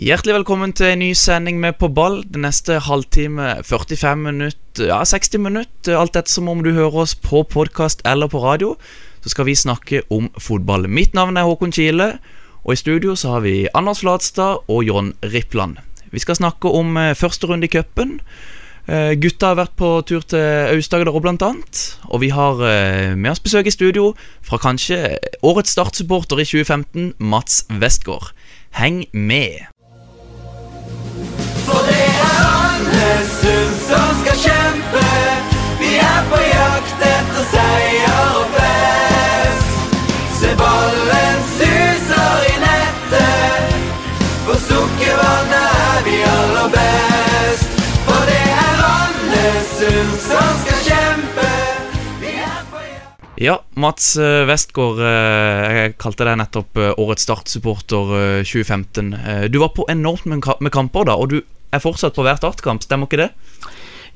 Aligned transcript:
Hjertelig 0.00 0.32
velkommen 0.32 0.70
til 0.72 0.94
en 0.94 1.02
ny 1.02 1.10
sending 1.12 1.58
med 1.60 1.74
På 1.76 1.90
ball. 1.92 2.22
Den 2.24 2.46
neste 2.46 2.78
halvtime, 2.80 3.58
45 3.68 4.16
minutter, 4.16 4.86
ja 4.88 5.02
60 5.04 5.42
minutter, 5.44 5.92
alt 5.92 6.14
etter 6.16 6.32
som 6.32 6.46
om 6.48 6.62
du 6.64 6.70
hører 6.72 7.02
oss 7.02 7.12
på 7.12 7.42
podkast 7.44 8.00
eller 8.08 8.30
på 8.32 8.40
radio, 8.40 8.70
så 9.20 9.28
skal 9.34 9.44
vi 9.44 9.52
snakke 9.60 10.00
om 10.08 10.30
fotball. 10.40 10.86
Mitt 10.88 11.12
navn 11.12 11.36
er 11.36 11.44
Håkon 11.44 11.74
Kile, 11.76 12.14
og 12.64 12.72
i 12.72 12.80
studio 12.80 13.12
så 13.12 13.34
har 13.34 13.42
vi 13.44 13.68
Anders 13.76 14.00
Flatstad 14.00 14.64
og 14.72 14.86
John 14.88 15.10
Rippland. 15.20 15.76
Vi 16.16 16.22
skal 16.24 16.38
snakke 16.38 16.72
om 16.72 16.96
eh, 16.96 17.12
første 17.12 17.50
runde 17.50 17.68
i 17.68 17.70
cupen. 17.74 18.22
Eh, 18.88 19.12
gutta 19.20 19.50
har 19.50 19.58
vært 19.58 19.76
på 19.76 19.90
tur 20.08 20.24
til 20.24 20.40
Aust-Agder 20.78 21.12
òg, 21.12 21.20
blant 21.26 21.44
annet. 21.44 21.82
Og 22.08 22.22
vi 22.24 22.30
har 22.32 22.62
eh, 22.64 23.12
med 23.12 23.34
oss 23.34 23.44
besøk 23.44 23.68
i 23.68 23.76
studio 23.76 24.14
fra 24.40 24.56
kanskje 24.64 25.18
årets 25.44 25.76
startsupporter 25.76 26.40
i 26.40 26.48
2015, 26.48 27.12
Mats 27.20 27.66
Westgård. 27.68 28.32
Heng 28.80 29.04
med! 29.12 29.68
For 31.70 31.86
det 31.86 32.02
er 32.10 32.42
Andesund 32.50 33.74
som 33.86 34.08
skal 34.22 34.38
kjempe. 34.46 35.04
Vi 35.80 35.92
er 36.02 36.22
på 36.32 36.40
jakt 36.42 37.04
etter 37.10 37.44
seier 37.52 38.34
og 38.40 38.56
fest. 38.56 39.76
Se 40.40 40.50
ballen 40.58 41.44
suser 41.54 42.46
i 42.50 42.56
nettet. 42.64 43.76
På 44.48 44.56
Sukkervannet 44.66 45.68
er 45.86 46.00
vi 46.08 46.16
aller 46.26 46.72
best. 46.74 47.78
For 48.08 48.26
det 48.28 48.40
er 48.64 48.82
Andesund 48.88 50.16
som 50.26 50.50
skal 50.64 50.82
kjempe. 50.88 51.48
Vi 52.24 52.34
er 52.42 52.60
på 52.72 52.82
jakt 52.88 53.38
Ja, 53.40 53.56
Mats 53.80 54.10
eh, 54.20 54.42
Westgård, 54.50 54.98
eh, 55.00 55.78
jeg 55.78 55.94
kalte 56.02 56.26
deg 56.28 56.40
nettopp 56.42 56.76
eh, 56.82 56.90
årets 57.00 57.24
startsupporter 57.28 58.12
eh, 58.18 58.42
2015. 58.44 59.14
Eh, 59.14 59.46
Du 59.52 59.60
var 59.62 59.72
på 59.76 59.86
enormt 59.88 60.26
med 60.28 60.72
kamper 60.74 61.08
da, 61.08 61.16
og 61.16 61.32
du 61.32 61.40
er 61.70 61.82
fortsatt 61.82 62.16
på 62.16 62.26
hver 62.26 62.40
startkamp, 62.40 62.84
stemmer 62.86 63.08
ikke 63.10 63.24
det? 63.24 63.30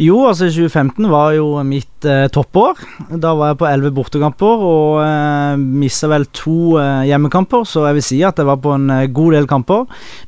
Jo, 0.03 0.25
altså 0.27 0.49
2015 0.51 1.07
var 1.07 1.37
jo 1.37 1.61
mitt 1.63 2.07
eh, 2.11 2.27
toppår. 2.35 2.81
Da 3.23 3.31
var 3.39 3.53
jeg 3.53 3.59
på 3.61 3.69
elleve 3.69 3.93
bortekamper 3.95 4.65
og 4.67 4.97
eh, 5.05 5.61
mista 5.85 6.11
vel 6.11 6.27
to 6.35 6.75
eh, 6.83 7.05
hjemmekamper, 7.13 7.63
så 7.69 7.85
jeg 7.87 8.01
vil 8.01 8.07
si 8.09 8.19
at 8.27 8.43
jeg 8.43 8.49
var 8.49 8.59
på 8.65 8.73
en 8.75 8.91
eh, 8.91 9.05
god 9.15 9.37
del 9.37 9.47
kamper. 9.51 9.85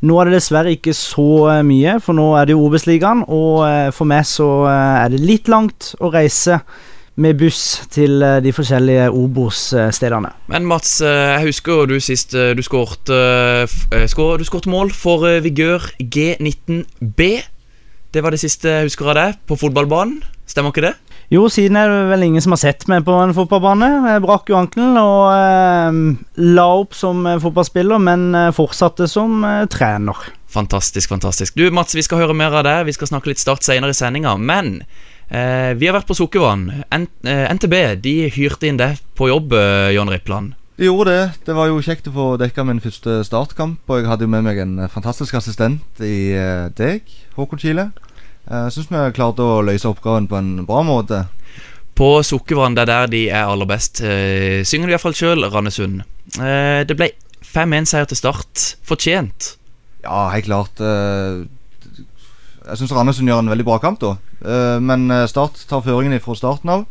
Nå 0.07 0.21
er 0.23 0.31
det 0.31 0.39
dessverre 0.39 0.77
ikke 0.77 0.95
så 0.95 1.27
eh, 1.57 1.65
mye, 1.67 1.97
for 2.05 2.15
nå 2.15 2.29
er 2.39 2.47
det 2.47 2.55
jo 2.55 2.63
Obos-ligaen, 2.69 3.25
og 3.27 3.65
eh, 3.67 3.89
for 3.97 4.07
meg 4.07 4.23
så 4.31 4.51
eh, 4.71 5.01
er 5.03 5.17
det 5.17 5.25
litt 5.27 5.51
langt 5.51 5.97
å 5.99 6.13
reise 6.15 6.61
med 7.17 7.39
buss 7.41 7.61
til 7.95 8.20
eh, 8.22 8.39
de 8.45 8.53
forskjellige 8.53 9.06
Obos-stedene. 9.17 10.31
Men 10.53 10.67
Mats, 10.69 10.98
eh, 11.00 11.39
jeg 11.39 11.47
husker 11.48 11.73
jo 11.81 11.86
du 11.95 11.97
sist 12.05 12.34
eh, 12.36 12.50
du 12.58 12.61
skårte 12.67 13.17
f- 13.64 13.86
skår- 14.12 14.39
Du 14.42 14.45
skårte 14.45 14.69
mål 14.73 14.92
for 14.92 15.25
Vigør 15.45 15.86
G19B. 16.03 17.28
Det 18.12 18.23
var 18.25 18.33
det 18.33 18.41
siste 18.41 18.69
jeg 18.69 18.86
husker 18.91 19.11
av 19.12 19.17
deg 19.19 19.41
på 19.48 19.56
fotballbanen. 19.61 20.20
Stemmer 20.47 20.70
ikke 20.73 20.84
det? 20.91 20.95
Jo, 21.33 21.48
siden 21.50 21.75
er 21.81 21.91
det 21.91 22.03
vel 22.12 22.23
ingen 22.28 22.45
som 22.45 22.53
har 22.55 22.61
sett 22.62 22.84
meg 22.89 23.03
på 23.05 23.17
en 23.19 23.33
fotballbane. 23.34 23.89
Jeg 24.12 24.23
brakk 24.23 24.53
jo 24.53 24.61
ankelen 24.61 24.95
og 25.01 25.25
eh, 25.34 25.98
la 26.55 26.67
opp 26.84 26.95
som 26.95 27.25
fotballspiller, 27.42 27.98
men 27.98 28.29
fortsatte 28.55 29.08
som 29.11 29.41
eh, 29.45 29.64
trener. 29.73 30.20
Fantastisk, 30.57 31.11
fantastisk. 31.11 31.57
Du 31.58 31.67
Mats, 31.74 31.96
vi 31.98 32.05
skal 32.07 32.23
høre 32.23 32.36
mer 32.36 32.55
av 32.61 32.62
deg. 32.68 32.85
Vi 32.86 32.95
skal 32.96 33.11
snakke 33.11 33.33
litt 33.33 33.42
Start 33.42 33.67
senere 33.67 33.92
i 33.92 33.98
sendinga. 33.98 34.36
Men 34.39 34.79
eh, 35.31 35.73
vi 35.79 35.87
har 35.89 35.97
vært 35.98 36.09
på 36.09 36.17
Sukkervann. 36.19 36.69
Eh, 36.92 37.47
NTB 37.55 37.75
de 38.03 38.14
hyrte 38.35 38.69
inn 38.69 38.79
deg 38.81 38.98
på 39.19 39.29
jobb, 39.31 39.53
eh, 39.53 39.91
John 39.97 40.09
Rippland. 40.13 40.55
De 40.77 40.85
gjorde 40.91 41.09
det. 41.09 41.45
Det 41.47 41.55
var 41.57 41.70
jo 41.70 41.79
kjekt 41.81 42.09
å 42.11 42.13
få 42.13 42.25
dekka 42.37 42.64
min 42.69 42.81
første 42.85 43.23
startkamp. 43.25 43.79
Og 43.89 44.03
jeg 44.03 44.11
hadde 44.11 44.27
jo 44.27 44.33
med 44.35 44.45
meg 44.45 44.59
en 44.61 44.79
eh, 44.85 44.89
fantastisk 44.92 45.35
assistent 45.39 46.03
i 46.05 46.33
eh, 46.36 46.69
deg, 46.77 47.03
Håkon 47.39 47.59
Kile. 47.63 47.91
Eh, 48.51 48.67
Jeg 48.67 48.75
syns 48.77 48.91
vi 48.92 49.05
klarte 49.17 49.41
å 49.42 49.63
løse 49.65 49.89
oppgaven 49.89 50.29
på 50.29 50.36
en 50.36 50.53
bra 50.69 50.83
måte. 50.85 51.25
På 51.97 52.20
Sukkervann, 52.20 52.75
det 52.77 52.83
er 52.85 52.91
der 52.92 53.07
de 53.09 53.23
er 53.31 53.48
aller 53.48 53.65
best, 53.70 54.03
eh, 54.05 54.61
synger 54.69 54.91
de 54.91 54.92
iallfall 54.98 55.17
sjøl, 55.17 55.47
Randesund. 55.48 56.03
Eh, 56.36 56.85
det 56.85 56.92
ble 56.98 57.09
5-1-seier 57.41 58.05
til 58.11 58.19
Start. 58.20 58.67
Fortjent. 58.85 59.55
Ja, 60.05 60.27
helt 60.35 60.45
klart. 60.45 60.77
Jeg 62.67 62.81
syns 62.81 62.93
Randesund 62.97 63.29
gjør 63.31 63.45
en 63.45 63.51
veldig 63.53 63.65
bra 63.67 63.79
kamp, 63.83 64.01
da. 64.03 64.17
Eh, 64.43 64.79
Men 64.83 65.11
eh, 65.11 65.27
Start 65.31 65.61
tar 65.71 65.85
føringen 65.87 66.21
fra 66.23 66.35
starten 66.35 66.71
av. 66.73 66.87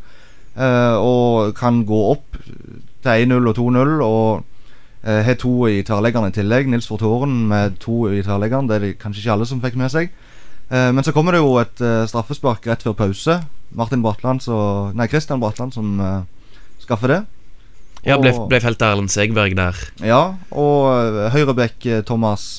eh, 0.55 0.95
Og 0.95 1.53
kan 1.55 1.83
gå 1.85 2.01
opp 2.13 2.37
til 3.03 3.25
1-0 3.27 3.49
og 3.51 3.55
2-0. 3.55 3.95
Og 4.03 4.43
har 5.05 5.35
to 5.37 5.67
i 5.69 5.83
tverrleggeren 5.85 6.31
i 6.31 6.33
tillegg. 6.33 6.65
Nils 6.67 6.87
Fortoren 6.89 7.43
med 7.47 7.75
to 7.79 8.07
i 8.09 8.23
tverrleggeren. 8.25 8.65
Det 8.67 8.75
er 8.75 8.79
det 8.87 8.95
kanskje 8.97 9.21
ikke 9.21 9.33
alle 9.35 9.45
som 9.45 9.59
fikk 9.61 9.75
med 9.77 9.91
seg. 9.93 10.09
Men 10.71 11.03
så 11.05 11.11
kommer 11.13 11.35
det 11.35 11.43
jo 11.43 11.59
et 11.61 11.77
straffespark 12.09 12.65
rett 12.65 12.81
før 12.81 12.95
pause. 12.97 13.35
Martin 13.77 14.01
Bratland 14.01 14.41
så, 14.41 14.89
Nei, 14.97 15.05
Christian 15.11 15.39
Bratland 15.43 15.75
som 15.77 16.25
skaffer 16.81 17.07
det. 17.13 17.19
Ja, 18.03 18.17
ble, 18.17 18.31
ble 18.49 18.59
felt 18.63 18.81
av 18.81 18.95
Erlend 18.95 19.13
Segberg 19.13 19.53
der. 19.55 19.77
Ja, 20.01 20.23
og 20.49 21.29
høyrebekk 21.37 21.85
Thomas 22.09 22.55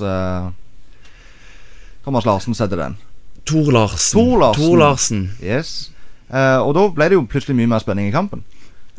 Thomas 2.06 2.26
Larsen 2.30 2.54
setter 2.54 2.78
den. 2.78 2.96
Tor 3.46 3.70
Larsen. 3.72 4.18
Tor 4.18 4.38
Larsen. 4.42 4.62
Tor 4.64 4.76
Larsen. 4.80 5.24
Yes. 5.42 5.90
Eh, 6.32 6.58
og 6.58 6.74
da 6.74 6.88
ble 6.90 7.08
det 7.12 7.18
jo 7.20 7.26
plutselig 7.30 7.54
mye 7.58 7.70
mer 7.70 7.82
spenning 7.84 8.08
i 8.10 8.14
kampen. 8.14 8.42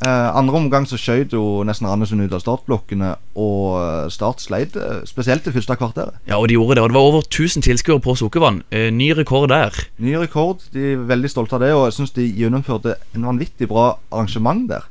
Eh, 0.06 0.28
andre 0.38 0.60
omgang 0.60 0.86
så 0.86 0.94
skjøt 1.02 1.32
jo 1.34 1.64
nesten 1.66 1.88
Randesund 1.90 2.22
ut 2.22 2.34
av 2.38 2.44
startblokkene, 2.44 3.16
og 3.42 3.78
eh, 3.82 4.10
Start 4.14 4.44
sleit 4.46 4.76
eh, 4.78 5.00
spesielt 5.10 5.44
det 5.48 5.56
første 5.56 5.76
kvarteret. 5.80 6.20
Ja, 6.30 6.38
og 6.38 6.48
de 6.48 6.54
gjorde 6.54 6.78
det. 6.78 6.84
Og 6.86 6.92
det 6.92 6.96
var 7.00 7.08
over 7.10 7.24
1000 7.26 7.66
tilskuere 7.66 8.00
på 8.06 8.14
Sukkervann. 8.20 8.62
Eh, 8.72 8.92
ny 8.94 9.10
rekord 9.18 9.50
der. 9.50 9.74
Ny 9.98 10.14
rekord. 10.22 10.62
De 10.74 10.92
er 10.94 11.02
veldig 11.10 11.32
stolte 11.34 11.58
av 11.58 11.66
det, 11.66 11.72
og 11.74 11.88
jeg 11.90 11.98
syns 11.98 12.14
de 12.16 12.28
gjennomførte 12.30 12.94
en 13.18 13.26
vanvittig 13.26 13.68
bra 13.72 13.88
arrangement 14.12 14.68
der. 14.70 14.86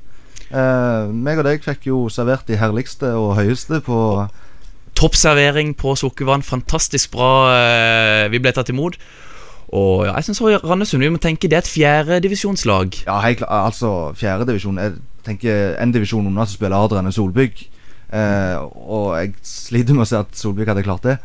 Eh, 0.50 1.06
meg 1.14 1.38
og 1.40 1.46
deg 1.48 1.62
fikk 1.64 1.86
jo 1.88 2.02
servert 2.12 2.44
de 2.50 2.58
herligste 2.60 3.14
og 3.18 3.36
høyeste 3.38 3.80
på 3.86 4.00
Toppservering 4.96 5.74
på 5.76 5.94
Sukkervann. 5.98 6.42
Fantastisk 6.42 7.10
bra. 7.14 7.30
eh, 7.54 8.28
vi 8.32 8.38
ble 8.42 8.52
tatt 8.52 8.70
imot. 8.74 8.98
Og 9.74 10.06
ja, 10.06 10.14
jeg 10.14 10.28
syns 10.28 10.42
Randesund 10.62 11.02
vi 11.02 11.10
må 11.10 11.18
tenke 11.22 11.48
det 11.50 11.58
er 11.58 11.64
et 11.64 11.70
fjerdedivisjonslag. 11.70 13.00
Ja, 13.06 13.18
helt 13.24 13.40
klart. 13.42 13.72
Altså, 13.72 14.12
fjerdedivisjon 14.14 14.78
Jeg 14.78 14.98
tenker 15.26 15.74
en 15.82 15.94
divisjon 15.94 16.26
unna 16.28 16.46
som 16.46 16.54
spiller 16.54 16.78
Adrian 16.78 17.08
enn 17.08 17.14
Solbygg. 17.14 17.64
Eh, 18.14 18.56
og 18.62 19.16
jeg 19.18 19.32
sliter 19.42 19.96
med 19.96 20.06
å 20.06 20.10
se 20.10 20.20
at 20.22 20.38
Solbygg 20.38 20.70
hadde 20.70 20.86
klart 20.86 21.08
det. 21.08 21.16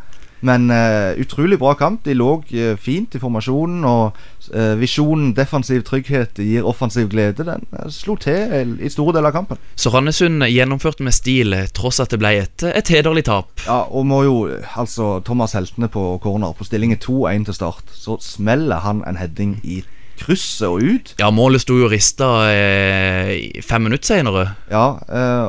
Men 0.41 0.71
uh, 0.73 1.13
utrolig 1.21 1.59
bra 1.61 1.73
kamp. 1.77 2.03
De 2.05 2.15
lå 2.17 2.31
uh, 2.41 2.73
fint 2.81 3.15
i 3.15 3.21
formasjonen. 3.21 3.83
Og 3.85 4.17
uh, 4.55 4.73
visjonen 4.81 5.35
defensiv 5.37 5.83
trygghet 5.87 6.41
gir 6.41 6.67
offensiv 6.67 7.11
glede. 7.11 7.45
Den 7.47 7.65
slo 7.93 8.17
til 8.21 8.75
i 8.81 8.89
store 8.91 9.17
deler 9.17 9.29
av 9.31 9.37
kampen. 9.37 9.61
Så 9.75 9.93
Randesund 9.93 10.45
gjennomførte 10.49 11.05
med 11.05 11.15
stil, 11.15 11.55
tross 11.77 12.01
at 12.03 12.13
det 12.13 12.21
ble 12.21 12.33
et, 12.41 12.65
et 12.67 12.93
hederlig 12.93 13.25
tap. 13.29 13.53
Ja, 13.67 13.83
Og 13.89 14.05
må 14.09 14.23
jo 14.25 14.35
altså 14.75 15.19
Thomas 15.25 15.53
Heltene 15.57 15.89
på 15.91 16.17
corner 16.23 16.55
på 16.57 16.67
stillingen 16.67 16.99
2-1 17.01 17.49
til 17.49 17.57
start. 17.61 17.93
Så 17.93 18.17
smeller 18.25 18.81
han 18.85 19.03
en 19.07 19.19
heading 19.21 19.59
i 19.63 19.83
krysset 20.21 20.67
og 20.67 20.81
ut. 20.81 21.13
Ja, 21.21 21.31
målet 21.33 21.63
sto 21.63 21.77
jo 21.79 21.89
rista 21.89 22.27
eh, 22.53 23.61
fem 23.65 23.87
minutter 23.87 24.13
senere. 24.13 24.45
Ja, 24.69 24.85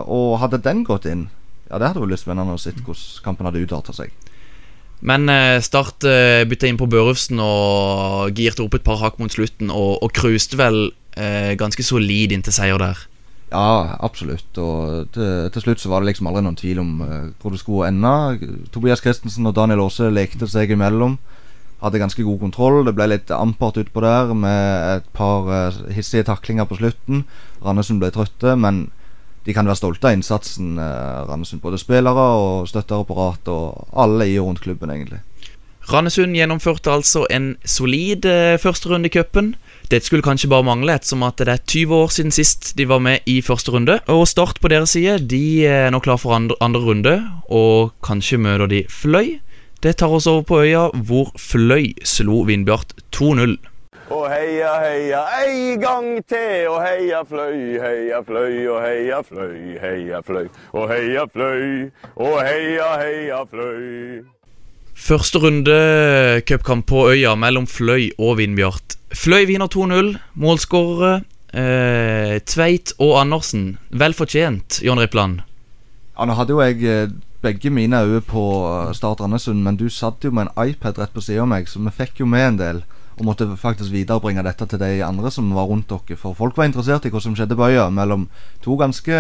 og 0.07 0.39
hadde 0.41 0.63
den 0.65 0.85
gått 0.89 1.09
inn 1.11 1.27
Ja, 1.69 1.79
det 1.79 1.91
hadde 1.91 2.03
vært 2.03 2.15
litt 2.15 2.23
spennende 2.23 2.57
å 2.57 2.61
se 2.61 2.73
hvordan 2.77 3.25
kampen 3.25 3.49
hadde 3.49 3.63
utarta 3.65 3.95
seg. 3.97 4.13
Men 5.03 5.27
eh, 5.29 5.59
Start 5.65 6.07
eh, 6.07 6.45
bytta 6.47 6.69
inn 6.71 6.79
på 6.79 6.87
Børufsen 6.91 7.41
og 7.43 8.37
girte 8.39 8.63
opp 8.65 8.77
et 8.79 8.85
par 8.87 9.01
hakk 9.03 9.19
mot 9.19 9.33
slutten, 9.33 9.73
og, 9.75 9.97
og 10.05 10.13
cruiste 10.15 10.59
vel 10.61 10.93
eh, 11.19 11.55
ganske 11.59 11.83
solid 11.87 12.35
inn 12.35 12.45
til 12.47 12.55
seier 12.55 12.79
der. 12.79 13.01
Ja, 13.53 13.99
absolutt. 14.01 14.49
Og 14.63 15.11
til, 15.13 15.51
til 15.53 15.65
slutt 15.65 15.83
så 15.83 15.91
var 15.93 16.01
det 16.01 16.13
liksom 16.13 16.31
aldri 16.31 16.45
noen 16.47 16.59
tvil 16.59 16.81
om 16.85 16.95
eh, 17.05 17.29
hvor 17.43 17.53
det 17.53 17.61
skulle 17.61 17.91
ende. 17.91 18.55
Tobias 18.73 19.03
Christensen 19.03 19.51
og 19.51 19.57
Daniel 19.59 19.83
Aase 19.85 20.09
lekte 20.15 20.49
seg 20.49 20.73
imellom. 20.73 21.19
Hadde 21.83 21.99
ganske 21.99 22.23
god 22.23 22.39
kontroll. 22.39 22.85
Det 22.87 22.95
ble 22.95 23.11
litt 23.11 23.35
ampert 23.35 23.83
utpå 23.83 24.05
der 24.07 24.31
med 24.39 25.01
et 25.01 25.13
par 25.19 25.51
hissige 25.91 26.29
taklinger 26.31 26.71
på 26.71 26.79
slutten. 26.79 27.27
Randesund 27.67 27.99
ble 27.99 28.13
trøtte, 28.15 28.55
men 28.55 28.87
de 29.47 29.55
kan 29.55 29.67
være 29.67 29.81
stolte 29.81 30.09
av 30.09 30.17
innsatsen. 30.17 30.79
eh, 30.79 31.27
Randesund 31.29 31.63
Både 31.63 31.79
spillere 31.79 32.27
og 32.39 32.69
støtteapparat 32.71 33.49
og 33.49 33.89
alle 33.93 34.29
i 34.31 34.39
og 34.39 34.47
rundt 34.47 34.63
klubben, 34.63 34.91
egentlig. 34.91 35.21
Randesund 35.91 36.37
gjennomførte 36.37 36.93
altså 36.93 37.25
en 37.31 37.57
solid 37.67 38.25
eh, 38.25 38.59
første 38.63 38.89
runde 38.89 39.11
i 39.11 39.13
cupen. 39.13 39.55
Det 39.91 40.05
skulle 40.05 40.23
kanskje 40.23 40.49
bare 40.49 40.65
mangle, 40.65 40.95
ettersom 40.95 41.25
at 41.27 41.43
det 41.43 41.49
er 41.49 41.65
20 41.67 41.95
år 41.95 42.13
siden 42.15 42.31
sist 42.33 42.77
de 42.79 42.87
var 42.89 43.03
med 43.03 43.27
i 43.27 43.41
første 43.43 43.75
runde. 43.75 43.99
Og 44.07 44.29
Start 44.29 44.61
på 44.63 44.71
deres 44.71 44.95
side 44.95 45.19
de 45.29 45.67
er 45.67 45.91
nå 45.91 45.99
klar 46.01 46.21
for 46.23 46.37
andre, 46.37 46.57
andre 46.61 46.81
runde, 46.81 47.17
og 47.51 47.93
kanskje 48.05 48.39
møter 48.39 48.71
de 48.71 48.85
Fløy. 48.89 49.41
Det 49.83 49.97
tar 49.99 50.15
oss 50.15 50.29
over 50.31 50.47
på 50.47 50.63
øya, 50.63 50.89
hvor 50.95 51.33
Fløy 51.35 51.91
slo 52.07 52.45
Vindbjart 52.47 52.95
2-0. 53.11 53.59
Og 54.13 54.27
heia, 54.29 54.73
heia, 54.83 55.23
ei 55.41 55.77
gang 55.81 56.19
til, 56.29 56.69
og 56.69 56.83
heia 56.85 57.23
fløy, 57.25 57.79
heia 57.81 58.21
fløy, 58.27 58.59
og 58.69 58.83
heia 58.85 59.23
fløy, 59.25 59.79
heia 59.81 60.21
fløy, 60.27 60.51
og 60.77 60.93
heia 60.93 61.25
fløy, 61.33 61.89
og 62.21 62.37
heia, 62.45 62.91
heia 63.01 63.41
fløy. 63.49 64.21
Første 64.93 65.41
runde 65.41 65.77
cupkamp 66.45 66.87
på 66.93 67.07
øya 67.15 67.33
mellom 67.35 67.65
Fløy 67.67 68.11
og 68.19 68.37
Vindbjart. 68.39 68.99
Fløy 69.17 69.47
vinner 69.49 69.73
2-0. 69.73 70.13
Målskårere 70.37 71.23
eh, 71.57 72.37
Tveit 72.45 72.93
og 73.01 73.17
Andersen. 73.21 73.79
Vel 73.91 74.15
fortjent, 74.15 74.83
John 74.85 75.01
Rippland. 75.01 75.41
Ja, 76.19 76.29
Nå 76.29 76.37
hadde 76.37 76.53
jo 76.53 76.61
jeg 76.61 76.85
eh, 76.85 77.09
begge 77.43 77.73
mine 77.73 78.05
øyne 78.05 78.21
på 78.21 78.45
eh, 78.69 78.95
Start 78.95 79.25
Andersund, 79.25 79.65
men 79.65 79.81
du 79.81 79.89
satt 79.89 80.25
jo 80.25 80.31
med 80.31 80.51
en 80.51 80.69
iPad 80.69 81.01
rett 81.01 81.17
på 81.17 81.25
siden 81.25 81.47
av 81.47 81.55
meg, 81.57 81.69
så 81.69 81.81
vi 81.81 81.97
fikk 81.97 82.21
jo 82.23 82.29
med 82.29 82.53
en 82.53 82.61
del. 82.61 82.85
Og 83.23 83.29
måtte 83.29 83.47
faktisk 83.55 83.93
viderebringe 83.95 84.43
dette 84.43 84.67
til 84.67 84.81
de 84.83 84.97
andre 85.07 85.31
som 85.31 85.47
var 85.55 85.69
rundt 85.71 85.87
dere. 85.93 86.17
For 86.19 86.35
folk 86.35 86.57
var 86.59 86.67
interessert 86.67 87.07
i 87.07 87.13
hva 87.15 87.21
som 87.23 87.37
skjedde 87.39 87.55
på 87.55 87.69
øya 87.71 87.85
mellom 87.95 88.25
to 88.65 88.75
ganske 88.81 89.15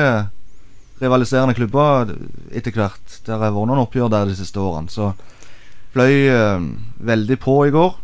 rivaliserende 0.98 1.54
klubber 1.54 2.10
etter 2.50 2.74
hvert. 2.74 3.20
Det 3.22 3.30
har 3.30 3.44
vært 3.44 3.54
noen 3.54 3.84
oppgjør 3.84 4.10
der 4.10 4.26
de 4.26 4.34
siste 4.38 4.58
årene. 4.58 4.90
Så 4.90 5.12
fløy 5.94 6.26
eh, 6.34 6.66
veldig 6.98 7.38
på 7.46 7.60
i 7.68 7.74
går. 7.74 7.94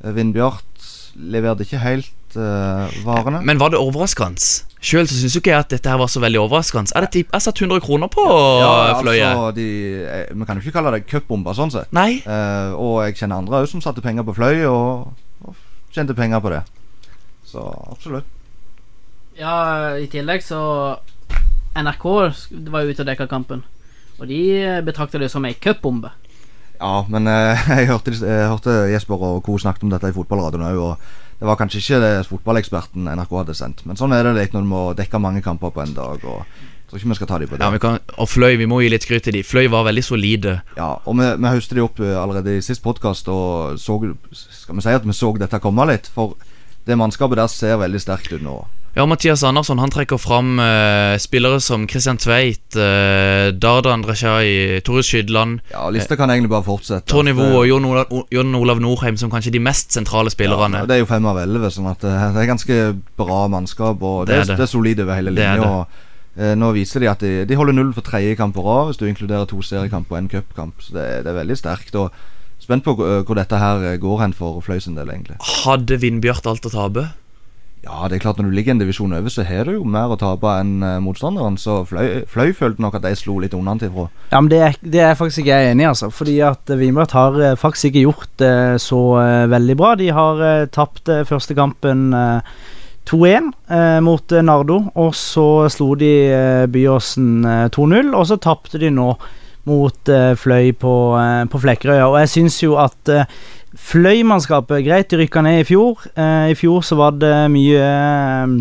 Eh, 0.00 0.14
Vindbjart 0.16 0.88
leverte 1.20 1.68
ikke 1.68 1.82
helt 1.84 2.38
eh, 2.40 3.00
varene. 3.04 3.44
Men 3.44 3.60
var 3.60 3.74
det 3.76 3.84
overraskende? 3.84 4.64
Sjøl 4.84 5.08
syns 5.08 5.32
jo 5.32 5.40
ikke 5.40 5.52
jeg 5.54 5.64
at 5.64 5.70
dette 5.72 5.88
her 5.88 5.96
var 6.00 6.10
så 6.12 6.20
veldig 6.20 6.42
overraskende. 6.42 6.92
Er 6.96 7.06
det? 7.06 7.24
Jeg 7.24 7.44
satt 7.44 7.60
100 7.60 7.80
kroner 7.84 8.10
på 8.12 8.24
Fløyet. 8.24 9.24
altså, 9.24 9.50
de, 9.56 9.68
eh, 10.04 10.24
Vi 10.32 10.44
kan 10.48 10.56
jo 10.56 10.64
ikke 10.64 10.76
kalle 10.76 10.96
det 10.96 11.06
cupbomber, 11.08 11.56
sånn 11.56 11.72
sett. 11.72 11.92
Nei. 11.96 12.20
Eh, 12.20 12.72
og 12.76 13.04
jeg 13.06 13.16
kjenner 13.22 13.40
andre 13.40 13.62
òg 13.62 13.70
som 13.70 13.80
satte 13.84 14.04
penger 14.04 14.26
på 14.28 14.34
Fløy, 14.36 14.66
og 14.68 15.14
tjente 15.94 16.16
penger 16.16 16.42
på 16.42 16.52
det. 16.52 16.62
Så 17.48 17.62
absolutt. 17.90 18.26
Ja, 19.38 19.94
i 19.98 20.06
tillegg 20.10 20.44
så 20.46 20.60
NRK 21.74 22.04
var 22.70 22.84
jo 22.84 22.92
ute 22.92 23.02
og 23.02 23.08
dekka 23.08 23.26
kampen. 23.30 23.64
Og 24.20 24.28
de 24.30 24.42
betrakta 24.86 25.18
det 25.18 25.30
som 25.32 25.46
ei 25.46 25.56
cupbombe. 25.58 26.12
Ja, 26.78 27.04
men 27.10 27.26
eh, 27.30 27.66
jeg, 27.78 27.88
hørte, 27.90 28.14
jeg 28.14 28.50
hørte 28.50 28.76
Jesper 28.92 29.22
og 29.22 29.42
co. 29.46 29.58
snakket 29.58 29.86
om 29.86 29.94
dette 29.94 30.10
i 30.10 30.14
fotballradioen 30.14 30.66
òg, 30.68 30.80
og 30.82 31.40
det 31.40 31.48
var 31.48 31.58
kanskje 31.58 31.80
ikke 31.82 32.00
det 32.02 32.12
fotballeksperten 32.28 33.10
NRK 33.10 33.34
hadde 33.40 33.56
sendt. 33.58 33.82
Men 33.88 33.98
sånn 33.98 34.14
er 34.14 34.26
det 34.26 34.36
litt 34.38 34.54
når 34.54 34.62
du 34.64 34.70
må 34.70 34.84
dekke 34.96 35.20
mange 35.22 35.42
kamper 35.44 35.74
på 35.74 35.82
en 35.82 35.96
dag. 35.96 36.22
Og 36.30 36.44
tror 36.90 37.00
ikke 37.00 37.08
vi 37.12 37.18
skal 37.20 37.30
ta 37.30 37.38
dem 37.42 37.48
på 37.50 37.56
det. 37.58 37.64
Ja, 37.64 37.70
vi 37.74 37.78
kan, 37.82 37.98
og 38.16 38.28
Fløy, 38.28 38.56
vi 38.60 38.66
må 38.70 38.80
gi 38.84 38.90
litt 38.92 39.06
skryt 39.06 39.24
til 39.26 39.34
de. 39.38 39.42
Fløy 39.46 39.68
var 39.72 39.86
veldig 39.88 40.04
solide. 40.04 40.60
Ja, 40.76 40.92
og 41.04 41.18
vi, 41.18 41.30
vi 41.40 41.54
høstet 41.56 41.78
de 41.78 41.84
opp 41.84 42.00
eh, 42.04 42.14
allerede 42.20 42.56
i 42.58 42.62
sist 42.64 42.82
podkast, 42.84 43.28
og 43.32 43.78
så, 43.80 43.98
skal 44.32 44.76
vi 44.78 44.86
si 44.86 44.94
at 44.94 45.06
vi 45.08 45.16
så 45.16 45.32
dette 45.40 45.60
komme 45.64 45.86
litt. 45.90 46.10
For 46.14 46.36
det 46.86 46.98
mannskapet 47.00 47.40
der 47.40 47.48
ser 47.48 47.78
veldig 47.80 48.00
sterkt 48.02 48.32
ut 48.36 48.42
nå. 48.44 48.62
Ja, 48.94 49.02
Mathias 49.10 49.42
Andersson 49.42 49.80
han 49.82 49.90
trekker 49.90 50.20
fram 50.22 50.52
eh, 50.62 51.16
spillere 51.18 51.58
som 51.58 51.82
Christian 51.90 52.14
Tveit, 52.22 52.76
eh, 52.78 53.48
Dardan 53.58 54.04
Dreshai, 54.06 54.78
Tore 54.86 55.02
Skydland, 55.02 55.64
Ja, 55.72 55.88
Lista 55.90 56.14
kan 56.14 56.30
egentlig 56.30 56.52
bare 56.52 56.62
fortsette. 56.62 57.08
Tony 57.10 57.32
eh, 57.34 57.40
og 57.56 57.66
Jon 57.66 57.88
Olav, 57.90 58.12
Jon 58.30 58.54
Olav 58.54 58.78
Nordheim 58.84 59.18
som 59.18 59.32
kanskje 59.34 59.50
de 59.56 59.64
mest 59.66 59.90
sentrale 59.96 60.30
spillerne. 60.30 60.84
Ja, 60.84 60.86
det 60.86 60.94
er 60.94 61.02
jo 61.02 61.10
fem 61.10 61.26
av 61.26 61.40
elleve, 61.42 61.72
sånn 61.74 61.90
at 61.90 62.06
eh, 62.06 62.28
det 62.36 62.44
er 62.44 62.50
ganske 62.52 62.78
bra 63.18 63.40
mannskap. 63.50 63.98
Og 63.98 64.28
det, 64.28 64.30
Det 64.30 64.36
er 64.36 64.44
er, 64.44 64.50
det. 64.52 64.60
det 64.62 64.68
er 64.68 64.72
solid 64.76 65.02
over 65.02 65.18
hele 65.18 65.34
linja. 65.34 65.72
Eh, 66.36 66.54
Nå 66.58 66.70
viser 66.76 67.04
de 67.04 67.10
at 67.10 67.24
de, 67.24 67.32
de 67.48 67.58
holder 67.58 67.76
null 67.76 67.94
for 67.96 68.06
tredje 68.06 68.36
kamp 68.38 68.54
på 68.56 68.64
rad, 68.66 68.90
hvis 68.90 69.00
du 69.00 69.08
inkluderer 69.08 69.48
to 69.50 69.62
seriekamper 69.62 70.16
og 70.16 70.22
en 70.22 70.30
cupkamp. 70.32 70.80
Så 70.82 70.96
det, 70.96 71.08
det 71.24 71.32
er 71.32 71.42
veldig 71.42 71.58
sterkt. 71.58 71.94
Og 71.98 72.12
Spent 72.64 72.84
på 72.86 72.94
hvor 72.96 73.36
dette 73.36 73.58
her 73.60 73.82
eh, 73.84 73.98
går 74.00 74.22
hen 74.22 74.32
for 74.36 74.62
Fløy 74.64 74.80
sin 74.80 74.96
del, 74.96 75.10
egentlig. 75.12 75.36
Hadde 75.64 76.00
Vindbjart 76.00 76.46
alt 76.48 76.64
å 76.64 76.72
tape? 76.72 77.10
Ja, 77.84 78.06
det 78.08 78.16
er 78.16 78.22
klart 78.22 78.38
Når 78.40 78.48
du 78.48 78.54
ligger 78.56 78.72
en 78.72 78.80
divisjon 78.80 79.12
over, 79.12 79.28
så 79.28 79.44
har 79.44 79.68
du 79.68 79.74
jo 79.74 79.82
mer 79.84 80.14
å 80.14 80.16
tape 80.16 80.48
enn 80.62 80.78
eh, 80.80 81.00
motstanderen. 81.04 81.58
Så 81.60 81.82
Fløy, 81.90 82.22
fløy 82.30 82.54
følte 82.56 82.80
nok 82.80 82.96
at 82.96 83.04
de 83.04 83.12
slo 83.20 83.36
litt 83.42 83.56
unnafra. 83.56 84.06
Ja, 84.30 84.40
men 84.40 84.48
det 84.52 84.62
er, 84.64 84.78
det 84.80 85.02
er 85.04 85.18
faktisk 85.18 85.42
ikke 85.42 85.58
jeg 85.58 85.74
enig 85.74 85.84
i, 85.84 85.90
altså. 85.90 86.08
Fordi 86.14 86.38
at 86.46 86.72
eh, 86.72 86.86
har 87.18 87.60
faktisk 87.60 87.90
ikke 87.90 88.06
gjort 88.06 88.32
det 88.40 88.54
så 88.80 89.02
veldig 89.52 89.76
bra. 89.76 89.92
De 90.00 90.08
har 90.16 90.42
tapt 90.72 91.12
første 91.28 91.56
kampen 91.58 92.14
eh, 92.16 92.56
2-1 93.10 93.50
eh, 93.68 94.00
mot 94.04 94.32
eh, 94.32 94.44
Nardo, 94.44 94.80
og 94.94 95.14
så 95.18 95.68
slo 95.72 95.92
de 96.00 96.12
eh, 96.32 96.66
Byåsen 96.72 97.44
eh, 97.44 97.64
2-0, 97.74 98.14
og 98.16 98.28
så 98.30 98.38
tapte 98.40 98.80
de 98.80 98.90
nå 98.92 99.10
mot 99.68 100.12
eh, 100.12 100.32
Fløy 100.36 100.72
på, 100.80 100.94
eh, 101.20 101.42
på 101.50 101.60
Flekkerøya. 101.60 102.06
Og 102.08 102.18
jeg 102.22 102.32
syns 102.34 102.58
jo 102.62 102.78
at 102.80 103.12
eh, 103.12 103.28
Fløy-mannskapet 103.74 104.84
Greit, 104.86 105.10
de 105.10 105.20
rykka 105.20 105.42
ned 105.44 105.62
i 105.62 105.68
fjor. 105.68 106.04
Eh, 106.14 106.52
I 106.52 106.58
fjor 106.58 106.84
så 106.86 106.98
var 107.00 107.16
det 107.20 107.34
mye 107.52 107.80
eh, 107.84 108.54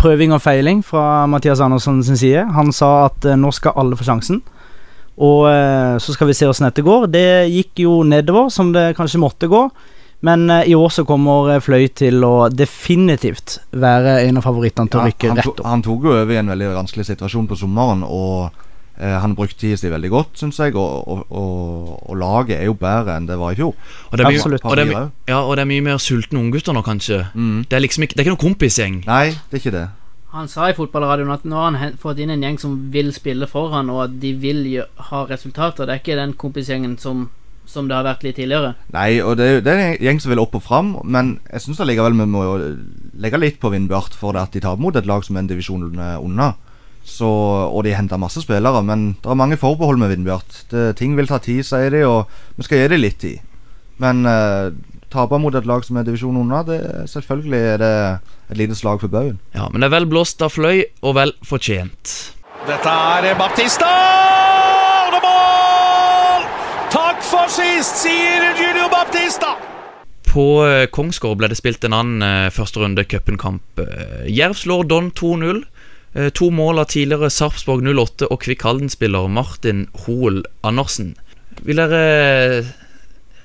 prøving 0.00 0.34
og 0.34 0.42
feiling 0.42 0.82
fra 0.86 1.26
Mathias 1.30 1.62
Andersen 1.64 2.02
sin 2.06 2.18
side. 2.20 2.46
Han 2.56 2.72
sa 2.74 3.06
at 3.08 3.28
eh, 3.28 3.38
nå 3.38 3.52
skal 3.54 3.76
alle 3.80 3.98
få 3.98 4.08
sjansen. 4.08 4.42
Og 5.20 5.46
eh, 5.50 5.96
så 6.00 6.16
skal 6.16 6.30
vi 6.30 6.36
se 6.36 6.48
åssen 6.48 6.68
dette 6.68 6.84
går. 6.84 7.08
Det 7.12 7.26
gikk 7.52 7.84
jo 7.84 8.00
nedover, 8.08 8.48
som 8.52 8.72
det 8.76 8.94
kanskje 8.98 9.22
måtte 9.22 9.50
gå. 9.50 9.66
Men 10.26 10.50
eh, 10.50 10.70
i 10.70 10.74
år 10.74 10.88
så 10.92 11.04
kommer 11.08 11.54
eh, 11.54 11.60
Fløy 11.64 11.86
til 11.96 12.24
å 12.26 12.48
definitivt 12.52 13.58
være 13.72 14.20
en 14.26 14.40
av 14.40 14.44
favorittene 14.44 14.92
til 14.92 15.00
å 15.00 15.06
rykke 15.08 15.30
han, 15.30 15.38
rett 15.40 15.52
opp. 15.52 15.62
han 15.64 15.84
tok 15.84 16.08
jo 16.08 16.16
over 16.16 16.34
i 16.34 16.40
en 16.40 16.52
veldig 16.52 16.74
vanskelig 16.74 17.06
situasjon 17.08 17.48
på 17.48 17.56
sommeren, 17.62 18.02
og 18.04 18.50
eh, 19.00 19.16
han 19.22 19.36
brukte 19.38 19.62
tida 19.62 19.78
si 19.80 19.92
veldig 19.92 20.10
godt, 20.12 20.34
syns 20.42 20.60
jeg. 20.60 20.76
Og, 20.76 21.08
og, 21.08 21.22
og, 21.30 21.94
og 22.04 22.20
laget 22.20 22.58
er 22.58 22.68
jo 22.68 22.76
bedre 22.80 23.16
enn 23.16 23.30
det 23.30 23.38
var 23.40 23.56
i 23.56 23.60
fjor. 23.62 23.72
Og 24.10 24.18
det 24.18 24.26
er 24.26 24.28
mye, 24.28 24.42
Absolutt. 24.42 24.66
og 24.66 24.76
det 24.76 24.86
er, 24.90 25.08
ja, 25.32 25.40
og 25.40 25.56
det 25.56 25.64
er 25.64 25.72
mye 25.72 25.86
mer 25.88 26.02
sultne 26.02 26.42
unggutter 26.42 26.76
nå, 26.76 26.84
kanskje. 26.84 27.22
Mm. 27.32 27.64
Det 27.70 27.80
er 27.80 27.86
liksom 27.86 28.04
ikke 28.04 28.18
Det 28.18 28.22
er 28.22 28.28
ikke 28.28 28.36
noen 28.36 28.44
kompisgjeng. 28.44 29.00
Nei, 29.08 29.24
det 29.48 29.56
er 29.56 29.64
ikke 29.64 29.76
det. 29.78 29.88
Han 30.30 30.46
sa 30.46 30.68
i 30.70 30.74
fotballradioen 30.76 31.32
at 31.34 31.46
nå 31.48 31.58
har 31.58 31.74
han 31.74 31.96
fått 31.98 32.20
inn 32.22 32.30
en 32.30 32.44
gjeng 32.44 32.60
som 32.62 32.76
vil 32.94 33.08
spille 33.16 33.48
for 33.50 33.72
han, 33.74 33.88
og 33.90 34.04
at 34.04 34.12
de 34.22 34.30
vil 34.38 34.62
ha 35.10 35.22
resultater. 35.26 35.88
Det 35.88 35.96
er 35.96 36.02
ikke 36.04 36.18
den 36.20 36.36
kompisgjengen 36.38 36.94
som, 37.02 37.24
som 37.70 37.88
det 37.88 37.96
har 37.96 38.06
vært 38.06 38.24
litt 38.26 38.38
tidligere. 38.40 38.74
Nei, 38.94 39.20
og 39.22 39.36
det, 39.40 39.50
det 39.66 39.74
er 39.74 39.82
en 39.84 40.00
gjeng 40.02 40.22
som 40.22 40.32
vil 40.32 40.42
opp 40.42 40.56
og 40.58 40.64
fram, 40.64 40.94
men 41.04 41.36
jeg 41.52 41.64
syns 41.66 41.82
allikevel 41.84 42.16
vi 42.18 42.26
må 42.30 42.42
legge 43.20 43.40
litt 43.40 43.60
på 43.62 43.70
Vindbjart 43.72 44.16
for 44.18 44.34
det 44.36 44.42
at 44.48 44.56
de 44.56 44.62
tar 44.64 44.80
mot 44.80 44.96
et 44.96 45.08
lag 45.08 45.24
som 45.26 45.38
er 45.38 45.44
en 45.44 45.50
divisjon 45.52 45.86
unna. 45.94 46.52
Så, 47.06 47.26
og 47.26 47.82
de 47.86 47.94
henter 47.96 48.20
masse 48.20 48.42
spillere, 48.44 48.82
men 48.86 49.14
det 49.22 49.30
er 49.32 49.38
mange 49.38 49.58
forbehold 49.58 49.98
med 50.02 50.12
Vindbjart. 50.12 50.64
Det, 50.70 50.90
ting 51.00 51.16
vil 51.18 51.30
ta 51.30 51.40
tid, 51.42 51.64
sier 51.66 51.90
de, 51.94 52.04
og 52.06 52.58
vi 52.58 52.66
skal 52.66 52.82
gi 52.82 52.90
dem 52.92 53.02
litt 53.02 53.18
tid. 53.22 53.46
Men 54.00 54.24
eh, 54.28 54.70
tape 55.12 55.40
mot 55.40 55.54
et 55.56 55.68
lag 55.68 55.84
som 55.86 55.98
er 56.00 56.06
divisjon 56.06 56.38
unna, 56.42 56.62
det 56.66 56.80
selvfølgelig 57.12 57.62
er 57.74 57.80
det 57.82 57.94
et 58.50 58.60
lite 58.62 58.78
slag 58.78 59.02
for 59.02 59.12
baugen. 59.12 59.40
Ja, 59.56 59.68
Men 59.70 59.82
det 59.82 59.90
er 59.90 59.96
vel 59.98 60.10
blåst 60.12 60.42
av 60.44 60.54
Fløy, 60.54 60.84
og 61.02 61.16
vel 61.18 61.34
fortjent. 61.46 62.18
Dette 62.68 62.98
er 63.16 63.32
Baptista! 63.40 63.90
Sist, 67.60 68.02
sier 68.04 68.46
Julio 68.56 68.88
Baptista! 68.92 69.54
På 70.30 70.44
eh, 70.64 70.86
Kongsgård 70.94 71.40
ble 71.40 71.50
det 71.50 71.58
spilt 71.58 71.84
en 71.84 71.96
annen 71.96 72.24
eh, 72.24 72.52
første 72.54 72.80
runde 72.80 73.04
cupenkamp. 73.04 73.82
Eh, 73.82 74.28
Jerv 74.30 74.56
slår 74.56 74.86
Don 74.88 75.10
2-0. 75.16 75.64
Eh, 76.14 76.30
to 76.36 76.50
mål 76.54 76.80
av 76.82 76.88
tidligere 76.92 77.30
Sarpsborg 77.34 77.84
08 77.84 78.30
og 78.30 78.40
Kvikk 78.44 78.64
Halden-spiller 78.66 79.28
Martin 79.28 79.88
Hoel 80.04 80.42
Andersen. 80.66 81.12
Vil 81.66 81.82
dere 81.82 82.64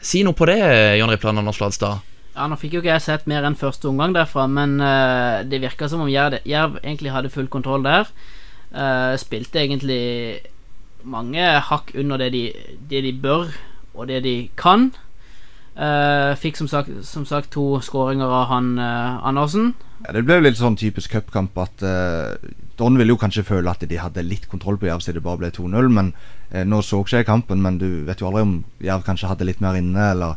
si 0.06 0.24
noe 0.24 0.38
på 0.38 0.48
det, 0.48 0.60
Jon 1.02 1.12
Ripland 1.12 1.42
Anders 1.42 1.60
Fladstad? 1.60 2.06
Ja, 2.36 2.48
Nå 2.52 2.60
fikk 2.62 2.78
jo 2.78 2.84
ikke 2.84 2.94
jeg 2.94 3.04
sett 3.06 3.28
mer 3.32 3.48
enn 3.48 3.58
første 3.60 3.90
omgang 3.90 4.14
derfra, 4.16 4.46
men 4.52 4.78
det 5.50 5.62
virka 5.64 5.88
som 5.90 6.04
om 6.04 6.12
Jerv, 6.12 6.42
Jerv 6.48 6.78
egentlig 6.84 7.14
hadde 7.16 7.32
full 7.34 7.48
kontroll 7.52 7.84
der. 7.88 8.12
Eh, 8.76 9.14
spilte 9.20 9.64
egentlig 9.64 10.42
mange 11.08 11.46
hakk 11.70 11.94
under 11.96 12.20
det 12.20 12.34
de, 12.36 12.44
det 12.90 13.06
de 13.06 13.14
bør, 13.24 13.54
og 13.96 14.08
det 14.12 14.24
de 14.26 14.36
kan. 14.60 14.92
Uh, 15.76 16.32
fikk 16.40 16.56
som 16.56 16.70
sagt, 16.72 16.92
som 17.04 17.26
sagt 17.28 17.50
to 17.52 17.82
skåringer 17.84 18.32
av 18.32 18.46
han 18.48 18.78
uh, 18.80 19.20
Andersen. 19.28 19.74
Ja, 20.06 20.14
det 20.16 20.22
ble 20.24 20.38
jo 20.38 20.46
litt 20.46 20.60
sånn 20.60 20.78
typisk 20.80 21.12
cupkamp 21.12 21.58
at 21.60 21.84
uh, 21.84 22.38
Don 22.80 22.96
ville 22.96 23.12
jo 23.12 23.20
kanskje 23.20 23.44
føle 23.48 23.72
at 23.72 23.84
de 23.84 24.00
hadde 24.00 24.24
litt 24.24 24.48
kontroll 24.52 24.80
på 24.80 24.88
Jerv 24.88 25.04
siden 25.04 25.20
det 25.20 25.26
bare 25.26 25.42
ble 25.44 25.52
2-0. 25.56 25.92
Men 25.96 26.14
Nå 26.68 26.78
så 26.86 27.02
ikke 27.02 27.20
jeg 27.20 27.28
kampen, 27.28 27.60
men 27.64 27.80
du 27.82 28.06
vet 28.08 28.22
jo 28.22 28.28
aldri 28.30 28.44
om 28.46 28.54
Jerv 28.84 29.04
kanskje 29.04 29.28
hadde 29.28 29.48
litt 29.48 29.64
mer 29.64 29.76
inne, 29.80 30.12
eller 30.14 30.36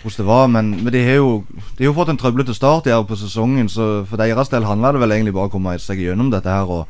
hvordan 0.00 0.16
det 0.16 0.26
var. 0.26 0.46
Men, 0.54 0.70
men 0.80 0.94
de 0.94 1.02
har 1.04 1.18
jo 1.20 1.44
De 1.76 1.84
har 1.84 1.90
jo 1.90 1.96
fått 1.98 2.12
en 2.14 2.18
trøblete 2.18 2.54
start 2.56 2.88
Jerv 2.90 3.06
på 3.06 3.18
sesongen, 3.20 3.68
så 3.70 4.06
for 4.08 4.18
deres 4.18 4.50
del 4.50 4.66
handler 4.66 4.96
det 4.96 5.02
vel 5.04 5.14
egentlig 5.14 5.36
bare 5.36 5.50
å 5.50 5.54
komme 5.54 5.76
seg 5.78 6.02
gjennom 6.02 6.32
dette 6.32 6.50
her 6.50 6.70
og 6.70 6.86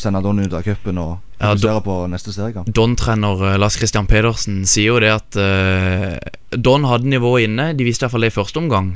sende 0.00 0.22
Don 0.24 0.42
ut 0.42 0.52
av 0.52 0.66
cupen 0.66 1.00
og 1.02 1.14
Ja, 1.44 1.80
på 1.80 1.96
neste 2.08 2.32
seriekamp. 2.32 2.68
Don-trener 2.74 3.42
eh, 3.50 3.56
Lars 3.60 3.78
Christian 3.78 4.06
Pedersen 4.06 4.62
sier 4.68 4.94
jo 4.94 5.00
det 5.02 5.10
at 5.12 5.36
uh, 5.38 6.14
Don 6.54 6.86
hadde 6.88 7.10
nivået 7.10 7.48
inne. 7.48 7.72
De 7.76 7.86
viste 7.86 8.04
i 8.04 8.06
hvert 8.06 8.14
fall 8.14 8.24
det 8.24 8.32
i 8.32 8.38
første 8.38 8.62
omgang. 8.62 8.94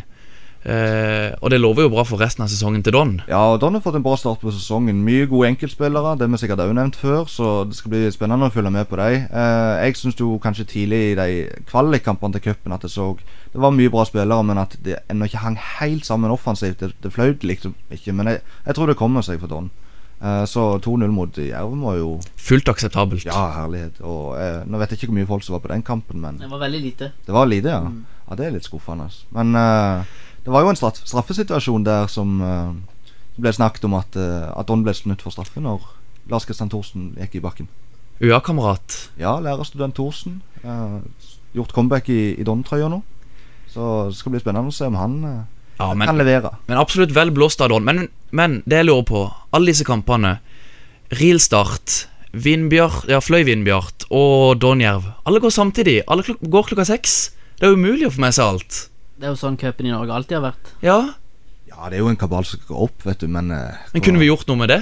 Uh, 0.68 1.32
og 1.38 1.52
det 1.52 1.60
lover 1.60 1.86
jo 1.86 1.90
bra 1.92 2.02
for 2.04 2.20
resten 2.20 2.42
av 2.44 2.50
sesongen 2.50 2.82
til 2.84 2.94
Don. 2.96 3.12
Ja, 3.30 3.40
og 3.52 3.60
Don 3.62 3.76
har 3.76 3.82
fått 3.84 3.98
en 3.98 4.04
bra 4.04 4.16
start 4.18 4.42
på 4.42 4.52
sesongen. 4.54 5.02
Mye 5.06 5.28
gode 5.30 5.50
enkeltspillere, 5.52 6.16
det 6.18 6.26
har 6.26 6.32
vi 6.32 6.40
sikkert 6.42 6.62
òg 6.64 6.74
nevnt 6.76 6.98
før, 6.98 7.26
så 7.30 7.62
det 7.68 7.78
skal 7.78 7.94
bli 7.94 8.04
spennende 8.14 8.50
å 8.50 8.54
følge 8.54 8.72
med 8.74 8.88
på 8.90 8.98
dem. 9.00 9.26
Uh, 9.32 9.78
jeg 9.84 9.98
syns 10.00 10.18
jo 10.20 10.36
kanskje 10.42 10.68
tidlig 10.72 11.02
i 11.10 11.16
de 11.18 11.28
kvalikkampene 11.70 12.36
til 12.36 12.48
cupen 12.48 12.76
at 12.76 12.86
det 12.86 12.92
så 12.94 13.14
Det 13.48 13.62
var 13.62 13.72
mye 13.72 13.90
bra 13.90 14.04
spillere, 14.04 14.44
men 14.44 14.58
at 14.60 14.76
det 14.84 14.98
ennå 15.08 15.28
ikke 15.28 15.44
hang 15.44 15.56
helt 15.80 16.04
sammen 16.06 16.30
offensivt. 16.30 16.80
Det, 16.80 16.92
det 17.02 17.12
fløt 17.14 17.44
liksom 17.44 17.74
ikke, 17.90 18.12
men 18.12 18.34
jeg, 18.34 18.42
jeg 18.66 18.74
tror 18.76 18.90
det 18.90 18.98
kommer 19.00 19.24
seg 19.24 19.40
for 19.40 19.48
Don. 19.48 19.70
Eh, 20.20 20.44
så 20.50 20.62
2-0 20.82 21.12
mot 21.14 21.36
Jerv 21.38 21.74
var 21.78 21.96
jo 22.00 22.08
Fullt 22.36 22.68
akseptabelt. 22.68 23.24
Ja, 23.28 23.44
herlighet. 23.54 24.00
Og 24.02 24.34
eh, 24.40 24.64
Nå 24.66 24.78
vet 24.80 24.90
jeg 24.90 24.98
ikke 24.98 25.12
hvor 25.12 25.18
mye 25.20 25.28
folk 25.30 25.44
som 25.46 25.54
var 25.54 25.62
på 25.62 25.70
den 25.70 25.82
kampen, 25.86 26.20
men 26.20 26.38
Det 26.42 26.50
var 26.50 26.58
veldig 26.64 26.80
lite. 26.82 27.12
det 27.26 27.34
var 27.34 27.46
lite, 27.46 27.68
ja. 27.68 27.90
Ja, 28.28 28.34
Det 28.34 28.46
er 28.46 28.50
litt 28.56 28.66
skuffende. 28.66 29.06
Men 29.30 29.54
eh, 29.54 30.04
det 30.44 30.52
var 30.52 30.62
jo 30.64 30.70
en 30.72 30.76
straff 30.80 30.98
straffesituasjon 31.04 31.84
der 31.86 32.06
som 32.10 32.40
eh, 32.42 32.72
ble 33.38 33.52
snakket 33.54 33.84
om 33.86 33.94
at, 33.94 34.16
uh, 34.18 34.50
at 34.58 34.66
Don 34.66 34.82
ble 34.82 34.90
snudd 34.94 35.22
for 35.22 35.30
straffe 35.30 35.60
når 35.62 35.84
Lars 36.26 36.44
Kristian 36.48 36.68
Thorsen 36.72 37.12
gikk 37.20 37.36
i 37.38 37.40
bakken. 37.44 37.68
UiA-kamerat. 38.20 39.10
Ja, 39.20 39.36
lærerstudent 39.38 39.94
Thorsen. 39.94 40.42
eh, 40.64 40.98
gjort 41.54 41.72
comeback 41.72 42.08
i, 42.10 42.34
i 42.34 42.42
Don-trøya 42.42 42.88
nå. 42.90 42.98
Så 43.70 44.08
det 44.10 44.16
skal 44.18 44.32
bli 44.34 44.40
spennende 44.42 44.72
å 44.72 44.74
se 44.74 44.88
om 44.90 44.98
han 44.98 45.46
eh, 45.78 45.84
Ja, 45.84 45.88
kan 45.94 45.98
men, 45.98 46.18
levere. 46.18 46.50
men 46.66 46.78
absolutt 46.78 47.14
vel 47.14 47.30
blåst 47.30 47.60
av 47.60 47.70
Don. 47.70 47.84
Men, 47.84 48.08
men 48.30 48.62
det 48.66 48.82
jeg 48.82 48.88
lurer 48.88 49.06
på, 49.08 49.24
alle 49.54 49.70
disse 49.72 49.86
kampene 49.86 50.38
Real 51.20 51.38
Start, 51.40 52.06
Vindbjart, 52.32 53.06
ja, 53.08 53.20
Fløy 53.24 53.44
Vindbjart 53.48 54.04
og 54.12 54.58
Donjerv. 54.60 55.06
Alle 55.24 55.40
går 55.40 55.54
samtidig. 55.54 56.02
Alle 56.06 56.22
klok 56.26 56.42
går 56.42 56.68
klokka 56.68 56.84
seks. 56.84 57.30
Det 57.58 57.66
er 57.66 57.72
umulig 57.78 58.06
å 58.06 58.12
få 58.12 58.20
med 58.20 58.34
seg 58.36 58.44
alt. 58.44 58.82
Det 59.18 59.26
er 59.26 59.32
jo 59.32 59.40
sånn 59.40 59.56
cupen 59.58 59.88
i 59.88 59.94
Norge 59.94 60.12
alltid 60.14 60.36
har 60.38 60.44
vært. 60.50 60.74
Ja, 60.84 60.98
Ja, 61.68 61.88
det 61.90 61.98
er 61.98 62.00
jo 62.02 62.08
en 62.10 62.16
kabal 62.18 62.44
som 62.48 62.60
går 62.66 62.78
opp, 62.88 63.02
vet 63.06 63.20
du, 63.20 63.28
men 63.30 63.50
eh, 63.54 63.74
men 63.92 64.02
kunne 64.02 64.18
vi 64.18 64.26
gjort 64.26 64.48
noe 64.48 64.56
med 64.58 64.70
det? 64.72 64.78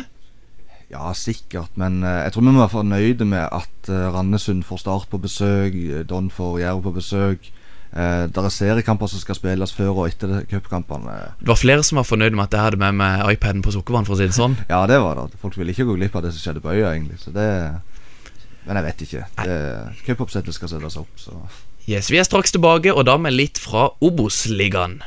Ja, 0.89 1.11
sikkert, 1.19 1.73
men 1.77 1.99
eh, 2.07 2.23
jeg 2.25 2.33
tror 2.33 2.45
vi 2.47 2.53
må 2.55 2.61
være 2.63 2.73
fornøyde 2.77 3.27
med 3.27 3.43
at 3.53 3.91
uh, 3.91 4.07
Randesund 4.15 4.63
får 4.65 4.79
start 4.85 5.09
på 5.11 5.19
besøk, 5.19 5.75
eh, 5.75 6.05
Don 6.09 6.31
får 6.31 6.61
Jerv 6.63 6.83
på 6.87 6.93
besøk. 6.95 7.51
Uh, 7.97 8.27
det 8.29 8.43
er 8.43 8.53
seriekamper 8.53 9.09
som 9.09 9.23
skal 9.23 9.39
spilles 9.39 9.73
før 9.73 10.03
og 10.03 10.11
etter 10.11 10.43
cupkampene. 10.51 11.15
Det 11.41 11.49
var 11.49 11.61
flere 11.61 11.85
som 11.87 11.97
var 11.97 12.09
fornøyd 12.09 12.37
med 12.37 12.45
at 12.45 12.57
jeg 12.59 12.67
hadde 12.67 12.81
med 12.83 12.99
meg 12.99 13.23
iPaden 13.33 13.65
på 13.65 13.73
sukkervann. 13.73 14.05
for 14.05 14.17
å 14.17 14.21
si 14.21 14.29
det 14.29 14.37
sånn 14.37 14.59
Ja, 14.69 14.83
det 14.87 15.01
var 15.01 15.17
det. 15.17 15.41
Folk 15.41 15.57
ville 15.57 15.73
ikke 15.73 15.89
gå 15.89 15.97
glipp 15.97 16.19
av 16.19 16.27
det 16.27 16.35
som 16.37 16.45
skjedde 16.45 16.65
på 16.65 16.75
øya, 16.75 16.93
egentlig. 16.93 17.19
Så 17.23 17.33
det 17.33 17.49
Men 18.67 18.77
jeg 18.77 18.85
vet 18.85 19.03
ikke. 19.07 19.25
Cupoppsettet 20.05 20.55
skal 20.55 20.69
settes 20.69 20.97
opp, 21.01 21.13
så 21.17 21.39
Yes, 21.87 22.11
Vi 22.11 22.19
er 22.19 22.25
straks 22.27 22.51
tilbake, 22.51 22.91
og 22.93 23.07
da 23.07 23.15
med 23.17 23.33
litt 23.33 23.61
fra 23.63 23.87
Obos-ligaen. 24.03 24.99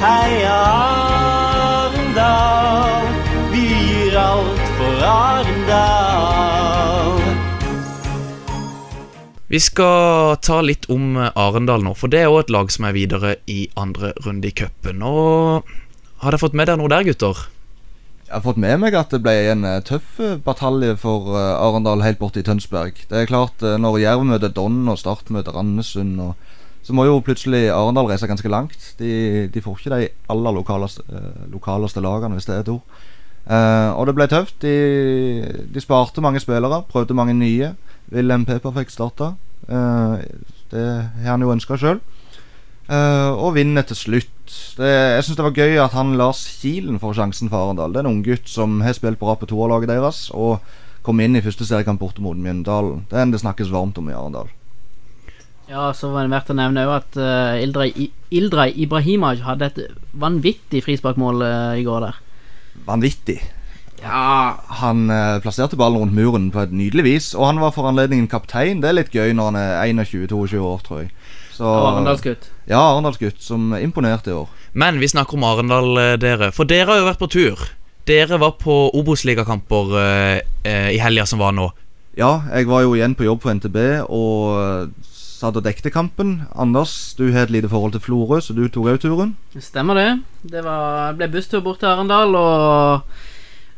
Heia 0.00 1.09
Vi 9.50 9.58
skal 9.58 10.36
ta 10.46 10.60
litt 10.62 10.86
om 10.94 11.16
eh, 11.18 11.32
Arendal 11.34 11.82
nå, 11.82 11.96
for 11.98 12.12
det 12.12 12.20
er 12.22 12.30
òg 12.30 12.44
et 12.44 12.52
lag 12.54 12.68
som 12.70 12.84
er 12.86 12.94
videre 12.94 13.32
i 13.50 13.64
andre 13.74 14.12
runde 14.22 14.46
i 14.46 14.54
cupen. 14.54 15.02
Har 15.02 15.64
dere 16.22 16.38
fått 16.38 16.54
med 16.54 16.70
dere 16.70 16.78
noe 16.78 16.92
der, 16.92 17.02
gutter? 17.08 17.40
Jeg 18.28 18.36
har 18.36 18.44
fått 18.44 18.60
med 18.62 18.78
meg 18.78 18.94
at 18.94 19.10
det 19.10 19.18
ble 19.24 19.34
en 19.50 19.66
eh, 19.66 19.80
tøff 19.82 20.20
eh, 20.22 20.36
batalje 20.44 20.94
for 21.02 21.34
Arendal 21.34 22.06
helt 22.06 22.22
borte 22.22 22.44
i 22.44 22.46
Tønsberg. 22.46 23.02
Det 23.10 23.24
er 23.24 23.30
klart, 23.32 23.58
når 23.58 23.98
Jerv 24.04 24.22
møter 24.28 24.54
Don 24.54 24.84
og 24.86 25.00
Start 25.02 25.34
møter 25.34 25.58
Randesund, 25.58 26.22
så 26.86 26.94
må 26.94 27.08
jo 27.08 27.18
plutselig 27.18 27.66
Arendal 27.74 28.06
reise 28.12 28.30
ganske 28.30 28.54
langt. 28.54 28.92
De, 29.02 29.48
de 29.50 29.64
får 29.66 29.80
ikke 29.80 29.96
de 29.96 30.12
aller 30.30 30.58
lokaleste, 30.62 31.02
lokaleste 31.50 32.06
lagene, 32.06 32.38
hvis 32.38 32.46
det 32.46 32.54
er 32.54 32.62
et 32.68 32.74
ord. 32.78 33.02
Eh, 33.50 33.90
og 33.98 34.06
det 34.06 34.14
ble 34.14 34.30
tøft. 34.30 34.60
De, 34.62 35.66
de 35.74 35.82
sparte 35.82 36.22
mange 36.22 36.42
spillere, 36.42 36.84
prøvde 36.90 37.18
mange 37.18 37.34
nye. 37.34 37.74
Wilhelm 38.10 38.44
Peper 38.48 38.74
fikk 38.74 38.90
starta. 38.94 39.34
Eh, 39.68 40.14
det 40.70 40.86
har 41.22 41.32
han 41.34 41.44
jo 41.44 41.52
ønska 41.54 41.78
sjøl. 41.78 42.00
Eh, 42.90 43.30
og 43.30 43.54
vinner 43.54 43.86
til 43.86 43.98
slutt. 43.98 44.36
Det, 44.76 44.90
jeg 44.90 45.24
syns 45.26 45.38
det 45.38 45.46
var 45.46 45.58
gøy 45.58 45.76
at 45.78 45.94
han 45.94 46.16
Lars 46.18 46.40
Kilen 46.58 46.98
får 46.98 47.14
sjansen 47.20 47.50
for 47.52 47.68
Arendal. 47.68 47.92
Det 47.94 48.00
er 48.00 48.06
en 48.08 48.16
unggutt 48.16 48.50
som 48.50 48.80
har 48.82 48.96
spilt 48.98 49.20
bra 49.20 49.36
på 49.38 49.46
toerlaget 49.50 49.92
deres, 49.92 50.24
og 50.34 50.58
kom 51.06 51.20
inn 51.22 51.38
i 51.38 51.42
første 51.44 51.64
seriekamp 51.68 52.00
borte 52.02 52.22
mot 52.24 52.36
Mjøndalen. 52.36 53.04
Det 53.10 53.16
er 53.18 53.22
en 53.28 53.34
det 53.34 53.40
snakkes 53.44 53.70
varmt 53.70 53.98
om 54.02 54.10
i 54.10 54.16
Arendal. 54.16 54.50
Ja, 55.70 55.92
så 55.94 56.10
var 56.10 56.26
det 56.26 56.32
verdt 56.34 56.50
å 56.50 56.56
nevne 56.58 56.82
òg 56.82 56.96
at 56.96 57.16
uh, 57.22 57.54
Ildrei, 57.62 57.92
I- 57.94 58.10
Ildrei 58.34 58.72
Ibrahimaj 58.82 59.44
hadde 59.46 59.68
et 59.70 59.78
vanvittig 60.18 60.82
frisparkmål 60.82 61.44
uh, 61.46 61.78
i 61.78 61.84
går 61.86 62.08
der. 62.08 62.18
Vanvittig. 62.88 63.36
Ja, 64.02 64.56
Han 64.80 65.10
eh, 65.12 65.40
plasserte 65.44 65.76
ballen 65.76 66.00
rundt 66.00 66.16
muren 66.16 66.48
på 66.54 66.62
et 66.64 66.72
nydelig 66.72 67.04
vis, 67.04 67.34
og 67.34 67.46
han 67.50 67.60
var 67.60 67.74
for 67.76 67.88
anledningen 67.90 68.30
kaptein. 68.30 68.80
Det 68.80 68.90
er 68.90 68.96
litt 68.96 69.12
gøy 69.14 69.34
når 69.36 69.50
han 69.50 69.60
er 69.60 69.92
21-22 69.92 70.62
år, 70.64 70.80
tror 70.86 71.02
jeg. 71.02 71.10
Så, 71.60 71.68
Arendalsgutt. 71.68 72.48
Ja, 72.70 72.80
Arendalsgutt, 72.80 73.42
som 73.44 73.74
imponerte 73.76 74.32
i 74.32 74.38
år. 74.38 74.48
Men 74.72 75.00
vi 75.02 75.10
snakker 75.10 75.36
om 75.36 75.44
Arendal, 75.44 75.90
eh, 75.98 76.16
dere. 76.16 76.48
For 76.56 76.64
dere 76.64 76.88
har 76.88 77.02
jo 77.02 77.08
vært 77.10 77.20
på 77.20 77.30
tur. 77.30 77.66
Dere 78.08 78.40
var 78.40 78.56
på 78.62 78.76
Obos-ligakamper 78.96 79.94
eh, 80.00 80.40
eh, 80.64 80.90
i 80.96 80.98
helga 81.02 81.26
som 81.28 81.42
var 81.42 81.52
nå. 81.52 81.68
Ja, 82.16 82.40
jeg 82.54 82.66
var 82.66 82.82
jo 82.86 82.96
igjen 82.96 83.14
på 83.14 83.26
jobb 83.28 83.44
på 83.44 83.52
NTB 83.54 83.76
og 84.08 84.96
satt 85.40 85.56
og 85.56 85.64
dekte 85.64 85.92
kampen. 85.92 86.40
Anders, 86.58 87.14
du 87.16 87.28
har 87.32 87.46
et 87.46 87.52
lite 87.54 87.70
forhold 87.70 87.94
til 87.94 88.02
Florø, 88.04 88.40
så 88.44 88.56
du 88.56 88.66
tok 88.68 88.90
òg 88.92 89.02
turen. 89.04 89.36
Stemmer 89.56 89.96
det. 89.96 90.08
Det 90.52 90.64
var, 90.64 91.14
ble 91.16 91.28
busstur 91.32 91.62
bort 91.64 91.80
til 91.80 91.92
Arendal, 91.92 92.34
og 92.36 93.29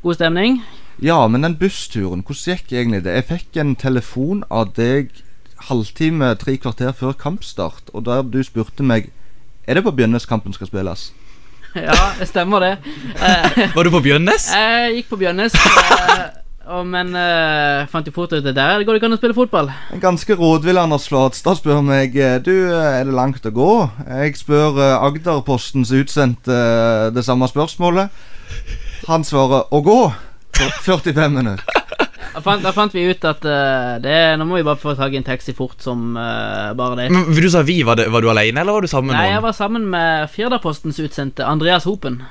god 0.02 0.14
stemning. 0.18 0.60
Ja, 1.02 1.26
men 1.28 1.42
den 1.42 1.56
bussturen, 1.58 2.22
hvordan 2.26 2.56
gikk 2.56 2.72
egentlig 2.72 3.02
det? 3.04 3.14
Jeg 3.16 3.28
fikk 3.30 3.58
en 3.62 3.74
telefon 3.78 4.44
av 4.50 4.72
deg 4.76 5.10
halvtime, 5.68 6.32
tre 6.40 6.56
kvarter 6.58 6.92
før 6.94 7.14
kampstart, 7.18 7.90
og 7.94 8.04
der 8.06 8.22
du 8.26 8.40
spurte 8.42 8.82
meg 8.86 9.10
Er 9.66 9.74
det 9.78 9.84
på 9.86 9.92
Bjønnes 9.94 10.26
kampen 10.26 10.52
skal 10.52 10.66
spilles. 10.66 11.12
Ja, 11.78 11.94
det 12.18 12.26
stemmer 12.28 12.60
det. 12.60 12.72
Eh, 13.16 13.70
Var 13.74 13.84
du 13.86 13.90
på 13.94 14.00
Bjønnes? 14.04 14.50
jeg 14.58 14.96
gikk 14.98 15.06
på 15.14 15.16
Bjønnes. 15.22 15.54
eh, 15.54 16.24
og, 16.66 16.82
men 16.86 17.14
eh, 17.16 17.86
fant 17.90 18.06
jo 18.06 18.12
fort 18.12 18.34
ut 18.34 18.44
at 18.44 18.54
der 18.58 18.82
går 18.84 18.92
det 18.92 18.98
ikke 19.00 19.08
an 19.08 19.16
å 19.16 19.20
spille 19.20 19.34
fotball. 19.38 19.70
En 19.94 20.02
ganske 20.02 20.36
rådvill 20.36 20.78
Anders 20.82 21.06
Flatstad 21.08 21.56
spør 21.62 21.80
meg 21.86 22.18
eh, 22.18 22.36
Du, 22.44 22.52
eh, 22.74 22.98
er 23.00 23.06
det 23.08 23.14
langt 23.16 23.46
å 23.48 23.54
gå? 23.54 23.70
Jeg 24.04 24.36
spør 24.42 24.76
eh, 24.82 24.98
Agderpostens 25.08 25.94
utsendte 25.96 26.52
eh, 26.58 27.08
det 27.16 27.24
samme 27.24 27.48
spørsmålet. 27.48 28.12
Han 29.08 29.24
svarer 29.26 29.70
å 29.74 29.80
gå. 29.84 30.00
For 30.52 30.82
45 30.84 31.32
minutter. 31.32 31.82
Da 32.32 32.40
fant, 32.40 32.62
da 32.64 32.70
fant 32.72 32.94
vi 32.94 33.04
ut 33.10 33.24
at 33.28 33.42
uh, 33.44 33.98
det, 34.00 34.16
nå 34.40 34.46
må 34.48 34.56
vi 34.56 34.64
bare 34.64 34.80
få 34.80 34.94
tak 34.96 35.12
i 35.12 35.18
en 35.20 35.26
taxi 35.26 35.52
fort 35.56 35.82
som 35.84 36.14
uh, 36.16 36.72
bare 36.76 37.02
det. 37.02 37.08
Men 37.12 37.28
Du 37.36 37.48
sa 37.52 37.60
vi. 37.66 37.82
Var, 37.84 37.98
det, 38.00 38.08
var 38.12 38.24
du 38.24 38.30
alene, 38.32 38.62
eller 38.62 38.78
var 38.78 38.84
du 38.84 38.88
sammen 38.88 39.12
med 39.12 39.18
Nei, 39.20 39.32
jeg 39.34 39.44
var 39.44 39.56
sammen 39.56 39.88
med 39.92 40.30
Firdapostens 40.32 41.00
utsendte 41.02 41.44
Andreas 41.48 41.84
Hopen. 41.88 42.22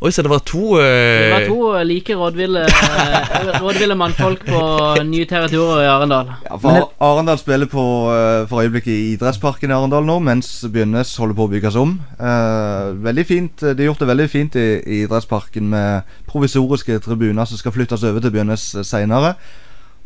Oi, 0.00 0.08
så 0.16 0.22
det 0.24 0.30
var 0.32 0.40
to 0.48 0.78
Det 0.80 1.28
var 1.28 1.42
eh, 1.42 1.48
to 1.50 1.82
like 1.84 2.14
rådville, 2.16 2.60
eh, 2.64 3.58
rådville 3.60 3.96
mannfolk 4.00 4.46
på 4.46 4.60
nye 5.04 5.26
territorier 5.28 5.82
i 5.82 5.90
Arendal. 5.92 6.30
Ja, 6.46 6.56
for 6.56 6.86
Arendal 7.04 7.36
spiller 7.36 7.68
på, 7.68 7.84
eh, 8.08 8.46
for 8.48 8.62
øyeblikket 8.62 8.94
i 8.94 9.12
idrettsparken 9.12 9.68
i 9.68 9.76
Arendal 9.76 10.08
nå, 10.08 10.16
mens 10.24 10.64
Bjønnes 10.72 11.12
holder 11.20 11.36
på 11.36 11.44
å 11.44 11.52
bygges 11.52 11.76
om. 11.76 11.98
Uh, 12.16 12.96
veldig 12.96 13.26
fint, 13.28 13.60
De 13.60 13.76
har 13.76 13.90
gjort 13.90 14.00
det 14.00 14.08
veldig 14.08 14.28
fint 14.32 14.56
i, 14.56 14.68
i 14.80 15.02
idrettsparken 15.04 15.68
med 15.68 16.16
provisoriske 16.32 16.96
tribuner 17.04 17.44
som 17.44 17.60
skal 17.60 17.76
flyttes 17.76 18.00
over 18.00 18.24
til 18.24 18.32
Bjønnes 18.38 18.70
uh, 18.80 18.80
seinere. 18.80 19.34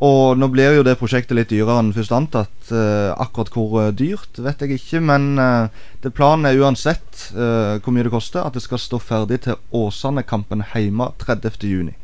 Og 0.02 0.36
nå 0.38 0.48
blir 0.50 0.74
jo 0.74 0.82
det 0.82 0.96
prosjektet 0.98 1.36
litt 1.38 1.52
dyrere 1.52 1.78
enn 1.78 1.92
først 1.94 2.12
antatt. 2.16 2.54
Eh, 2.74 3.10
akkurat 3.14 3.52
hvor 3.54 3.76
eh, 3.84 3.92
dyrt 3.94 4.40
vet 4.42 4.64
jeg 4.64 4.74
ikke, 4.80 5.00
men 5.06 5.34
eh, 5.38 5.68
det 6.02 6.10
planen 6.16 6.48
er 6.50 6.58
uansett 6.58 7.28
eh, 7.30 7.76
hvor 7.78 7.94
mye 7.94 8.02
det 8.08 8.10
koster, 8.14 8.42
at 8.42 8.56
det 8.58 8.64
skal 8.64 8.80
stå 8.82 8.98
ferdig 8.98 9.44
til 9.46 9.60
Åsane-kampen 9.70 10.64
hjemme 10.72 11.12
30.6. 11.22 11.94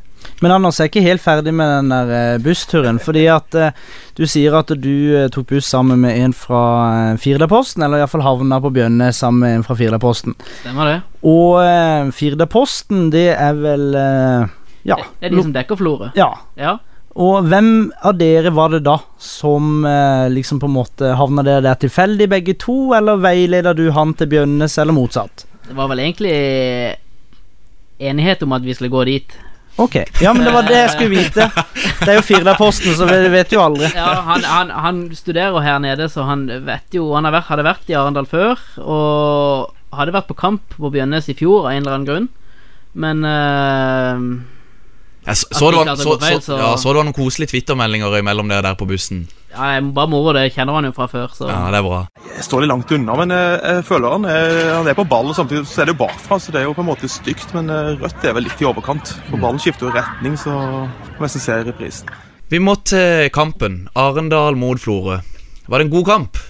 Men 0.44 0.52
Anders 0.52 0.76
jeg 0.78 0.84
er 0.86 0.90
ikke 0.90 1.02
helt 1.02 1.22
ferdig 1.24 1.52
med 1.56 1.66
den 1.72 1.88
der 1.90 2.10
eh, 2.14 2.38
bussturen. 2.44 3.00
Fordi 3.02 3.24
at 3.32 3.56
eh, 3.58 3.72
du 4.16 4.22
sier 4.28 4.54
at 4.60 4.70
du 4.78 4.92
eh, 5.16 5.26
tok 5.32 5.48
buss 5.50 5.66
sammen 5.72 5.98
med 6.04 6.14
en 6.20 6.34
fra 6.36 7.16
Firdaposten, 7.20 7.82
eller 7.82 8.04
iallfall 8.04 8.22
havna 8.22 8.60
på 8.62 8.70
Bjønne 8.76 9.10
sammen 9.16 9.42
med 9.42 9.56
en 9.58 9.66
fra 9.66 9.74
Firdaposten. 9.80 10.36
Stemmer 10.60 10.92
det? 10.92 10.98
Og 11.26 12.14
Firdaposten, 12.16 13.08
det 13.12 13.32
er 13.34 13.58
vel 13.58 13.90
eh, 13.98 14.46
Ja. 14.88 15.00
Det 15.18 15.28
er 15.32 15.34
de 15.34 15.42
som 15.42 15.52
dekker 15.56 15.80
Florø. 15.80 16.12
ja. 16.14 16.30
Ja. 16.60 16.78
Og 17.18 17.46
hvem 17.50 17.90
av 18.06 18.14
dere 18.20 18.52
var 18.54 18.70
det 18.70 18.84
da 18.86 18.96
som 19.18 19.84
eh, 19.84 20.28
liksom 20.30 20.60
på 20.62 20.68
en 20.70 20.76
måte 20.76 21.14
havna 21.18 21.42
dere 21.46 21.64
der 21.66 21.78
tilfeldig 21.82 22.28
begge 22.30 22.54
to, 22.60 22.92
eller 22.94 23.18
veileda 23.18 23.74
du 23.74 23.88
han 23.96 24.14
til 24.14 24.30
Bjønnes, 24.30 24.78
eller 24.78 24.94
motsatt? 24.94 25.46
Det 25.66 25.74
var 25.74 25.90
vel 25.90 26.04
egentlig 26.04 26.34
enighet 28.00 28.42
om 28.46 28.54
at 28.54 28.62
vi 28.62 28.76
skulle 28.76 28.94
gå 28.94 29.04
dit. 29.10 29.34
Ok, 29.80 29.96
ja, 30.20 30.32
men 30.34 30.44
det 30.44 30.52
var 30.54 30.66
det 30.68 30.76
jeg 30.76 30.92
skulle 30.92 31.14
vite. 31.14 31.46
Det 32.00 32.08
er 32.08 32.18
jo 32.18 32.24
Firdaposten, 32.26 32.94
så 32.96 33.06
vi 33.08 33.18
vet 33.32 33.52
jo 33.54 33.62
aldri. 33.62 33.90
Ja, 33.96 34.12
han, 34.26 34.44
han, 34.44 34.70
han 34.70 35.02
studerer 35.16 35.62
her 35.64 35.78
nede, 35.82 36.08
så 36.12 36.26
han 36.28 36.46
vet 36.66 36.94
jo 36.96 37.10
Han 37.14 37.28
vært, 37.30 37.48
hadde 37.48 37.66
vært 37.66 37.90
i 37.90 37.96
Arendal 37.98 38.28
før, 38.28 38.60
og 38.82 39.96
hadde 39.96 40.14
vært 40.14 40.28
på 40.30 40.38
kamp 40.38 40.76
på 40.76 40.92
Bjønnes 40.94 41.30
i 41.32 41.36
fjor 41.38 41.66
av 41.66 41.74
en 41.74 41.82
eller 41.82 41.96
annen 41.96 42.08
grunn. 42.08 42.28
Men 43.00 43.24
eh, 43.26 44.24
Jeg 45.26 45.36
så, 45.36 45.46
så, 45.52 45.68
det 45.70 45.76
var, 45.76 45.96
så, 46.00 46.14
feil, 46.20 46.38
så, 46.42 46.56
ja, 46.56 46.70
så 46.80 46.90
det 46.94 46.96
var 47.00 47.06
noen 47.06 47.16
koselige 47.16 47.50
Twitter-meldinger 47.52 48.14
imellom 48.22 48.48
dere 48.48 48.62
der 48.70 48.76
på 48.80 48.86
bussen. 48.88 49.26
ja, 49.52 49.66
jeg 49.74 49.82
må 49.84 49.92
bare 49.92 50.08
moro 50.08 50.32
det. 50.32 50.46
Jeg 50.46 50.54
kjenner 50.54 50.78
han 50.78 50.88
jo 50.88 50.92
fra 50.96 51.06
før, 51.12 51.28
så 51.36 51.50
Ja, 51.50 51.58
det 51.70 51.80
er 51.82 51.84
bra. 51.84 51.98
Jeg 52.38 52.46
står 52.46 52.64
litt 52.64 52.70
langt 52.72 52.94
unna, 52.96 53.16
men 53.20 53.34
jeg, 53.36 53.58
jeg 53.60 53.84
føler 53.90 54.14
han 54.16 54.24
er, 54.32 54.54
han 54.78 54.88
er 54.88 54.96
på 54.96 55.04
ballen. 55.10 55.36
Samtidig 55.36 55.66
så 55.68 55.82
er 55.82 55.90
det 55.90 55.94
jo 55.94 56.00
bakfra, 56.06 56.38
så 56.40 56.54
det 56.54 56.62
er 56.62 56.66
jo 56.70 56.72
på 56.78 56.84
en 56.86 56.88
måte 56.88 57.10
stygt. 57.12 57.52
Men 57.56 57.68
eh, 57.74 57.90
rødt 58.00 58.24
er 58.24 58.36
vel 58.38 58.48
litt 58.48 58.64
i 58.64 58.68
overkant. 58.70 59.12
For 59.28 59.36
ballen 59.42 59.60
skifter 59.60 59.90
jo 59.90 59.94
retning, 59.98 60.38
så 60.40 60.54
må 60.56 61.28
jeg 61.28 61.34
se 61.36 61.58
i 61.60 61.68
reprisen. 61.68 62.08
Vi 62.50 62.58
må 62.62 62.78
til 62.88 63.28
kampen. 63.34 63.82
Arendal 63.94 64.56
mot 64.58 64.80
Florø. 64.80 65.20
Var 65.68 65.78
det 65.78 65.86
en 65.86 65.92
god 65.92 66.08
kamp? 66.08 66.40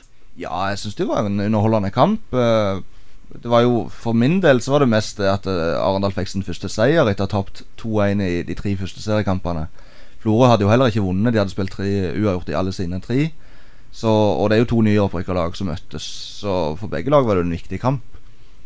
Ja, 0.41 0.71
jeg 0.71 0.79
syns 0.81 0.97
det 0.97 1.11
var 1.11 1.27
en 1.27 1.43
underholdende 1.43 1.91
kamp. 1.93 2.23
Eh, 3.31 3.41
Det 3.43 3.51
var 3.51 3.63
jo, 3.63 3.89
For 3.91 4.13
min 4.13 4.41
del 4.41 4.61
så 4.61 4.73
var 4.73 4.85
det 4.85 4.89
mest 4.89 5.21
at 5.21 5.47
eh, 5.47 5.79
Arendal 5.81 6.13
fikk 6.13 6.29
sin 6.29 6.43
første 6.47 6.69
seier 6.69 7.07
etter 7.09 7.25
å 7.25 7.29
ha 7.29 7.35
tapt 7.43 7.63
2-1 7.79 8.21
i 8.27 8.43
de 8.43 8.55
tre 8.55 8.77
første 8.77 9.01
seriekampene. 9.01 9.69
Florø 10.21 10.51
hadde 10.51 10.67
jo 10.67 10.71
heller 10.71 10.91
ikke 10.91 11.05
vunnet. 11.05 11.33
De 11.33 11.39
hadde 11.41 11.51
spilt 11.55 11.73
tre 11.73 12.13
uavgjort 12.13 12.51
i 12.51 12.57
alle 12.59 12.73
sine 12.73 13.01
tre. 13.01 13.31
Så, 13.93 14.07
og 14.11 14.51
det 14.51 14.57
er 14.57 14.61
jo 14.65 14.71
to 14.71 14.83
nye 14.87 15.01
opprykkerlag 15.03 15.57
som 15.59 15.67
møttes, 15.67 16.05
så 16.39 16.77
for 16.79 16.87
begge 16.93 17.11
lag 17.11 17.25
var 17.27 17.35
det 17.41 17.43
en 17.49 17.57
viktig 17.57 17.81
kamp. 17.83 18.05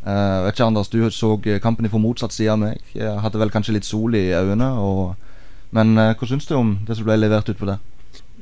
Eh, 0.05 0.41
vet 0.45 0.53
ikke 0.53 0.67
Anders, 0.67 0.91
du 0.93 0.99
så 1.09 1.31
kampen 1.63 1.89
fra 1.89 1.99
motsatt 2.03 2.35
side 2.35 2.53
av 2.53 2.59
meg. 2.61 2.83
Jeg 2.93 3.23
hadde 3.25 3.41
vel 3.41 3.53
kanskje 3.55 3.73
litt 3.79 3.89
sol 3.89 4.13
i 4.19 4.27
øynene. 4.37 4.69
Og, 4.77 5.15
men 5.73 5.97
eh, 5.97 6.13
hva 6.13 6.29
syns 6.29 6.45
du 6.51 6.55
om 6.59 6.75
det 6.85 6.99
som 6.99 7.07
ble 7.09 7.17
levert 7.17 7.49
ut 7.49 7.57
på 7.57 7.71
det? 7.71 7.79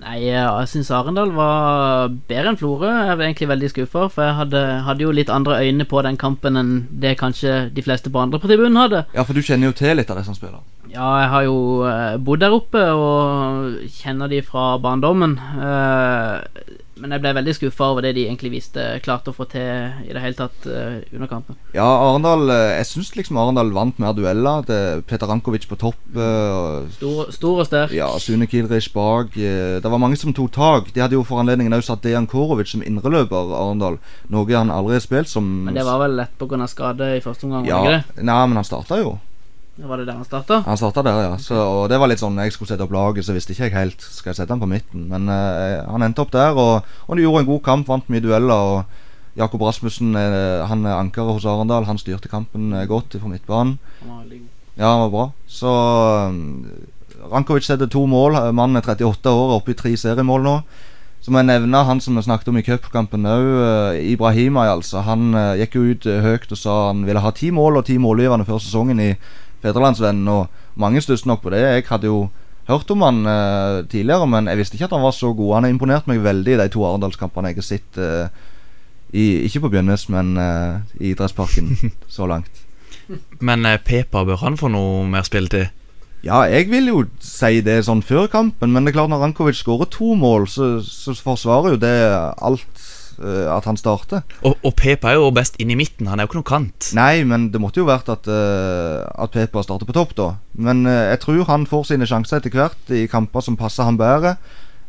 Nei, 0.03 0.17
jeg 0.27 0.67
syns 0.67 0.91
Arendal 0.91 1.31
var 1.37 2.11
bedre 2.27 2.51
enn 2.51 2.59
Florø. 2.59 2.89
Jeg 2.91 3.19
var 3.19 3.25
egentlig 3.27 3.51
veldig 3.53 3.71
skuffa, 3.71 4.09
for 4.11 4.27
jeg 4.27 4.35
hadde, 4.41 4.63
hadde 4.89 5.05
jo 5.05 5.15
litt 5.15 5.31
andre 5.31 5.61
øyne 5.63 5.87
på 5.87 6.03
den 6.03 6.19
kampen 6.19 6.59
enn 6.59 6.73
det 7.05 7.15
kanskje 7.21 7.69
de 7.75 7.85
fleste 7.87 8.11
på 8.11 8.23
andre 8.23 8.41
på 8.43 8.51
tribunen 8.51 8.81
hadde. 8.81 9.05
Ja, 9.15 9.23
for 9.29 9.39
du 9.39 9.45
kjenner 9.47 9.71
jo 9.71 9.77
til 9.79 9.95
litt 10.01 10.11
av 10.11 10.19
det 10.19 10.27
som 10.27 10.35
spiller? 10.35 10.65
Ja, 10.91 11.07
jeg 11.23 11.29
har 11.33 11.45
jo 11.47 11.59
eh, 11.89 12.17
bodd 12.21 12.43
der 12.43 12.53
oppe 12.57 12.83
og 12.99 13.93
kjenner 13.95 14.29
de 14.33 14.43
fra 14.45 14.75
barndommen. 14.83 15.39
Men 17.01 17.15
jeg 17.15 17.23
ble 17.25 17.31
veldig 17.39 17.55
skuffa 17.57 17.87
over 17.89 18.05
det 18.05 18.11
de 18.19 18.27
egentlig 18.27 18.51
viste 18.53 18.83
klarte 19.03 19.33
å 19.33 19.35
få 19.37 19.47
til 19.49 19.63
i 20.05 20.13
det 20.13 20.21
hele 20.21 20.37
tatt 20.37 20.67
eh, 20.69 20.99
under 21.17 21.31
kampen. 21.31 21.57
Ja, 21.73 21.87
Arendal 21.89 22.51
eh, 22.53 22.75
Jeg 22.77 22.89
syns 22.91 23.15
liksom 23.17 23.39
Arendal 23.41 23.73
vant 23.73 23.97
mer 24.03 24.13
dueller. 24.13 24.61
Det 24.69 24.77
er 24.77 25.01
Peter 25.09 25.27
Rankovic 25.31 25.65
på 25.71 25.79
topp. 25.81 25.97
eh, 26.13 26.91
Stor, 26.99 27.33
stor 27.33 27.63
og 27.65 27.67
sterk. 27.71 27.97
Ja, 27.97 28.11
Sune 28.21 28.47
Kilrich 28.47 28.91
bak. 28.93 29.33
Det 29.35 29.89
var 29.89 29.99
mange 30.05 30.21
som 30.21 30.35
tok 30.37 30.53
tak. 30.53 30.93
De 30.93 31.01
hadde 31.01 31.17
jo 31.17 31.25
for 31.25 31.41
anledningen 31.41 31.73
også 31.79 31.95
satt 31.95 32.05
Dejan 32.05 32.29
Korovic 32.29 32.69
som 32.75 32.85
indreløper, 32.85 33.57
Arendal. 33.57 33.97
Noe 34.29 34.53
han 34.53 34.71
aldri 34.71 34.99
har 35.01 35.05
spilt 35.07 35.33
som 35.33 35.49
Men 35.65 35.75
det 35.75 35.89
var 35.89 35.99
vel 36.05 36.19
lett 36.21 36.37
pga. 36.39 36.67
skade 36.69 37.17
i 37.17 37.21
første 37.25 37.49
omgang, 37.49 37.67
Ja, 37.67 37.81
ikke 37.83 38.03
det? 38.17 38.25
nei, 38.29 38.41
men 38.47 38.61
han 38.61 38.69
starta 38.69 39.01
jo. 39.01 39.17
Var 39.77 39.97
det 39.97 40.07
der 40.07 40.19
han 40.19 40.27
starta? 40.29 40.59
Han 40.67 40.77
starta 40.77 41.03
der, 41.07 41.19
ja. 41.25 41.37
Så, 41.41 41.57
og 41.57 41.87
det 41.89 41.97
var 41.97 42.11
litt 42.11 42.21
sånn 42.21 42.37
Jeg 42.43 42.53
skulle 42.53 42.69
sette 42.69 42.85
opp 42.85 42.93
laget, 42.93 43.25
så 43.25 43.33
visste 43.33 43.55
ikke 43.55 43.71
jeg 43.71 43.73
helt 43.73 44.05
Skal 44.05 44.33
jeg 44.33 44.43
sette 44.43 44.53
han 44.53 44.61
på 44.61 44.69
midten. 44.69 45.07
Men 45.09 45.31
uh, 45.33 45.81
han 45.89 46.05
endte 46.05 46.21
opp 46.25 46.35
der, 46.35 46.53
og, 46.53 46.91
og 47.09 47.17
de 47.17 47.25
gjorde 47.25 47.47
en 47.47 47.49
god 47.49 47.63
kamp, 47.65 47.89
vant 47.89 48.13
mye 48.13 48.25
dueller. 48.25 48.53
Og 48.53 49.39
Jakob 49.39 49.63
Rasmussen, 49.65 50.15
eh, 50.15 50.61
han 50.69 50.85
er 50.85 50.99
ankeret 50.99 51.39
hos 51.39 51.47
Arendal. 51.49 51.87
Han 51.89 51.97
styrte 51.97 52.29
kampen 52.29 52.73
eh, 52.77 52.85
godt 52.85 53.17
fra 53.17 53.31
midtbanen. 53.31 53.79
Ja, 54.77 54.91
han 54.91 55.01
var 55.07 55.13
bra. 55.13 55.25
Så 55.49 55.73
um, 56.29 56.67
Rankovic 57.33 57.65
setter 57.65 57.89
to 57.89 58.05
mål. 58.07 58.37
Mannen 58.53 58.77
er 58.77 58.85
38 58.85 59.33
år 59.33 59.55
oppe 59.57 59.73
i 59.73 59.79
tre 59.79 59.95
seriemål 59.97 60.45
nå. 60.45 60.57
Så 61.23 61.33
må 61.33 61.41
jeg 61.41 61.49
nevne 61.49 61.85
han 61.87 62.01
som 62.03 62.19
vi 62.19 62.25
snakket 62.27 62.51
om 62.51 62.59
i 62.59 62.65
cupkampen 62.67 63.29
òg, 63.31 63.49
Ibrahimay, 64.11 64.69
altså. 64.69 65.05
Han 65.07 65.31
uh, 65.33 65.55
gikk 65.61 65.79
jo 65.79 65.87
ut 65.93 66.09
uh, 66.11 66.19
høyt 66.25 66.53
og 66.53 66.59
sa 66.59 66.77
han 66.91 67.05
ville 67.09 67.23
ha 67.23 67.33
ti 67.33 67.53
mål 67.55 67.81
og 67.81 67.87
ti 67.89 67.97
målgivende 68.03 68.45
før 68.49 68.61
sesongen 68.61 69.01
i 69.01 69.13
Fedrelandsvennen. 69.63 70.29
Og 70.29 70.81
mange 70.81 71.03
stusset 71.05 71.29
nok 71.31 71.43
på 71.45 71.53
det. 71.55 71.63
Jeg 71.63 71.89
hadde 71.89 72.11
jo 72.11 72.25
hørt 72.69 72.91
om 72.95 73.05
han 73.07 73.27
uh, 73.27 73.83
tidligere, 73.91 74.29
men 74.31 74.51
jeg 74.51 74.61
visste 74.61 74.79
ikke 74.79 74.91
at 74.91 74.97
han 74.97 75.05
var 75.05 75.15
så 75.17 75.33
god. 75.35 75.55
Han 75.57 75.69
har 75.69 75.75
imponert 75.75 76.09
meg 76.11 76.23
veldig 76.25 76.57
i 76.57 76.61
de 76.63 76.69
to 76.73 76.85
Arendalskampene 76.87 77.53
jeg 77.53 77.63
har 77.63 77.69
sett. 77.69 78.01
Uh, 78.01 78.51
i, 79.13 79.45
ikke 79.45 79.67
på 79.67 79.73
Bjønnes, 79.75 80.09
men 80.13 80.35
uh, 80.41 80.81
i 81.01 81.13
idrettsparken 81.13 81.77
så 82.17 82.27
langt. 82.31 82.65
Men 83.41 83.67
uh, 83.69 83.77
Pepa, 83.77 84.25
bør 84.25 84.41
han 84.47 84.59
få 84.61 84.73
noe 84.73 85.05
mer 85.11 85.27
spilletid? 85.29 85.69
Ja, 86.23 86.45
jeg 86.47 86.69
vil 86.71 86.87
jo 86.87 87.01
si 87.19 87.59
det 87.67 87.81
sånn 87.89 88.05
før 88.07 88.29
kampen, 88.31 88.71
men 88.71 88.87
det 88.87 88.93
er 88.93 89.01
klart 89.01 89.11
når 89.11 89.25
Rankovic 89.25 89.59
skårer 89.59 89.91
to 89.91 90.15
mål, 90.15 90.47
så, 90.49 90.77
så 90.87 91.17
forsvarer 91.19 91.75
jo 91.75 91.81
det 91.83 91.97
alt 92.39 92.82
at 93.21 93.67
han 93.69 93.79
starter. 93.79 94.23
Og, 94.43 94.57
og 94.63 94.75
Pepa 94.79 95.13
er 95.13 95.21
jo 95.21 95.31
best 95.35 95.59
inn 95.63 95.73
i 95.73 95.79
midten. 95.79 96.09
Han 96.11 96.21
er 96.21 96.27
jo 96.27 96.33
ikke 96.33 96.41
noen 96.41 96.51
kant. 96.51 96.91
Nei, 96.97 97.25
men 97.29 97.51
det 97.53 97.61
måtte 97.63 97.83
jo 97.83 97.89
vært 97.89 98.11
at, 98.13 98.29
uh, 98.31 99.03
at 99.25 99.35
Pepa 99.35 99.65
starter 99.65 99.89
på 99.89 99.97
topp, 99.97 100.15
da. 100.19 100.29
Men 100.53 100.85
eh, 100.87 101.09
jeg 101.15 101.23
tror 101.25 101.47
han 101.49 101.67
får 101.69 101.91
sine 101.93 102.09
sjanser 102.09 102.39
etter 102.39 102.53
hvert 102.53 102.93
i 102.93 103.07
kamper 103.11 103.45
som 103.45 103.57
passer 103.57 103.89
han 103.89 104.01
bedre. 104.01 104.37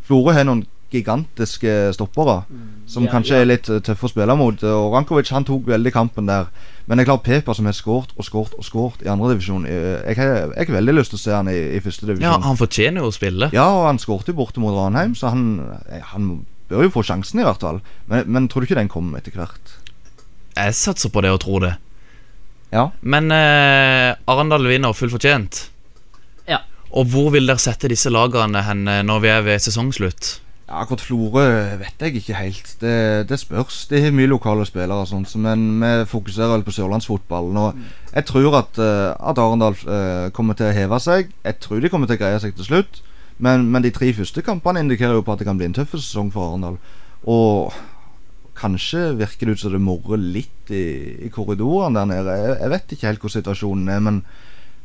Florø 0.08 0.36
har 0.36 0.48
noen 0.48 0.66
gigantiske 0.94 1.94
stoppere 1.96 2.44
som 2.86 3.08
Ja, 3.08 3.12
kanskje 3.16 3.40
ja. 3.40 3.42
er 3.42 3.50
litt 3.50 3.70
eh, 3.72 3.82
tøffe 3.82 4.08
å 4.08 4.12
spille 4.12 4.36
mot. 4.38 4.64
Og 4.68 4.94
Rankovic 4.94 5.32
han 5.34 5.48
tok 5.48 5.66
veldig 5.72 5.94
kampen 5.96 6.30
der. 6.30 6.52
Men 6.86 7.00
det 7.00 7.06
er 7.06 7.14
klart 7.14 7.24
Pepa 7.26 7.56
som 7.56 7.66
har 7.70 7.76
skåret 7.78 8.12
og 8.20 8.28
skåret 8.28 8.56
og 8.60 8.66
skåret 8.68 9.06
i 9.06 9.08
andredivisjon 9.08 9.64
Jeg 9.66 10.18
har 10.20 10.52
jeg 10.52 10.68
har 10.68 10.76
veldig 10.76 10.96
lyst 10.98 11.14
til 11.14 11.20
å 11.20 11.24
se 11.24 11.32
han 11.32 11.48
i, 11.48 11.60
i 11.80 12.18
Ja. 12.20 12.36
Han 12.44 12.60
fortjener 12.60 13.02
jo 13.02 13.08
å 13.08 13.16
spille. 13.16 13.50
Ja, 13.56 13.70
og 13.72 13.88
han 13.88 14.00
skåret 14.04 14.28
jo 14.28 14.36
borte 14.36 14.60
mot 14.60 14.76
Ranheim, 14.76 15.16
så 15.16 15.32
han, 15.32 15.80
eh, 15.90 16.04
han 16.12 16.46
bør 16.74 16.88
jo 16.88 16.94
få 16.98 17.06
sjansen, 17.08 17.42
i 17.42 17.48
hvert 17.48 17.64
fall. 17.64 17.80
Men, 18.10 18.28
men 18.28 18.50
tror 18.50 18.64
du 18.64 18.70
ikke 18.70 18.82
den 18.82 18.92
kommer 18.92 19.22
etter 19.22 19.38
hvert? 19.38 19.78
Jeg 20.58 20.78
satser 20.78 21.14
på 21.14 21.24
det 21.26 21.34
og 21.34 21.42
tror 21.46 21.66
det. 21.68 21.74
Ja. 22.74 22.88
Men 23.02 23.30
eh, 23.34 24.14
Arendal 24.30 24.66
vinner 24.70 24.96
fullt 24.98 25.14
fortjent. 25.14 25.68
Ja. 26.50 26.64
Og 26.94 27.10
hvor 27.14 27.30
vil 27.34 27.50
dere 27.50 27.62
sette 27.62 27.92
disse 27.92 28.12
lagene 28.14 28.66
hen 28.66 28.88
eh, 28.90 29.04
når 29.06 29.22
vi 29.24 29.32
er 29.34 29.46
ved 29.46 29.62
sesongslutt? 29.62 30.40
Ja, 30.64 30.80
akkurat 30.80 31.04
Florø 31.04 31.46
vet 31.82 32.02
jeg 32.02 32.18
ikke 32.18 32.38
helt. 32.40 32.76
Det, 32.82 32.96
det 33.30 33.38
spørs. 33.42 33.84
De 33.92 34.00
har 34.02 34.16
mye 34.16 34.32
lokale 34.32 34.66
spillere, 34.66 35.04
og 35.04 35.10
sånt, 35.10 35.30
men 35.38 35.68
vi 35.84 35.94
fokuserer 36.10 36.56
vel 36.56 36.66
på 36.66 36.74
sørlandsfotballen. 36.74 37.60
Og 37.62 38.14
jeg 38.16 38.26
tror 38.30 38.58
at, 38.64 38.82
eh, 38.82 39.10
at 39.14 39.42
Arendal 39.44 39.78
eh, 39.86 40.30
kommer 40.34 40.58
til 40.58 40.72
å 40.72 40.76
heve 40.78 41.02
seg. 41.04 41.34
Jeg 41.46 41.60
tror 41.62 41.84
de 41.84 41.94
kommer 41.94 42.10
til 42.10 42.18
å 42.18 42.24
greie 42.24 42.42
seg 42.42 42.56
til 42.58 42.70
slutt. 42.72 43.04
Men, 43.38 43.66
men 43.72 43.86
de 43.86 43.92
tre 43.94 44.12
første 44.14 44.44
kampene 44.46 44.84
indikerer 44.84 45.18
jo 45.18 45.26
på 45.26 45.34
at 45.34 45.42
det 45.42 45.48
kan 45.50 45.58
bli 45.60 45.72
en 45.72 45.76
tøff 45.78 45.96
sesong 45.98 46.30
for 46.34 46.52
Arendal. 46.52 46.78
Og 47.30 47.74
kanskje 48.58 49.14
virker 49.18 49.50
det 49.50 49.56
ut 49.56 49.64
som 49.64 49.74
det 49.74 49.82
morrer 49.82 50.22
litt 50.22 50.72
i, 50.72 50.86
i 51.26 51.30
korridorene 51.34 52.00
der 52.00 52.10
nede. 52.10 52.40
Jeg, 52.40 52.58
jeg 52.62 52.74
vet 52.76 52.96
ikke 52.96 53.10
helt 53.10 53.24
hvor 53.24 53.34
situasjonen 53.34 53.90
er, 53.90 54.04
men, 54.06 54.20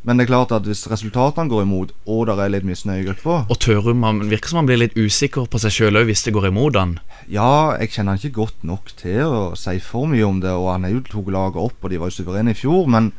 men 0.08 0.18
det 0.18 0.24
er 0.24 0.30
klart 0.32 0.54
at 0.56 0.66
hvis 0.68 0.87
resultatene 0.90 1.52
går 1.52 1.66
imot, 1.66 1.92
og 2.08 2.24
det 2.30 2.38
er 2.40 2.54
litt 2.54 2.66
misnøye 2.68 3.02
i 3.02 3.06
gruppa 3.11 3.42
Og 3.50 3.61
Tørum 3.61 4.06
han 4.06 4.24
virker 4.30 4.52
som 4.52 4.62
han 4.62 4.70
blir 4.70 4.80
litt 4.80 4.96
usikker 4.96 5.50
på 5.50 5.61
seg 5.62 5.74
sjøl 5.74 6.00
òg 6.00 6.08
hvis 6.08 6.24
det 6.26 6.34
går 6.37 6.48
imot 6.50 6.80
han. 6.80 6.98
Ja, 7.28 7.76
jeg 7.76 7.92
kjenner 7.92 8.16
han 8.16 8.22
ikke 8.22 8.40
godt 8.40 8.66
nok 8.66 8.94
til 8.98 9.24
å 9.28 9.42
si 9.58 9.76
for 9.84 10.08
mye 10.11 10.26
om 10.26 10.40
det, 10.44 10.54
og 10.54 10.72
han 10.72 10.88
er 10.88 10.96
jo 10.96 11.04
tok 11.04 11.32
laget 11.34 11.61
opp, 11.68 11.82
og 11.82 11.92
de 11.92 12.00
var 12.00 12.11
jo 12.12 12.22
suverene 12.22 12.56
i 12.56 12.58
fjor, 12.58 12.88
men 12.88 13.12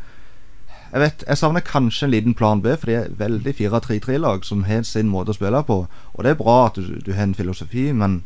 jeg 0.91 1.01
vet, 1.03 1.23
jeg 1.27 1.37
savner 1.37 1.61
kanskje 1.65 2.07
en 2.07 2.11
liten 2.11 2.33
plan 2.33 2.61
B, 2.61 2.73
for 2.77 2.89
det 2.89 2.95
er 2.97 3.11
veldig 3.19 3.53
4-3-3-lag 3.59 4.45
som 4.45 4.63
har 4.65 4.81
sin 4.87 5.11
måte 5.11 5.35
å 5.35 5.37
spille 5.37 5.61
på. 5.67 5.83
Og 6.15 6.23
det 6.25 6.33
er 6.33 6.39
bra 6.39 6.57
at 6.69 6.79
du, 6.81 6.97
du 7.05 7.13
har 7.13 7.27
en 7.27 7.37
filosofi, 7.37 7.91
men, 7.93 8.23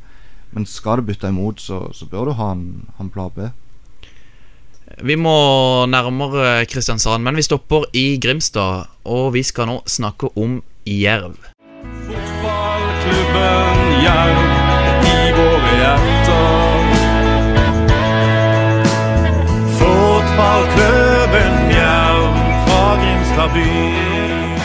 men 0.55 0.67
skal 0.69 1.01
du 1.01 1.09
bytte 1.09 1.27
imot, 1.27 1.59
så, 1.59 1.89
så 1.91 2.07
bør 2.07 2.31
du 2.31 2.37
ha 2.39 2.53
en, 2.55 2.87
en 3.03 3.11
plan 3.11 3.33
B. 3.35 3.49
Vi 5.03 5.15
må 5.19 5.85
nærmere 5.89 6.65
Kristiansand, 6.69 7.23
men 7.23 7.35
vi 7.35 7.43
stopper 7.43 7.89
i 7.97 8.19
Grimstad. 8.21 8.87
Og 9.03 9.33
vi 9.35 9.43
skal 9.43 9.67
nå 9.67 9.81
snakke 9.89 10.29
om 10.39 10.61
Jerv. 10.87 11.35
Fotballklubben 12.07 13.79
Jerv 14.03 14.37
i 15.11 15.31
våre 15.35 15.71
hjerter. 15.81 16.91
Fotballklubben 19.79 20.93
Jerv 20.93 21.02
fra 23.35 23.47
Grimstad. 23.53 24.61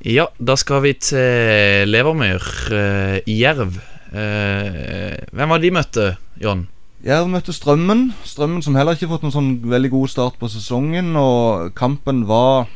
Ja, 0.00 0.26
da 0.38 0.56
skal 0.56 0.82
vi 0.84 0.94
til 0.96 1.88
Levermyr 1.88 2.44
eh, 2.72 3.16
i 3.28 3.40
Jerv. 3.42 3.76
Uh, 4.10 5.14
hvem 5.30 5.52
var 5.52 5.60
de 5.62 5.70
møtte, 5.70 6.06
John? 6.40 6.64
Jerv 7.04 7.28
møtte 7.30 7.54
Strømmen. 7.54 8.10
Strømmen 8.26 8.64
som 8.64 8.76
heller 8.76 8.96
ikke 8.96 9.10
fått 9.12 9.24
noen 9.24 9.34
sånn 9.36 9.52
veldig 9.70 9.92
god 9.92 10.12
start 10.12 10.40
på 10.40 10.50
sesongen. 10.52 11.12
Og 11.20 11.70
kampen 11.78 12.24
var 12.28 12.68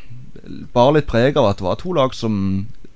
bare 0.76 0.98
litt 0.98 1.08
preg 1.10 1.40
av 1.40 1.50
at 1.50 1.60
det 1.60 1.66
var 1.66 1.80
to 1.80 1.96
lag 1.96 2.14
som, 2.16 2.36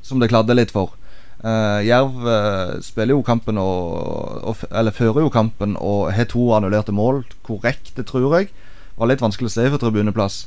som 0.05 0.23
det 0.23 0.31
kladde 0.33 0.57
litt 0.57 0.73
for. 0.73 0.95
Uh, 1.43 1.81
Jerv 1.85 2.21
uh, 2.25 2.77
spiller 2.85 3.15
jo 3.15 3.25
kampen 3.27 3.61
og, 3.63 4.41
og 4.43 4.63
Eller 4.75 4.91
fører 4.91 5.23
jo 5.23 5.31
kampen 5.31 5.77
og 5.79 6.13
har 6.15 6.31
to 6.31 6.51
annullerte 6.57 6.95
mål. 6.95 7.25
Korrekt, 7.49 7.97
det 7.97 8.09
tror 8.13 8.39
jeg. 8.39 8.53
Var 8.99 9.11
litt 9.11 9.25
vanskelig 9.25 9.51
å 9.51 9.57
se 9.57 9.69
for 9.73 9.83
tribuneplass. 9.83 10.47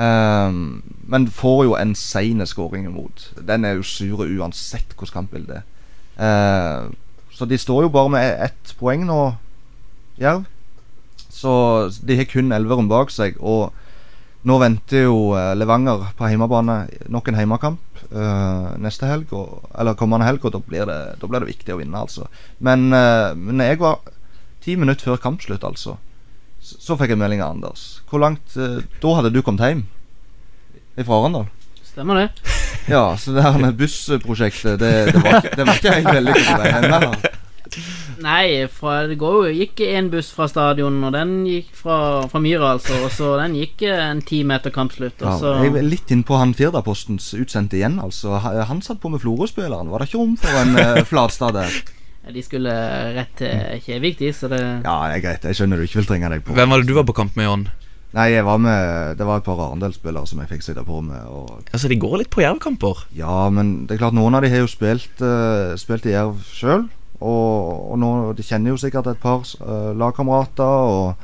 Ehm, 0.00 0.82
men 1.04 1.28
får 1.28 1.64
jo 1.64 1.76
en 1.76 1.94
sein 1.98 2.46
skåring 2.46 2.86
imot. 2.88 3.32
Den 3.36 3.64
er 3.64 3.76
jo 3.76 3.86
sur 3.86 4.24
uansett 4.24 4.94
hvordan 4.96 5.12
kampbildet 5.12 5.60
er. 5.60 5.68
Uh, 6.12 6.92
så 7.32 7.48
de 7.48 7.56
står 7.58 7.86
jo 7.86 7.92
bare 7.92 8.12
med 8.12 8.44
ett 8.44 8.74
poeng 8.78 9.06
nå, 9.08 9.20
Jerv. 10.20 10.44
Så 11.32 11.52
de 12.04 12.16
har 12.18 12.28
kun 12.28 12.52
elveren 12.52 12.90
bak 12.90 13.10
seg. 13.10 13.38
Og 13.40 13.72
nå 14.42 14.58
venter 14.58 15.06
jo 15.06 15.32
eh, 15.38 15.52
Levanger 15.54 16.08
på 16.18 16.28
hjemmebane 16.28 16.76
nok 17.14 17.28
en 17.30 17.36
hjemmekamp 17.38 18.00
uh, 18.10 18.74
neste 18.82 19.06
helg, 19.06 19.30
og, 19.38 19.68
eller 19.78 19.94
kommende 19.98 20.26
helg, 20.26 20.42
og 20.44 20.56
da 20.56 20.60
blir, 20.66 20.82
det, 20.88 20.98
da 21.20 21.28
blir 21.30 21.44
det 21.44 21.52
viktig 21.52 21.74
å 21.74 21.78
vinne, 21.78 22.00
altså. 22.02 22.26
Men, 22.58 22.88
uh, 22.90 23.32
men 23.38 23.62
jeg 23.62 23.78
var 23.80 24.02
ti 24.64 24.74
minutter 24.76 25.12
før 25.12 25.22
kampslutt, 25.22 25.64
altså. 25.66 25.96
Så, 26.62 26.96
fikk 26.96 27.12
jeg 27.12 27.18
melding 27.20 27.42
av 27.42 27.56
Anders. 27.56 28.02
Hvor 28.10 28.22
langt 28.22 28.54
eh, 28.56 28.80
Da 29.02 29.16
hadde 29.18 29.32
du 29.34 29.42
kommet 29.42 29.66
hjem 29.66 29.84
fra 31.02 31.18
Arendal? 31.18 31.48
Stemmer 31.92 32.22
det? 32.22 32.28
Ja, 32.90 33.16
så 33.16 33.30
det 33.30 33.44
her 33.44 33.72
bussprosjektet, 33.78 34.80
det, 34.80 35.12
det, 35.14 35.20
var, 35.22 35.44
det 35.56 35.66
var 35.68 35.76
ikke 35.78 35.92
helt 36.00 36.08
vellykket 36.16 36.48
på 36.48 36.56
veien 36.64 36.86
ennå. 36.88 37.10
Nei, 38.22 38.66
fra, 38.70 38.96
det 39.06 39.16
går 39.20 39.52
gikk 39.54 39.80
en 39.86 40.08
buss 40.12 40.32
fra 40.34 40.48
stadion, 40.50 40.98
og 41.06 41.14
den 41.14 41.32
gikk 41.46 41.70
fra, 41.78 41.96
fra 42.30 42.42
Myra, 42.42 42.74
altså. 42.76 42.98
Og 43.06 43.14
så 43.14 43.32
den 43.40 43.56
gikk 43.58 43.84
en 43.86 44.22
time 44.26 44.58
etter 44.58 44.74
kampslutt. 44.74 45.22
Ja, 45.22 45.36
så 45.38 45.54
jeg 45.62 45.76
er 45.78 45.86
litt 45.86 46.10
innpå 46.12 46.38
han 46.40 46.54
Firda-postens 46.58 47.32
utsendte 47.38 47.78
igjen, 47.78 48.00
altså. 48.02 48.38
Han 48.42 48.82
satt 48.84 49.02
på 49.02 49.12
med 49.12 49.22
Florø-spilleren. 49.22 49.90
Var 49.92 50.02
det 50.02 50.10
ikke 50.10 50.22
rom 50.22 50.36
for 50.42 50.62
en 50.62 50.78
uh, 50.78 51.02
Flatstad 51.08 51.58
der? 51.58 51.82
De 52.22 52.42
skulle 52.44 52.70
rett 53.16 53.32
til 53.40 53.80
Kjevik, 53.82 54.18
de, 54.20 54.28
så 54.32 54.46
det 54.48 54.60
Ja, 54.62 54.96
det 55.10 55.16
er 55.16 55.22
greit. 55.24 55.46
Jeg 55.50 55.58
skjønner 55.58 55.80
du 55.80 55.82
ikke 55.88 55.98
vil 56.02 56.06
trenge 56.12 56.28
deg 56.30 56.44
på. 56.46 56.54
Hvem 56.54 56.70
var 56.70 56.78
det 56.82 56.86
du 56.86 56.94
var 56.94 57.06
på 57.08 57.16
kamp 57.18 57.34
med, 57.36 57.48
Jon? 57.48 57.64
Nei, 58.12 58.26
jeg 58.34 58.44
var 58.44 58.58
med 58.60 59.16
Det 59.16 59.24
var 59.26 59.40
et 59.40 59.46
par 59.46 59.58
Arendal-spillere 59.64 60.28
som 60.28 60.38
jeg 60.42 60.50
fikk 60.52 60.62
sitte 60.66 60.84
på 60.84 61.00
med. 61.02 61.22
Og 61.32 61.62
Altså, 61.72 61.88
De 61.88 61.96
går 61.98 62.18
litt 62.20 62.30
på 62.30 62.42
jervkamper. 62.44 63.06
ja, 63.16 63.48
men 63.50 63.86
det 63.86 63.96
er 63.96 64.02
klart 64.04 64.14
noen 64.14 64.34
av 64.36 64.42
de 64.44 64.50
har 64.52 64.62
jo 64.62 64.70
spilt, 64.70 65.18
uh, 65.24 65.74
spilt 65.80 66.06
i 66.06 66.12
Jerv 66.14 66.38
sjøl. 66.46 66.86
Og, 67.22 67.92
og 67.92 67.98
nå, 68.02 68.10
de 68.36 68.42
kjenner 68.42 68.70
jo 68.74 68.76
sikkert 68.82 69.06
et 69.06 69.20
par 69.22 69.42
uh, 69.62 69.92
lagkamerater. 69.96 70.62
Og 70.62 71.14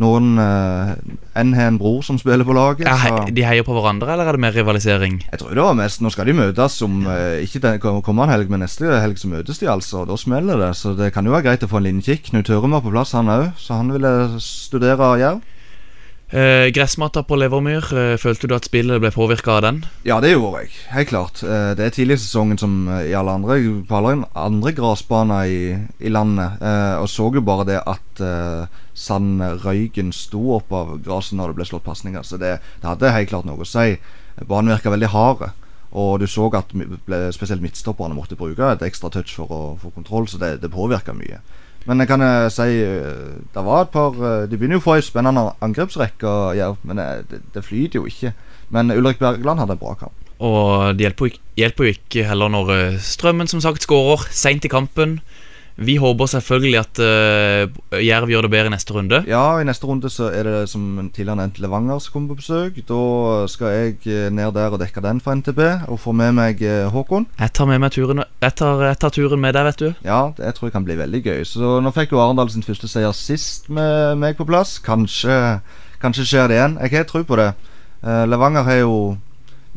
noen 0.00 0.38
uh, 0.40 0.94
En 1.38 1.52
har 1.56 1.68
en 1.70 1.78
bror 1.80 2.02
som 2.06 2.18
spiller 2.18 2.44
på 2.44 2.54
laget. 2.56 2.86
Ja, 2.88 3.24
de 3.28 3.44
heier 3.44 3.66
på 3.66 3.74
hverandre, 3.76 4.12
eller 4.14 4.28
er 4.28 4.36
det 4.38 4.40
mer 4.44 4.56
rivalisering? 4.56 5.20
jeg 5.30 5.40
tror 5.40 5.54
det 5.54 5.62
var 5.64 5.74
mest 5.78 6.00
Nå 6.00 6.10
skal 6.12 6.26
de 6.26 6.36
møtes 6.36 6.80
om 6.82 7.02
uh, 7.06 7.38
ikke 7.42 7.60
den 7.60 7.80
kom- 7.80 8.22
en 8.22 8.32
helg, 8.32 8.50
men 8.50 8.64
neste 8.64 8.88
helg 8.88 9.18
så 9.18 9.28
møtes 9.28 9.58
de 9.58 9.68
altså. 9.68 10.02
Og 10.02 10.08
da 10.12 10.16
smeller 10.16 10.56
det. 10.60 10.72
Så 10.76 10.96
det 10.96 11.12
kan 11.12 11.26
jo 11.26 11.32
være 11.34 11.48
greit 11.50 11.64
å 11.66 11.70
få 11.70 11.80
en 11.80 11.88
linjekikk. 11.88 12.30
Knut 12.30 12.48
Hørum 12.48 12.76
var 12.76 12.84
på 12.84 12.92
plass, 12.94 13.12
han 13.16 13.30
òg. 13.32 13.50
Så 13.58 13.76
han 13.76 13.92
ville 13.92 14.12
studere 14.40 15.16
Jerv. 15.20 15.42
Eh, 16.32 16.70
gressmatta 16.72 17.20
på 17.28 17.36
Levermyr, 17.36 17.84
eh, 17.92 18.16
følte 18.16 18.48
du 18.48 18.54
at 18.56 18.64
spillet 18.64 19.02
ble 19.02 19.10
påvirka 19.12 19.58
av 19.58 19.62
den? 19.66 19.82
Ja, 20.08 20.16
det 20.24 20.30
gjorde 20.32 20.62
jeg. 20.62 20.70
Helt 20.88 21.08
klart. 21.10 21.42
Eh, 21.44 21.74
Det 21.74 21.84
er 21.84 21.90
tidlig 21.90 22.14
i 22.16 22.22
sesongen 22.24 22.58
som 22.58 22.88
i 22.88 23.12
alle 23.12 23.34
andre 23.36 23.58
på 23.86 23.96
alle 23.98 24.24
andre 24.34 24.72
gressbaner 24.72 25.44
i, 25.44 25.76
i 26.00 26.08
landet. 26.08 26.56
Eh, 26.62 26.96
Og 27.02 27.08
så 27.08 27.28
jo 27.34 27.40
bare 27.42 27.66
det 27.66 27.82
at 27.86 28.20
eh, 28.20 28.66
sandrøyken 28.94 30.12
sto 30.12 30.54
opp 30.56 30.72
av 30.72 31.02
gresset 31.04 31.36
når 31.36 31.48
det 31.52 31.56
ble 31.56 31.64
slått 31.68 31.84
pasninger. 31.84 32.22
Så 32.24 32.38
det, 32.40 32.60
det 32.80 32.88
hadde 32.88 33.12
helt 33.12 33.28
klart 33.28 33.44
noe 33.44 33.60
å 33.60 33.68
si. 33.68 33.98
Banen 34.48 34.72
virka 34.72 34.88
veldig 34.90 35.12
hard. 35.12 35.50
Og 35.92 36.20
du 36.20 36.26
så 36.26 36.48
at 36.56 36.72
spesielt 37.36 37.60
midtstopperne 37.60 38.16
måtte 38.16 38.38
bruke 38.40 38.72
et 38.72 38.80
ekstra 38.80 39.10
touch 39.12 39.34
for 39.36 39.52
å 39.52 39.76
få 39.76 39.90
kontroll, 39.92 40.24
så 40.26 40.38
det, 40.40 40.62
det 40.62 40.70
påvirka 40.72 41.12
mye. 41.12 41.42
Men 41.86 41.98
jeg 42.02 42.08
kan 42.12 42.22
eh, 42.22 42.48
si 42.54 42.66
eh, 42.84 43.36
Det 43.54 43.62
var 43.66 43.84
et 43.86 43.90
par 43.94 44.14
eh, 44.14 44.44
De 44.50 44.56
begynner 44.58 44.78
jo 44.78 44.82
å 44.82 44.84
få 44.84 44.96
ei 44.98 45.02
spennende 45.04 45.48
angrepsrekke, 45.64 46.34
ja, 46.58 46.68
men 46.86 47.00
det, 47.00 47.40
det 47.54 47.64
flyter 47.66 47.98
jo 48.00 48.06
ikke. 48.10 48.32
Men 48.72 48.92
Ulrik 48.94 49.18
Bergland 49.22 49.60
hadde 49.60 49.74
en 49.76 49.80
bra 49.82 49.94
kamp. 50.00 50.14
Og 50.42 50.96
det 50.98 51.04
hjelper, 51.06 51.26
jo 51.28 51.32
ikke- 51.34 51.56
hjelper 51.60 51.84
jo 51.86 51.94
ikke 51.96 52.24
heller 52.26 52.50
når 52.50 52.70
Strømmen 53.04 53.50
som 53.50 53.60
sagt 53.62 53.84
skårer 53.86 54.24
seint 54.34 54.64
i 54.66 54.70
kampen. 54.72 55.20
Vi 55.76 55.96
håper 55.96 56.28
selvfølgelig 56.28 56.78
at 56.78 57.00
uh, 57.00 58.00
Jerv 58.04 58.30
gjør 58.30 58.46
det 58.46 58.50
bedre 58.52 58.68
i 58.68 58.74
neste 58.74 58.92
runde. 58.94 59.22
Ja, 59.28 59.58
i 59.60 59.64
neste 59.64 59.88
runde 59.88 60.10
så 60.12 60.28
er 60.28 60.44
det 60.46 60.56
som 60.70 61.10
tidligere 61.14 61.38
nevnt 61.40 61.60
Levanger 61.62 62.02
som 62.02 62.12
kommer 62.12 62.34
på 62.34 62.42
besøk. 62.42 62.80
Da 62.88 63.00
skal 63.48 63.72
jeg 63.72 63.96
eh, 64.06 64.28
ned 64.32 64.52
der 64.54 64.74
og 64.74 64.80
dekke 64.82 65.02
den 65.04 65.20
for 65.24 65.34
NTB 65.34 65.60
og 65.88 66.00
få 66.00 66.12
med 66.16 66.36
meg 66.36 66.60
eh, 66.62 66.90
Håkon. 66.92 67.26
Jeg 67.40 67.54
tar 67.56 67.70
med 67.70 67.80
meg 67.82 67.92
turen 67.94 68.22
Jeg 68.22 68.54
tar, 68.58 68.84
jeg 68.90 68.98
tar 69.00 69.14
turen 69.14 69.40
med 69.40 69.56
deg, 69.56 69.66
vet 69.70 69.80
du. 69.80 69.88
Ja, 70.04 70.20
det 70.36 70.54
tror 70.56 70.68
jeg 70.68 70.76
kan 70.76 70.84
bli 70.84 70.98
veldig 70.98 71.22
gøy. 71.24 71.40
Så 71.48 71.78
nå 71.80 71.94
fikk 71.96 72.12
jo 72.12 72.20
Arendal 72.20 72.52
sin 72.52 72.66
første 72.66 72.90
seier 72.90 73.16
sist 73.16 73.70
med 73.72 74.20
meg 74.20 74.36
på 74.36 74.46
plass. 74.48 74.76
Kanskje, 74.84 75.60
kanskje 76.04 76.28
skjer 76.28 76.52
det 76.52 76.60
igjen. 76.60 76.78
Jeg 76.84 76.98
har 76.98 77.08
tro 77.08 77.24
på 77.24 77.40
det. 77.40 77.52
Uh, 78.02 78.24
Levanger 78.28 78.66
har 78.66 78.82
jo 78.82 78.94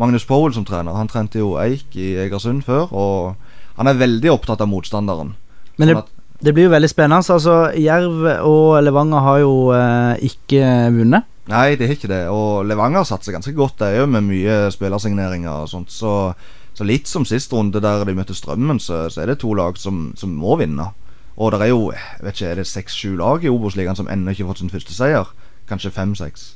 Magnus 0.02 0.26
Powell 0.28 0.54
som 0.54 0.66
trener. 0.68 0.98
Han 0.98 1.08
trente 1.12 1.40
jo 1.40 1.56
Eik 1.62 1.96
i 1.96 2.16
Egersund 2.26 2.66
før, 2.68 2.92
og 2.92 3.78
han 3.80 3.88
er 3.88 4.00
veldig 4.00 4.34
opptatt 4.34 4.64
av 4.64 4.72
motstanderen. 4.72 5.36
Men 5.78 5.92
det, 5.92 5.98
Sånn 6.00 6.16
det 6.46 6.54
blir 6.54 6.68
jo 6.68 6.74
veldig 6.74 6.90
spennende. 6.92 7.24
Altså, 7.34 7.56
Jerv 7.80 8.26
og 8.46 8.84
Levanger 8.84 9.24
har 9.24 9.40
jo 9.42 9.54
eh, 9.76 10.26
ikke 10.28 10.62
vunnet. 10.94 11.30
Nei, 11.50 11.76
det 11.78 11.88
er 11.88 11.96
ikke 11.96 12.12
det. 12.12 12.22
Og 12.34 12.66
Levanger 12.68 13.06
satser 13.08 13.36
ganske 13.36 13.54
godt, 13.56 13.80
det 13.80 13.94
er 13.94 14.04
jo 14.04 14.10
med 14.12 14.26
mye 14.28 14.58
spillersigneringer 14.74 15.64
og 15.64 15.72
sånt. 15.72 15.94
Så, 15.94 16.34
så 16.76 16.88
litt 16.88 17.10
som 17.10 17.26
sist 17.28 17.54
runde 17.54 17.82
der 17.82 18.04
de 18.06 18.18
møtte 18.18 18.36
Strømmen, 18.36 18.82
så, 18.82 19.06
så 19.14 19.24
er 19.24 19.32
det 19.32 19.40
to 19.44 19.54
lag 19.58 19.80
som, 19.80 20.10
som 20.20 20.36
må 20.36 20.58
vinne. 20.62 20.90
Og 21.36 21.52
det 21.52 21.64
er 21.66 21.72
jo 21.72 21.90
jeg 21.92 22.24
vet 22.24 22.38
ikke, 22.38 22.52
er 22.52 22.62
det 22.62 22.68
seks-sju 22.70 23.16
lag 23.20 23.44
i 23.44 23.52
Obos-ligaen 23.52 23.98
som 23.98 24.10
ennå 24.12 24.34
ikke 24.34 24.46
har 24.46 24.54
fått 24.54 24.64
sin 24.64 24.74
første 24.74 24.96
seier. 24.96 25.32
Kanskje 25.70 25.94
fem-seks. 25.94 26.54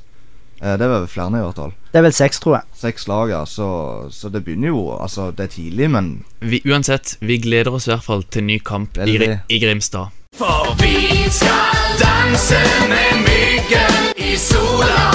Eh, 0.60 0.76
det 0.76 0.84
er 0.84 0.92
vel 0.92 1.06
flere 1.08 1.32
i 1.32 1.44
hvert 1.44 1.56
fall. 1.56 1.72
Det 1.92 1.98
er 1.98 2.04
vel 2.04 2.14
seks, 2.14 2.40
tror 2.40 2.58
jeg. 2.58 2.68
Seks 2.76 3.06
lag, 3.08 3.30
ja. 3.32 3.44
Så, 3.48 3.66
så 4.12 4.28
det 4.28 4.44
begynner 4.44 4.68
jo 4.74 4.82
Altså, 5.00 5.30
det 5.30 5.46
er 5.46 5.52
tidlig, 5.56 5.90
men 5.90 6.10
Vi, 6.40 6.60
uansett, 6.68 7.16
vi 7.20 7.38
gleder 7.40 7.72
oss 7.74 7.88
i 7.88 7.94
hvert 7.94 8.04
fall 8.04 8.24
til 8.28 8.44
ny 8.44 8.58
kamp 8.64 8.98
i, 9.06 9.16
i 9.48 9.60
Grimstad. 9.62 10.12
For 10.36 10.74
vi 10.80 11.24
skal 11.32 11.96
danse 12.00 12.60
med 12.92 13.24
myggen 13.24 14.12
i 14.20 14.36
sola. 14.36 15.08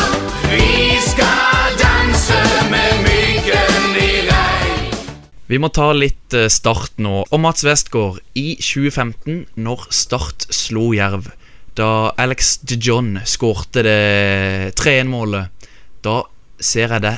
Vi 0.49 0.97
skal 1.05 1.77
danse 1.79 2.41
med 2.73 3.05
myggen 3.05 3.95
i 4.01 4.11
regn. 4.27 4.99
Vi 5.47 5.61
må 5.61 5.69
ta 5.69 5.91
litt 5.93 6.33
eh, 6.33 6.49
Start 6.49 6.97
nå. 6.97 7.21
Og 7.29 7.39
Mats 7.39 7.65
Westgård, 7.67 8.19
i 8.33 8.57
2015, 8.59 9.45
når 9.61 9.87
Start 9.93 10.49
slo 10.49 10.89
Jerv, 10.97 11.29
da 11.75 12.11
Alex 12.21 12.57
de 12.63 12.77
John 12.79 13.17
skårte 13.27 13.83
det 13.85 14.75
3-1-målet, 14.79 15.67
da 16.05 16.21
ser 16.59 16.95
jeg 16.95 17.03
det 17.03 17.17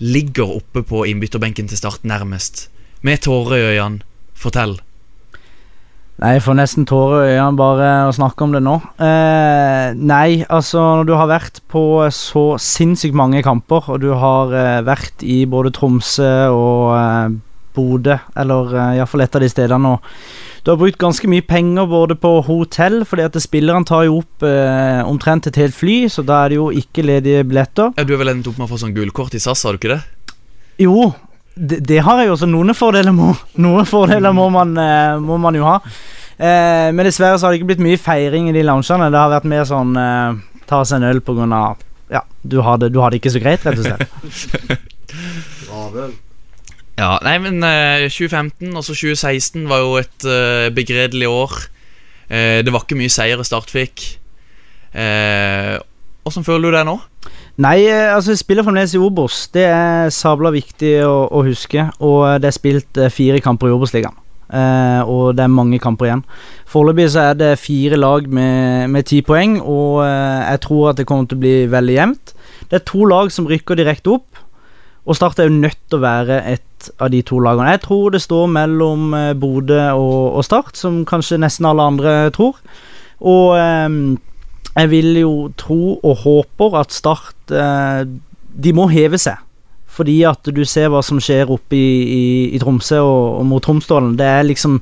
ligger 0.00 0.56
oppe 0.60 0.84
på 0.86 1.04
innbytterbenken 1.10 1.68
til 1.68 1.80
Start 1.80 2.06
nærmest, 2.08 2.68
med 3.02 3.26
tårer 3.26 3.58
i 3.58 3.66
øynene. 3.74 4.06
Fortell. 4.40 4.78
Nei, 6.20 6.34
jeg 6.36 6.42
får 6.44 6.56
nesten 6.56 6.86
tårer 6.88 7.26
i 7.26 7.34
øynene 7.34 7.56
bare 7.56 7.88
å 8.08 8.12
snakke 8.12 8.44
om 8.44 8.54
det 8.54 8.60
nå. 8.64 8.74
Eh, 9.00 9.92
nei, 9.96 10.42
altså 10.52 10.82
når 11.00 11.06
du 11.08 11.14
har 11.16 11.28
vært 11.28 11.60
på 11.72 11.82
så 12.12 12.44
sinnssykt 12.60 13.16
mange 13.16 13.40
kamper, 13.44 13.88
og 13.88 14.02
du 14.04 14.10
har 14.16 14.52
eh, 14.52 14.80
vært 14.84 15.24
i 15.24 15.42
både 15.48 15.72
Tromsø 15.76 16.32
og 16.52 16.90
eh, 16.96 17.38
Bodø, 17.76 18.16
eller 18.38 18.74
eh, 18.76 18.96
iallfall 18.98 19.24
et 19.24 19.36
av 19.36 19.44
de 19.44 19.50
stedene, 19.50 19.94
og 19.94 20.64
du 20.64 20.70
har 20.72 20.78
brukt 20.80 20.98
ganske 21.00 21.28
mye 21.30 21.44
penger 21.46 21.86
både 21.88 22.16
på 22.20 22.34
hotell, 22.44 23.00
fordi 23.08 23.24
at 23.24 23.38
spillerne 23.40 23.88
tar 23.88 24.04
jo 24.08 24.18
opp 24.20 24.44
eh, 24.44 25.00
omtrent 25.08 25.48
et 25.48 25.56
helt 25.60 25.76
fly, 25.76 26.02
så 26.12 26.24
da 26.26 26.42
er 26.44 26.52
det 26.52 26.60
jo 26.60 26.68
ikke 26.82 27.06
ledige 27.06 27.46
billetter. 27.48 27.94
Ja, 27.96 28.04
du 28.04 28.12
har 28.12 28.20
vel 28.24 28.34
endt 28.34 28.50
opp 28.50 28.60
med 28.60 28.68
å 28.68 28.70
få 28.74 28.80
sånn 28.82 28.94
gullkort 28.96 29.36
i 29.36 29.40
SAS, 29.40 29.64
har 29.64 29.76
du 29.76 29.80
ikke 29.80 29.94
det? 29.94 30.02
Jo, 30.84 31.10
det, 31.54 31.80
det 31.88 32.00
har 32.04 32.20
jeg 32.20 32.30
jo, 32.30 32.38
så 32.42 32.48
noen 32.50 32.76
fordeler 32.76 33.16
må, 33.16 33.32
noen 33.66 33.88
fordeler 33.88 34.36
må, 34.36 34.50
man, 34.52 34.76
eh, 34.80 35.16
må 35.24 35.40
man 35.40 35.56
jo 35.56 35.66
ha. 35.68 35.78
Eh, 36.36 36.88
men 36.92 37.04
dessverre 37.08 37.38
så 37.38 37.48
har 37.48 37.54
det 37.54 37.60
ikke 37.60 37.72
blitt 37.74 37.84
mye 37.84 38.00
feiring 38.00 38.48
i 38.48 38.56
de 38.56 38.64
loungene. 38.64 39.10
Det 39.12 39.20
har 39.20 39.32
vært 39.32 39.48
mer 39.48 39.66
sånn 39.68 39.96
eh, 40.00 40.40
ta 40.70 40.84
seg 40.84 41.00
en 41.00 41.10
øl 41.10 41.24
på 41.24 41.36
grunn 41.36 41.52
av 41.56 41.80
Ja, 42.10 42.24
du 42.42 42.60
har 42.66 42.80
det, 42.82 42.92
du 42.94 43.00
har 43.02 43.12
det 43.12 43.20
ikke 43.20 43.32
så 43.32 43.42
greit, 43.42 43.64
rett 43.66 43.80
og 43.80 43.88
slett. 43.88 44.80
Ja, 45.70 46.10
nei, 47.24 47.36
men 47.42 47.62
eh, 47.64 48.08
2015 48.10 48.74
og 48.74 48.84
så 48.84 48.94
2016 48.96 49.68
var 49.70 49.84
jo 49.84 49.92
et 50.00 50.26
eh, 50.28 50.70
begredelig 50.74 51.28
år. 51.30 51.54
Eh, 52.28 52.60
det 52.66 52.72
var 52.74 52.84
ikke 52.84 52.98
mye 52.98 53.12
seier 53.12 53.40
Start 53.46 53.70
fikk. 53.72 54.04
Eh, 54.92 55.76
Åssen 56.28 56.44
føler 56.44 56.68
du 56.68 56.76
deg 56.76 56.88
nå? 56.88 56.96
Nei, 57.60 57.78
eh, 57.86 58.10
altså 58.14 58.34
jeg 58.34 58.42
spiller 58.42 58.66
fremdeles 58.66 58.92
i 58.96 59.00
Obos. 59.00 59.46
Det 59.54 59.64
er 59.68 60.10
sabla 60.14 60.52
viktig 60.54 60.96
å, 61.06 61.28
å 61.30 61.44
huske. 61.46 61.86
Og 62.04 62.26
eh, 62.28 62.40
det 62.42 62.50
er 62.50 62.58
spilt 62.58 63.00
fire 63.14 63.40
kamper 63.44 63.70
i 63.70 63.76
Obos-ligaen. 63.76 64.18
Og 64.50 65.36
det 65.38 65.44
er 65.44 65.52
mange 65.54 65.78
kamper 65.78 66.08
igjen. 66.08 66.24
Foreløpig 66.66 67.04
så 67.14 67.28
er 67.28 67.36
det 67.38 67.50
fire 67.62 67.94
lag 67.94 68.24
med, 68.26 68.88
med 68.90 69.06
ti 69.06 69.20
poeng, 69.22 69.60
og 69.62 70.00
jeg 70.02 70.58
tror 70.64 70.88
at 70.90 70.98
det 70.98 71.04
kommer 71.06 71.28
til 71.30 71.38
å 71.38 71.42
bli 71.44 71.52
veldig 71.70 71.94
jevnt. 71.94 72.32
Det 72.66 72.80
er 72.80 72.82
to 72.90 73.06
lag 73.06 73.30
som 73.30 73.46
rykker 73.46 73.78
direkte 73.78 74.16
opp, 74.16 74.40
og 75.06 75.16
Start 75.16 75.40
er 75.40 75.48
jo 75.48 75.60
nødt 75.60 75.78
til 75.88 75.98
å 75.98 76.04
være 76.04 76.40
et 76.52 76.90
av 77.00 77.10
de 77.12 77.20
to 77.26 77.40
lagene. 77.42 77.72
Jeg 77.74 77.82
tror 77.86 78.10
det 78.14 78.22
står 78.22 78.50
mellom 78.52 79.14
eh, 79.16 79.34
Bodø 79.38 79.80
og, 79.96 80.36
og 80.38 80.44
Start, 80.44 80.76
som 80.76 81.04
kanskje 81.08 81.40
nesten 81.40 81.68
alle 81.68 81.86
andre 81.92 82.16
tror. 82.36 82.58
Og 83.20 83.56
eh, 83.58 83.88
jeg 84.76 84.90
vil 84.92 85.20
jo 85.22 85.34
tro 85.60 85.96
og 85.98 86.24
håper 86.24 86.76
at 86.80 86.94
Start 86.94 87.54
eh, 87.54 88.04
De 88.50 88.74
må 88.76 88.88
heve 88.92 89.18
seg. 89.20 89.40
Fordi 89.90 90.20
at 90.28 90.46
du 90.54 90.62
ser 90.68 90.92
hva 90.92 91.02
som 91.02 91.18
skjer 91.20 91.50
oppe 91.50 91.76
i, 91.76 91.88
i, 92.04 92.22
i 92.54 92.60
Tromsø 92.62 93.00
og, 93.02 93.40
og 93.40 93.48
mot 93.50 93.64
Tromsdalen. 93.64 94.14
Det 94.18 94.28
er 94.28 94.46
liksom 94.46 94.78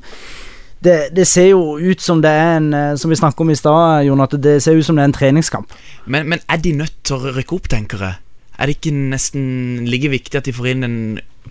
det, 0.79 1.09
det 1.11 1.25
ser 1.27 1.49
jo 1.49 1.75
ut 1.75 1.99
som 1.99 2.21
det 2.23 2.31
er 2.31 2.53
en 2.55 2.73
eh, 2.73 2.95
Som 2.95 3.11
vi 3.11 3.17
snakket 3.19 3.43
om 3.43 3.49
i 3.51 3.57
stad, 3.57 4.05
Jon, 4.07 4.21
at 4.23 4.35
det 4.39 4.59
ser 4.63 4.77
ut 4.77 4.85
som 4.85 4.95
det 4.95 5.03
er 5.03 5.11
en 5.11 5.17
treningskamp. 5.17 5.73
Men, 6.05 6.29
men 6.29 6.43
er 6.47 6.61
de 6.63 6.75
nødt 6.77 7.01
til 7.03 7.17
å 7.17 7.33
rykke 7.35 7.57
opp, 7.57 7.67
tenker 7.71 8.05
jeg? 8.05 8.19
Er 8.59 8.67
det 8.67 8.77
ikke 8.77 8.91
nesten 8.91 9.87
like 9.87 10.11
viktig 10.11 10.35
at 10.35 10.47
de 10.49 10.53
får 10.55 10.73
inn 10.73 10.83
en 10.83 10.99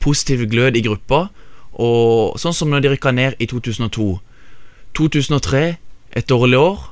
positiv 0.03 0.45
glød 0.53 0.77
i 0.77 0.85
gruppa? 0.85 1.29
Og 1.79 2.37
sånn 2.41 2.57
som 2.57 2.71
når 2.73 2.85
de 2.85 2.93
rykka 2.93 3.15
ned 3.15 3.39
i 3.41 3.49
2002. 3.49 4.11
2003, 4.99 5.65
et 6.19 6.29
dårlig 6.29 6.59
år 6.61 6.87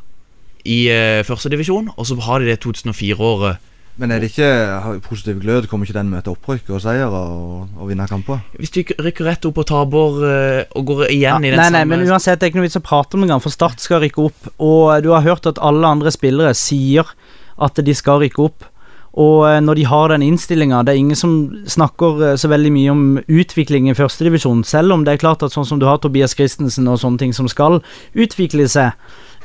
i 0.67 0.87
eh, 0.91 1.23
førstedivisjon, 1.27 1.93
og 1.97 2.07
så 2.07 2.17
har 2.27 2.43
de 2.43 2.51
det 2.51 2.61
2004-året. 2.65 3.63
Men 3.97 4.13
er 4.13 4.21
det 4.21 4.29
ikke 4.29 5.01
positiv 5.07 5.39
glød? 5.41 5.67
Kommer 5.71 5.89
ikke 5.89 5.97
den 5.97 6.11
med 6.13 6.21
et 6.21 6.29
opprykk 6.29 6.69
og 6.77 6.83
seier 6.85 7.09
og, 7.09 7.71
og 7.81 7.89
vinne 7.89 8.05
kamper? 8.09 8.43
Hvis 8.61 8.75
du 8.75 8.83
rykker 8.85 9.25
rett 9.25 9.49
opp 9.49 9.61
og 9.63 9.69
taper 9.71 10.19
eh, 10.29 10.77
og 10.77 10.91
går 10.91 11.07
igjen 11.15 11.47
i 11.47 11.53
den 11.55 11.61
nei, 11.63 11.71
nei, 11.73 11.81
samme 11.81 11.97
men 11.97 12.13
uansett, 12.13 12.41
det 12.41 12.49
er 12.49 12.53
ikke 12.53 12.61
noe 12.61 12.69
vits 12.69 12.81
å 12.81 12.85
prate 12.85 13.17
om 13.17 13.25
det 13.25 13.31
engang, 13.31 13.45
for 13.45 13.55
Start 13.55 13.81
skal 13.81 14.03
rykke 14.05 14.27
opp. 14.29 14.51
Og 14.61 14.91
du 15.07 15.13
har 15.15 15.25
hørt 15.25 15.49
at 15.49 15.61
alle 15.65 15.89
andre 15.97 16.13
spillere 16.13 16.53
sier 16.57 17.09
at 17.57 17.81
de 17.81 17.97
skal 17.97 18.21
rykke 18.21 18.45
opp. 18.45 18.69
Og 19.17 19.47
eh, 19.49 19.61
når 19.65 19.79
de 19.79 19.87
har 19.89 20.13
den 20.13 20.25
innstillinga 20.27 20.83
Det 20.85 20.93
er 20.93 21.01
ingen 21.01 21.19
som 21.19 21.37
snakker 21.67 22.23
eh, 22.23 22.39
så 22.41 22.51
veldig 22.53 22.73
mye 22.75 22.93
om 22.93 23.05
utvikling 23.25 23.89
i 23.91 23.97
førstedivisjon, 23.97 24.65
selv 24.69 24.97
om 24.97 25.07
det 25.07 25.17
er 25.17 25.23
klart 25.23 25.45
at 25.47 25.55
sånn 25.55 25.69
som 25.69 25.81
du 25.81 25.87
har 25.89 26.01
Tobias 26.03 26.37
Christensen 26.37 26.89
og 26.93 27.01
sånne 27.01 27.23
ting 27.25 27.37
som 27.37 27.49
skal 27.49 27.81
utvikle 28.15 28.69
seg 28.69 28.93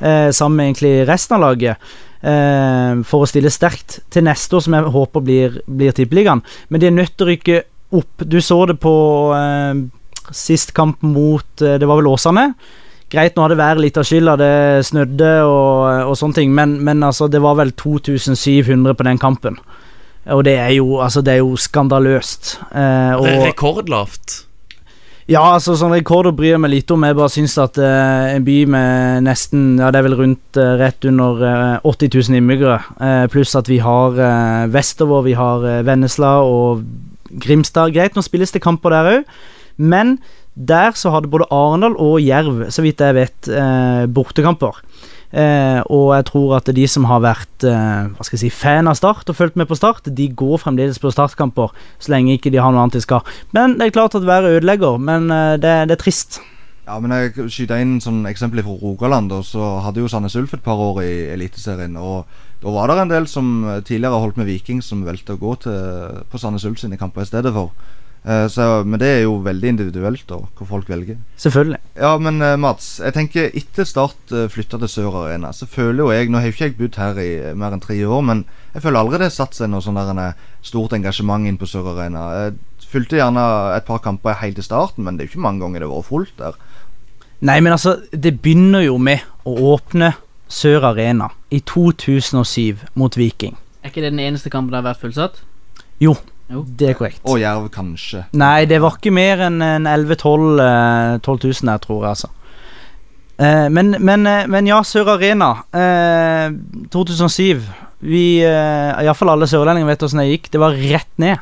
eh, 0.01 0.29
sammen 0.35 0.59
med 0.59 0.71
egentlig 0.71 0.95
resten 1.09 1.37
av 1.37 1.45
laget. 1.45 1.91
Eh, 2.21 2.99
for 3.07 3.23
å 3.23 3.29
stille 3.29 3.49
sterkt 3.53 4.01
til 4.13 4.27
neste 4.27 4.57
år, 4.57 4.65
som 4.65 4.75
jeg 4.77 4.93
håper 4.93 5.25
blir, 5.25 5.57
blir 5.65 5.95
tippeligaen. 5.97 6.43
Men 6.69 6.81
de 6.81 6.89
er 6.89 6.95
nødt 6.97 7.15
til 7.15 7.25
å 7.25 7.31
rykke 7.31 7.63
opp. 7.97 8.27
Du 8.27 8.37
så 8.43 8.59
det 8.69 8.77
på 8.83 8.93
eh, 9.37 9.81
sist 10.35 10.75
kamp 10.77 11.01
mot 11.01 11.63
eh, 11.65 11.79
Det 11.81 11.89
var 11.89 12.01
vel 12.01 12.11
Åsane. 12.11 12.51
Greit, 13.11 13.35
nå 13.35 13.43
hadde 13.43 13.57
været 13.59 13.81
litt 13.83 13.97
av 13.99 14.05
skylda, 14.07 14.37
det 14.39 14.51
snødde 14.87 15.31
og, 15.43 16.11
og 16.11 16.13
sånne 16.15 16.37
ting, 16.37 16.53
men, 16.55 16.77
men 16.85 17.03
altså, 17.03 17.27
det 17.31 17.41
var 17.43 17.57
vel 17.59 17.73
2700 17.75 18.95
på 18.95 19.03
den 19.09 19.19
kampen. 19.19 19.57
Og 20.31 20.43
det 20.47 20.53
er 20.61 20.69
jo, 20.77 20.99
altså, 21.03 21.19
det 21.25 21.33
er 21.33 21.41
jo 21.41 21.57
skandaløst. 21.59 22.53
Eh, 22.71 23.11
og, 23.17 23.25
Re- 23.27 23.49
Rekordlavt. 23.49 24.37
ja, 25.31 25.41
altså 25.57 25.75
sånn 25.79 25.91
rekorder 25.95 26.31
bryr 26.37 26.53
jeg 26.53 26.61
meg 26.63 26.71
lite 26.75 26.93
om. 26.95 27.03
Jeg 27.07 27.17
bare 27.19 27.33
syns 27.33 27.57
at 27.61 27.77
eh, 27.81 28.31
en 28.37 28.45
by 28.47 28.57
med 28.71 29.25
nesten 29.27 29.63
Ja, 29.81 29.89
det 29.91 29.99
er 30.01 30.07
vel 30.07 30.17
rundt 30.19 30.59
eh, 30.61 30.73
rett 30.79 31.07
under 31.09 31.41
eh, 31.51 31.87
80 31.91 32.13
000 32.29 32.39
innbyggere, 32.39 32.79
eh, 33.01 33.23
pluss 33.33 33.55
at 33.59 33.67
vi 33.71 33.79
har 33.83 34.19
eh, 34.19 34.67
vestover, 34.71 35.25
vi 35.27 35.35
har 35.39 35.65
eh, 35.67 35.81
Vennesla 35.87 36.37
og 36.47 36.85
Grimstad. 37.31 37.91
Greit, 37.95 38.15
nå 38.15 38.23
spilles 38.23 38.51
det 38.55 38.63
kamper 38.63 38.93
der 38.95 39.11
òg, 39.17 39.35
men 39.81 40.17
der 40.55 40.95
så 40.99 41.13
hadde 41.13 41.31
både 41.31 41.47
Arendal 41.51 41.95
og 41.95 42.19
Jerv, 42.23 42.65
så 42.71 42.83
vidt 42.83 42.99
jeg 42.99 43.15
vet, 43.15 43.47
eh, 43.47 44.05
bortekamper. 44.11 44.81
Eh, 45.31 45.79
og 45.87 46.11
jeg 46.11 46.25
tror 46.27 46.57
at 46.57 46.69
de 46.75 46.85
som 46.91 47.05
har 47.07 47.21
vært 47.23 47.63
eh, 47.63 48.09
hva 48.11 48.25
skal 48.27 48.35
jeg 48.35 48.43
si, 48.43 48.49
fan 48.51 48.89
av 48.91 48.97
Start 48.99 49.29
og 49.31 49.37
fulgt 49.37 49.55
med 49.55 49.69
på 49.69 49.77
Start, 49.79 50.09
de 50.11 50.27
går 50.27 50.59
fremdeles 50.59 50.99
på 50.99 51.11
startkamper 51.13 51.71
så 51.71 52.11
lenge 52.11 52.35
ikke 52.35 52.51
de 52.51 52.59
har 52.59 52.73
noe 52.75 52.83
annet 52.83 52.99
de 52.99 53.03
skal. 53.05 53.23
Men 53.55 53.77
det 53.79 53.87
er 53.87 53.95
klart 53.95 54.17
at 54.19 54.27
været 54.27 54.57
ødelegger, 54.57 54.99
men 54.99 55.31
eh, 55.31 55.55
det, 55.61 55.75
det 55.87 55.95
er 55.95 56.03
trist. 56.03 56.41
Ja, 56.83 56.97
men 56.99 57.13
jeg 57.15 57.47
skyter 57.53 57.79
inn 57.79 58.01
sånn 58.03 58.25
eksempel 58.27 58.59
fra 58.65 58.75
Rogaland. 58.81 59.31
Og 59.31 59.45
så 59.47 59.63
hadde 59.85 60.01
jo 60.03 60.09
Sandnes 60.11 60.35
Ulf 60.35 60.57
et 60.57 60.65
par 60.65 60.81
år 60.81 60.99
i 61.05 61.11
Eliteserien. 61.31 61.95
Og 61.95 62.27
da 62.59 62.73
var 62.73 62.91
det 62.91 62.97
en 62.99 63.13
del 63.13 63.29
som 63.31 63.47
tidligere 63.87 64.19
holdt 64.19 64.41
med 64.41 64.49
Viking, 64.49 64.81
som 64.83 65.05
valgte 65.07 65.37
å 65.37 65.39
gå 65.39 65.53
til, 65.63 66.23
på 66.27 66.41
Sandnes 66.41 66.65
Ulf 66.67 66.81
sine 66.81 66.99
kamper 66.99 67.23
i 67.23 67.29
stedet 67.29 67.53
for. 67.55 67.71
Eh, 68.23 68.47
så, 68.53 68.83
men 68.85 68.99
det 69.01 69.07
er 69.09 69.21
jo 69.23 69.39
veldig 69.41 69.69
individuelt, 69.73 70.23
da, 70.29 70.37
hva 70.57 70.67
folk 70.69 70.89
velger. 70.91 71.17
Selvfølgelig. 71.41 71.79
Ja, 71.97 72.11
men 72.21 72.37
eh, 72.45 72.57
Mats, 72.61 72.93
jeg 73.01 73.15
tenker 73.15 73.47
etter 73.57 73.87
Start 73.89 74.33
uh, 74.35 74.45
flytta 74.51 74.77
til 74.83 74.91
Sør 74.91 75.17
Arena, 75.23 75.49
så 75.57 75.65
føler 75.65 76.03
jo 76.03 76.11
jeg 76.13 76.29
Nå 76.29 76.41
har 76.41 76.51
jo 76.51 76.53
ikke 76.53 76.67
jeg 76.69 76.77
bodd 76.77 76.99
her 77.01 77.21
i 77.21 77.29
eh, 77.39 77.55
mer 77.57 77.73
enn 77.73 77.81
tre 77.81 77.97
år, 78.05 78.21
men 78.27 78.43
jeg 78.75 78.85
føler 78.85 79.01
aldri 79.01 79.21
det 79.23 79.31
har 79.31 79.37
satt 79.39 79.57
seg 79.57 79.71
noe 79.71 79.81
sånn 79.81 79.97
der 79.97 80.13
en, 80.13 80.21
eh, 80.27 80.49
stort 80.65 80.93
engasjement 80.93 81.49
inn 81.49 81.57
på 81.57 81.69
Sør 81.69 81.95
Arena. 81.95 82.27
Jeg 82.37 82.89
fulgte 82.91 83.17
gjerne 83.17 83.45
et 83.73 83.87
par 83.89 84.03
kamper 84.05 84.37
helt 84.43 84.61
i 84.61 84.65
starten, 84.65 85.07
men 85.07 85.17
det 85.17 85.25
er 85.25 85.29
jo 85.29 85.35
ikke 85.35 85.47
mange 85.47 85.65
ganger 85.65 85.81
det 85.81 85.89
har 85.89 85.95
vært 85.97 86.11
fullt 86.11 86.37
der. 86.37 86.59
Nei, 87.41 87.57
men 87.57 87.73
altså, 87.73 87.97
det 88.13 88.35
begynner 88.43 88.85
jo 88.85 88.99
med 89.01 89.25
å 89.49 89.55
åpne 89.73 90.13
Sør 90.51 90.91
Arena 90.91 91.31
i 91.49 91.63
2007 91.65 92.85
mot 92.99 93.17
Viking. 93.17 93.55
Er 93.81 93.89
ikke 93.89 94.03
det 94.03 94.11
den 94.13 94.21
eneste 94.21 94.51
kampen 94.53 94.75
det 94.75 94.83
har 94.83 94.91
vært 94.91 95.01
fullsatt? 95.01 95.41
Jo, 96.03 96.13
Jo. 96.51 96.65
det 96.67 96.89
er 96.89 96.97
korrekt. 96.99 97.21
Og 97.23 97.39
Jerv, 97.41 97.69
kanskje. 97.73 98.25
Nei, 98.37 98.65
det 98.69 98.81
var 98.83 98.97
ikke 98.97 99.13
mer 99.15 99.45
enn 99.47 99.61
en 99.63 99.87
11-12 99.89 100.61
eh, 100.65 101.17
12 101.23 101.39
000 101.47 101.71
der, 101.71 101.83
tror 101.83 102.01
jeg, 102.03 102.15
altså. 102.15 102.31
Eh, 103.41 103.67
men, 103.73 103.95
men, 103.99 104.27
eh, 104.27 104.49
men 104.51 104.67
ja, 104.69 104.81
Sør 104.85 105.15
Arena. 105.15 105.53
Eh, 105.73 106.51
2007. 106.93 107.63
Vi, 108.01 108.25
eh, 108.45 109.01
iallfall 109.05 109.33
alle 109.35 109.47
sørlendinger 109.49 109.93
vet 109.93 110.05
åssen 110.05 110.21
det 110.23 110.29
gikk. 110.31 110.51
Det 110.53 110.61
var 110.61 110.77
rett 110.77 111.11
ned. 111.21 111.41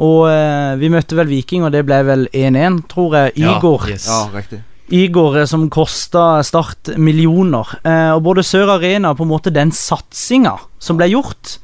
Og 0.00 0.24
eh, 0.30 0.74
vi 0.80 0.88
møtte 0.92 1.16
vel 1.18 1.28
Viking, 1.28 1.66
og 1.66 1.74
det 1.74 1.84
ble 1.88 2.00
vel 2.08 2.26
1-1, 2.32 2.84
tror 2.88 3.16
jeg. 3.18 3.36
Igor. 3.42 3.88
Ja, 3.88 3.96
yes. 3.96 4.08
Ja, 4.08 4.20
riktig. 4.32 4.62
Igor 4.90 5.38
eh, 5.42 5.48
som 5.48 5.68
kosta 5.72 6.42
Start 6.46 6.94
millioner. 6.98 7.68
Eh, 7.84 8.12
og 8.14 8.24
både 8.26 8.44
Sør 8.46 8.76
Arena 8.78 9.12
og 9.12 9.20
på 9.20 9.26
en 9.26 9.32
måte 9.32 9.52
den 9.54 9.72
satsinga 9.76 10.56
som 10.82 10.98
ble 11.00 11.10
gjort, 11.12 11.58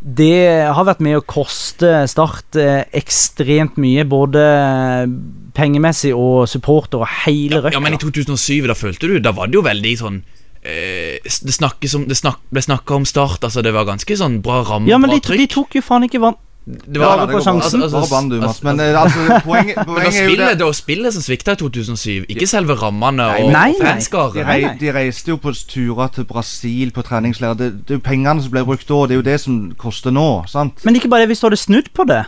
det 0.00 0.64
har 0.72 0.86
vært 0.88 1.02
med 1.04 1.18
å 1.18 1.24
koste 1.28 2.06
Start 2.08 2.56
eh, 2.56 2.86
ekstremt 2.96 3.76
mye. 3.80 4.06
Både 4.08 4.40
eh, 4.40 5.14
pengemessig 5.56 6.14
og 6.16 6.48
supporter 6.48 7.02
og 7.04 7.10
hele 7.26 7.60
røkka. 7.60 7.76
Ja, 7.76 7.82
men 7.84 7.96
i 7.96 8.00
2007, 8.00 8.64
da 8.70 8.76
følte 8.78 9.10
du 9.10 9.18
Da 9.20 9.34
var 9.36 9.50
det 9.50 9.58
jo 9.58 9.64
veldig 9.66 9.92
sånn 10.00 10.22
eh, 10.62 11.20
Det, 11.20 11.56
om, 11.98 12.06
det 12.08 12.16
snak, 12.16 12.40
ble 12.48 12.64
snakka 12.64 12.96
om 12.96 13.08
Start, 13.08 13.44
altså 13.44 13.64
det 13.66 13.74
var 13.76 13.88
ganske 13.88 14.16
sånn 14.16 14.40
bra 14.44 14.62
ramme, 14.64 14.88
Ja, 14.88 15.00
men 15.00 15.12
de, 15.12 15.20
de 15.20 15.48
tok 15.50 15.76
jo 15.76 15.84
faen 15.84 16.08
ikke 16.08 16.22
vann. 16.24 16.40
Det 16.86 17.00
var, 17.00 17.26
det 17.26 17.34
går 17.34 17.44
sjansen. 17.44 17.82
Altså, 17.82 18.00
altså, 18.00 18.20
du, 18.30 18.36
Mats. 18.40 18.48
altså, 18.48 18.64
Men 18.68 18.80
eh, 18.80 19.02
altså, 19.02 19.18
poenget, 19.48 19.76
Men 19.76 19.86
det 19.86 19.86
poenget 19.86 19.86
var 19.86 20.00
er 20.00 20.04
jo 20.04 20.06
det 20.06 20.14
spillet, 20.14 20.58
det 20.58 20.66
var 20.66 20.78
spillet 20.78 21.14
som 21.14 21.24
svikta 21.26 21.52
i 21.52 21.60
2007, 21.60 22.10
ikke 22.28 22.50
selve 22.50 22.76
rammene 22.80 23.26
og, 23.26 23.52
nei, 23.52 23.70
og 23.78 24.40
nei. 24.46 24.58
de 24.80 24.92
reiste 24.94 25.32
jo 25.32 25.38
på 25.42 25.54
turer 25.68 26.12
til 26.14 26.26
Brasil 26.28 26.92
på 26.96 27.04
treningsleir. 27.06 27.56
Det, 27.58 27.72
det 27.88 27.96
er 27.96 28.00
jo 28.00 28.04
pengene 28.04 28.42
som 28.44 28.54
ble 28.54 28.64
brukt 28.68 28.88
da. 28.88 29.00
Det 29.06 29.16
er 29.16 29.22
jo 29.22 29.28
det 29.30 29.38
som 29.44 29.62
koster 29.78 30.14
nå. 30.14 30.28
sant? 30.50 30.84
Men 30.84 30.98
ikke 30.98 31.10
bare 31.12 31.24
det, 31.24 31.32
hvis 31.34 31.42
du 31.42 31.48
hadde 31.50 31.60
snudd 31.60 31.90
på 31.96 32.06
det. 32.08 32.24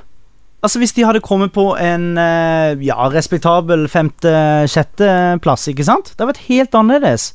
Altså 0.63 0.79
Hvis 0.79 0.93
de 0.95 1.03
hadde 1.03 1.21
kommet 1.21 1.51
på 1.51 1.73
en 1.75 2.13
eh, 2.23 2.79
ja, 2.87 3.09
respektabel 3.11 3.89
femte-sjetteplass, 3.91 5.67
ikke 5.73 5.87
sant? 5.89 6.13
Det 6.13 6.21
hadde 6.21 6.35
vært 6.37 6.47
helt 6.47 6.77
annerledes. 6.79 7.33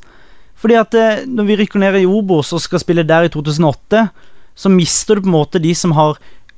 Fordi 0.57 0.77
at 0.79 0.95
eh, 0.95 1.25
når 1.27 1.49
vi 1.49 1.57
rykker 1.59 1.81
ned 1.81 1.99
i 1.99 2.07
Obos 2.07 2.53
og 2.55 2.63
skal 2.63 2.81
spille 2.81 3.05
der 3.07 3.27
i 3.27 3.31
2008, 3.33 4.05
så 4.57 4.71
mister 4.71 5.17
du 5.17 5.25
på 5.25 5.29
en 5.29 5.35
måte 5.35 5.61
de 5.61 5.73
som 5.75 5.91
har 5.97 6.15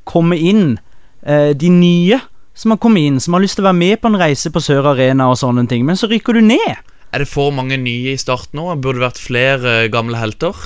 kommet 0.09 0.41
inn, 0.41 0.77
eh, 1.23 1.53
de 1.53 1.69
nye 1.73 2.19
som 2.57 2.73
har 2.73 2.81
kommet 2.81 3.07
inn, 3.07 3.19
som 3.23 3.37
har 3.37 3.43
lyst 3.45 3.59
til 3.59 3.63
å 3.63 3.69
være 3.69 3.79
med 3.79 4.01
på 4.01 4.09
en 4.11 4.19
reise 4.19 4.51
på 4.51 4.61
Sør 4.63 4.91
Arena 4.91 5.29
og 5.31 5.37
sånne 5.39 5.67
ting. 5.69 5.85
Men 5.87 5.99
så 5.99 6.09
rykker 6.11 6.35
du 6.35 6.41
ned. 6.49 6.81
Er 7.13 7.23
det 7.23 7.29
for 7.31 7.53
mange 7.55 7.77
nye 7.79 8.13
i 8.13 8.19
Start 8.19 8.51
nå? 8.57 8.67
Burde 8.81 8.99
det 8.99 9.07
vært 9.07 9.21
flere 9.21 9.75
eh, 9.85 9.91
gamle 9.93 10.19
helter? 10.19 10.57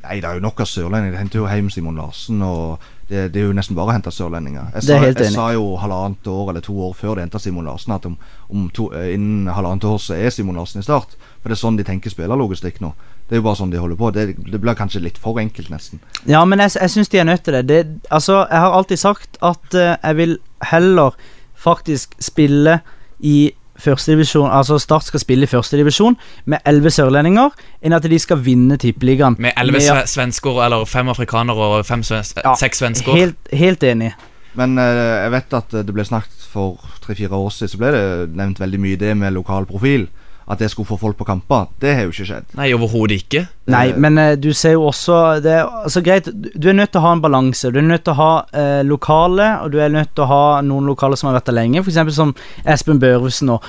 Nei, 0.00 0.16
det 0.20 0.28
er 0.28 0.38
jo 0.38 0.44
nok 0.44 0.62
av 0.62 0.68
sørlendinger. 0.70 1.12
De 1.12 1.20
henter 1.20 1.40
jo 1.42 1.48
hjem 1.50 1.70
Simon 1.72 1.98
Larsen. 2.00 2.42
og 2.42 2.80
det, 3.10 3.32
det 3.34 3.40
er 3.40 3.48
jo 3.48 3.54
nesten 3.56 3.74
bare 3.74 3.90
å 3.90 3.94
hente 3.96 4.12
sørlendinger. 4.14 4.68
Jeg 4.76 4.86
Det 4.86 4.86
sa, 4.86 4.98
jeg 5.24 5.32
sa 5.34 5.46
jo 5.56 5.64
halvannet 5.82 6.28
år 6.30 6.52
eller 6.52 6.62
to 6.64 6.76
år 6.86 6.92
før 6.94 7.18
de 7.18 7.24
henta 7.24 7.40
Simon 7.42 7.66
Larsen, 7.66 7.94
at 7.96 8.06
om, 8.06 8.14
om 8.48 8.68
to, 8.74 8.86
eh, 8.94 9.14
innen 9.16 9.50
halvannet 9.50 9.86
år 9.90 9.98
så 9.98 10.14
er 10.14 10.30
Simon 10.30 10.60
Larsen 10.60 10.80
i 10.80 10.86
Start. 10.86 11.16
For 11.42 11.50
det 11.50 11.58
er 11.58 11.62
sånn 11.64 11.80
de 11.80 11.86
tenker 11.88 12.12
spillerlogistikk 12.12 12.78
nå. 12.84 12.92
Det 13.26 13.34
er 13.36 13.42
jo 13.42 13.46
bare 13.48 13.58
sånn 13.58 13.74
de 13.74 13.82
holder 13.82 13.98
på. 13.98 14.12
Det, 14.14 14.26
det 14.46 14.62
blir 14.62 14.78
kanskje 14.78 15.02
litt 15.02 15.18
for 15.18 15.42
enkelt, 15.42 15.72
nesten. 15.74 16.02
Ja, 16.30 16.44
men 16.46 16.62
jeg, 16.62 16.76
jeg 16.78 16.94
syns 16.94 17.10
de 17.10 17.20
er 17.22 17.28
nødt 17.28 17.44
til 17.46 17.58
det. 17.58 17.66
det. 17.68 17.82
Altså, 18.10 18.44
jeg 18.46 18.64
har 18.64 18.78
alltid 18.78 19.02
sagt 19.02 19.38
at 19.42 19.76
uh, 19.76 19.94
jeg 19.94 20.18
vil 20.18 20.38
heller 20.70 21.18
faktisk 21.58 22.14
spille 22.22 22.80
i 23.20 23.52
førstedivisjon 23.80 24.50
Altså 24.52 24.78
Start 24.82 25.04
skal 25.08 25.20
spille 25.22 25.46
i 25.48 25.50
førstedivisjon 25.50 26.16
med 26.46 26.58
elleve 26.68 26.90
sørlendinger, 26.94 27.50
enn 27.82 27.96
at 27.96 28.06
de 28.08 28.18
skal 28.18 28.40
vinne 28.44 28.76
tippeligaen. 28.80 29.36
Med 29.38 29.52
elleve 29.60 29.80
sve- 29.84 30.06
svensker, 30.06 30.62
eller 30.64 30.84
fem 30.88 31.08
afrikanere 31.12 31.56
og 31.78 31.86
fem 31.86 32.02
sven 32.06 32.24
Ja, 32.44 32.54
seks 32.60 32.78
svensker? 32.82 33.12
Helt, 33.16 33.52
helt 33.52 33.82
enig. 33.84 34.12
Men 34.58 34.78
eh, 34.78 35.22
jeg 35.24 35.30
vet 35.36 35.52
at 35.60 35.70
det 35.86 35.94
ble 35.94 36.04
snakket 36.04 36.46
for 36.50 36.80
tre-fire 37.04 37.30
år 37.38 37.50
siden, 37.54 37.68
så 37.70 37.78
ble 37.78 37.90
det 37.94 38.06
nevnt 38.34 38.58
veldig 38.58 38.80
mye 38.82 38.98
det 38.98 39.12
med 39.16 39.32
lokal 39.36 39.66
profil. 39.66 40.08
At 40.50 40.58
det 40.58 40.70
skulle 40.72 40.88
få 40.88 40.98
folk 40.98 41.18
på 41.20 41.26
kamper. 41.28 41.68
Det 41.82 41.92
har 41.94 42.08
jo 42.08 42.14
ikke 42.14 42.26
skjedd. 42.26 42.48
Nei, 42.58 42.72
overhodet 42.74 43.20
ikke. 43.22 43.44
Nei, 43.70 43.90
Eh, 43.90 43.98
men 43.98 44.18
uh, 44.18 44.32
du 44.38 44.52
ser 44.56 44.74
jo 44.76 44.88
også 44.88 45.40
det 45.44 45.56
altså 45.62 46.02
Greit, 46.04 46.28
du 46.32 46.68
er 46.68 46.76
nødt 46.76 46.92
til 46.92 47.00
å 47.00 47.06
ha 47.06 47.12
en 47.16 47.22
balanse. 47.22 47.70
Du 47.70 47.78
er 47.78 47.86
nødt 47.86 48.04
til 48.04 48.14
å 48.14 48.20
ha 48.20 48.32
uh, 48.54 48.82
lokale, 48.86 49.52
og 49.62 49.72
du 49.72 49.80
er 49.80 49.92
nødt 49.92 50.14
til 50.14 50.26
å 50.26 50.30
ha 50.30 50.60
noen 50.66 50.88
lokale 50.90 51.18
som 51.18 51.30
har 51.30 51.38
vært 51.38 51.50
der 51.50 51.58
lenge. 51.58 51.84
F.eks. 51.84 52.14
som 52.16 52.34
Espen 52.64 53.00
Børresen 53.02 53.52
og, 53.54 53.66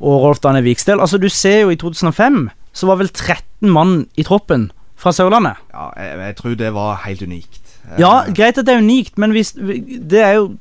og 0.00 0.24
Rolf 0.24 0.42
Dane 0.44 0.64
Viksdel. 0.64 1.00
Altså, 1.00 1.18
du 1.18 1.28
ser 1.32 1.64
jo 1.64 1.74
i 1.74 1.80
2005 1.80 2.48
så 2.74 2.88
var 2.90 2.98
vel 2.98 3.08
13 3.08 3.70
mann 3.70 4.08
i 4.18 4.24
troppen 4.26 4.70
fra 4.98 5.12
Sørlandet. 5.14 5.60
Ja, 5.70 5.90
jeg, 5.94 6.18
jeg 6.26 6.36
tror 6.40 6.56
det 6.58 6.72
var 6.74 7.02
helt 7.04 7.22
unikt. 7.22 7.60
Ja, 8.00 8.24
greit 8.34 8.58
at 8.58 8.66
det 8.66 8.74
er 8.74 8.80
unikt, 8.80 9.18
men 9.20 9.34
hvis 9.36 9.52
Det 9.52 10.20
er 10.24 10.38
jo 10.38 10.54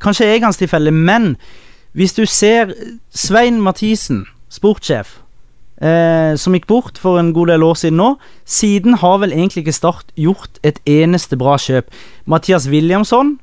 Kanskje 0.00 0.26
jeg 0.26 0.40
hans 0.42 0.56
tilfelle, 0.56 0.90
men 0.90 1.36
hvis 1.92 2.14
du 2.16 2.24
ser 2.26 2.72
Svein 3.14 3.60
Mathisen, 3.62 4.24
sportssjef, 4.52 5.14
eh, 5.80 6.32
som 6.36 6.56
gikk 6.56 6.68
bort 6.70 7.00
for 7.00 7.20
en 7.20 7.32
god 7.36 7.52
del 7.54 7.64
år 7.64 7.78
siden 7.80 8.00
nå 8.00 8.10
Siden 8.44 8.98
har 9.00 9.18
vel 9.22 9.32
egentlig 9.32 9.64
ikke 9.64 9.76
Start 9.76 10.12
gjort 10.16 10.60
et 10.62 10.78
eneste 10.86 11.38
bra 11.40 11.56
kjøp. 11.56 11.88
Mathias 12.26 12.68
Williamson, 12.68 13.38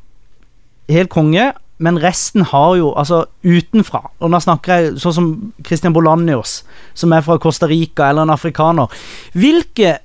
helt 0.89 1.09
konge. 1.09 1.51
Men 1.79 1.95
resten 2.03 2.43
har 2.51 2.73
jo, 2.75 2.91
altså 2.91 3.23
utenfra 3.43 4.01
Og 4.19 4.33
da 4.33 4.41
snakker 4.43 4.73
jeg 4.73 4.97
sånn 4.99 5.15
som 5.15 5.29
Christian 5.63 5.95
Bolanios, 5.95 6.63
som 6.93 7.13
er 7.15 7.23
fra 7.23 7.39
Costa 7.39 7.69
Rica, 7.71 8.09
eller 8.09 8.27
en 8.27 8.35
afrikaner. 8.35 8.91
Hvilke 9.31 9.99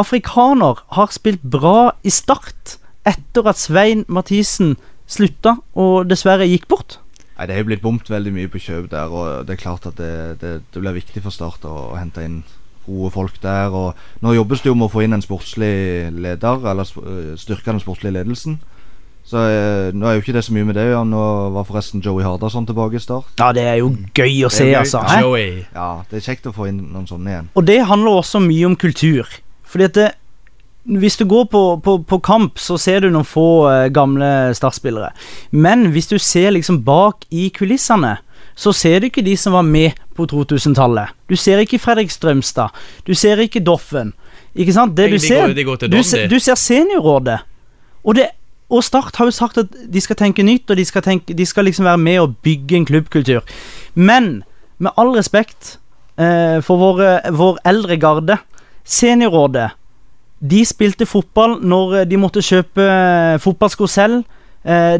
afrikaner 0.00 0.80
har 0.96 1.12
spilt 1.12 1.44
bra 1.44 1.92
i 2.02 2.10
Start 2.10 2.78
etter 3.04 3.50
at 3.50 3.60
Svein 3.60 4.06
Mathisen 4.08 4.76
slutta 5.10 5.58
og 5.76 6.08
dessverre 6.08 6.48
gikk 6.48 6.64
bort? 6.70 7.01
Nei, 7.36 7.46
Det 7.46 7.54
er 7.54 7.62
jo 7.62 7.68
blitt 7.70 7.84
bomt 7.84 8.10
veldig 8.10 8.32
mye 8.34 8.50
på 8.52 8.60
kjøp 8.60 8.90
der, 8.92 9.12
og 9.12 9.46
det 9.46 9.56
er 9.56 9.62
klart 9.62 9.86
at 9.88 9.96
det, 9.96 10.40
det, 10.42 10.52
det 10.72 10.82
blir 10.82 10.98
viktig 10.98 11.22
for 11.24 11.34
Start 11.34 11.64
å, 11.64 11.76
å 11.92 11.96
hente 12.00 12.24
inn 12.24 12.42
gode 12.86 13.12
folk 13.14 13.38
der. 13.42 13.72
Og 13.72 14.22
nå 14.22 14.34
jobbes 14.36 14.62
det 14.62 14.70
jo 14.70 14.76
med 14.76 14.90
å 14.90 14.92
få 14.92 15.04
inn 15.06 15.16
en 15.16 15.24
sportslig 15.24 16.10
leder, 16.12 16.68
eller 16.70 16.88
øh, 17.02 17.32
styrke 17.40 17.70
den 17.70 17.82
sportslige 17.82 18.18
ledelsen. 18.18 18.60
Så 19.24 19.38
eh, 19.38 19.92
nå 19.94 20.08
er 20.08 20.16
jo 20.16 20.24
ikke 20.24 20.34
det 20.34 20.42
så 20.44 20.54
mye 20.54 20.66
med 20.66 20.76
det. 20.76 20.88
Ja. 20.90 21.04
Nå 21.06 21.22
var 21.54 21.66
forresten 21.68 22.02
Joey 22.02 22.24
Hardasson 22.26 22.66
tilbake 22.66 22.98
i 22.98 23.02
Start. 23.02 23.30
Ja, 23.38 23.52
det 23.54 23.62
er 23.70 23.78
jo 23.80 23.92
gøy 24.14 24.42
å 24.46 24.50
se, 24.50 24.66
gøy. 24.66 24.80
altså. 24.80 25.04
hæ? 25.06 25.20
Joey. 25.22 25.62
Ja, 25.74 25.90
det 26.10 26.18
er 26.18 26.26
kjekt 26.26 26.50
å 26.50 26.54
få 26.56 26.68
inn 26.70 26.82
noen 26.90 27.06
sånne 27.10 27.30
igjen. 27.30 27.52
Og 27.54 27.66
det 27.68 27.78
handler 27.88 28.18
også 28.22 28.42
mye 28.42 28.66
om 28.72 28.76
kultur. 28.76 29.30
Fordi 29.72 29.88
at 29.88 29.96
det, 29.96 30.08
hvis 30.84 31.16
du 31.16 31.24
går 31.24 31.44
på, 31.44 31.62
på, 31.84 31.98
på 32.02 32.18
kamp, 32.18 32.58
så 32.58 32.76
ser 32.80 33.04
du 33.04 33.10
noen 33.12 33.26
få 33.26 33.46
eh, 33.70 33.88
gamle 33.94 34.50
startspillere. 34.56 35.12
Men 35.50 35.92
hvis 35.94 36.10
du 36.10 36.18
ser 36.18 36.50
liksom 36.56 36.80
bak 36.86 37.26
i 37.30 37.48
kulissene, 37.54 38.16
så 38.58 38.72
ser 38.74 39.00
du 39.00 39.08
ikke 39.08 39.24
de 39.24 39.36
som 39.38 39.54
var 39.54 39.62
med 39.62 39.98
på 40.16 40.26
2000-tallet. 40.28 41.14
Du 41.30 41.36
ser 41.38 41.62
ikke 41.62 41.80
Fredrik 41.80 42.10
Strømstad. 42.10 42.74
Du 43.06 43.14
ser 43.14 43.40
ikke 43.40 43.62
Doffen. 43.64 44.12
Ikke 44.54 44.74
sant? 44.74 44.96
Det 44.96 45.08
du 45.12 45.18
ser, 45.22 45.54
du, 45.88 46.02
ser, 46.02 46.26
du 46.28 46.38
ser 46.42 46.58
seniorrådet. 46.58 47.38
Og, 48.02 48.16
det, 48.18 48.26
og 48.68 48.82
Start 48.84 49.16
har 49.16 49.30
jo 49.30 49.34
sagt 49.34 49.62
at 49.62 49.70
de 49.88 50.02
skal 50.02 50.18
tenke 50.18 50.44
nytt, 50.44 50.66
og 50.68 50.76
de 50.76 50.84
skal, 50.84 51.04
tenke, 51.06 51.36
de 51.38 51.46
skal 51.46 51.64
liksom 51.70 51.86
være 51.88 52.02
med 52.02 52.18
og 52.20 52.34
bygge 52.44 52.76
en 52.76 52.88
klubbkultur. 52.90 53.46
Men 53.94 54.42
med 54.82 54.92
all 54.98 55.14
respekt 55.14 55.76
eh, 56.18 56.58
for 56.66 56.82
våre, 56.82 57.20
vår 57.30 57.62
eldre 57.70 57.96
garde 58.02 58.40
Seniorrådet 58.82 59.70
De 60.42 60.64
spilte 60.66 61.06
fotball 61.06 61.60
når 61.62 62.00
eh, 62.00 62.08
de 62.10 62.18
måtte 62.20 62.42
kjøpe 62.44 62.82
eh, 62.82 63.38
fotballsko 63.42 63.86
selv. 63.90 64.24
Eh, 64.64 64.98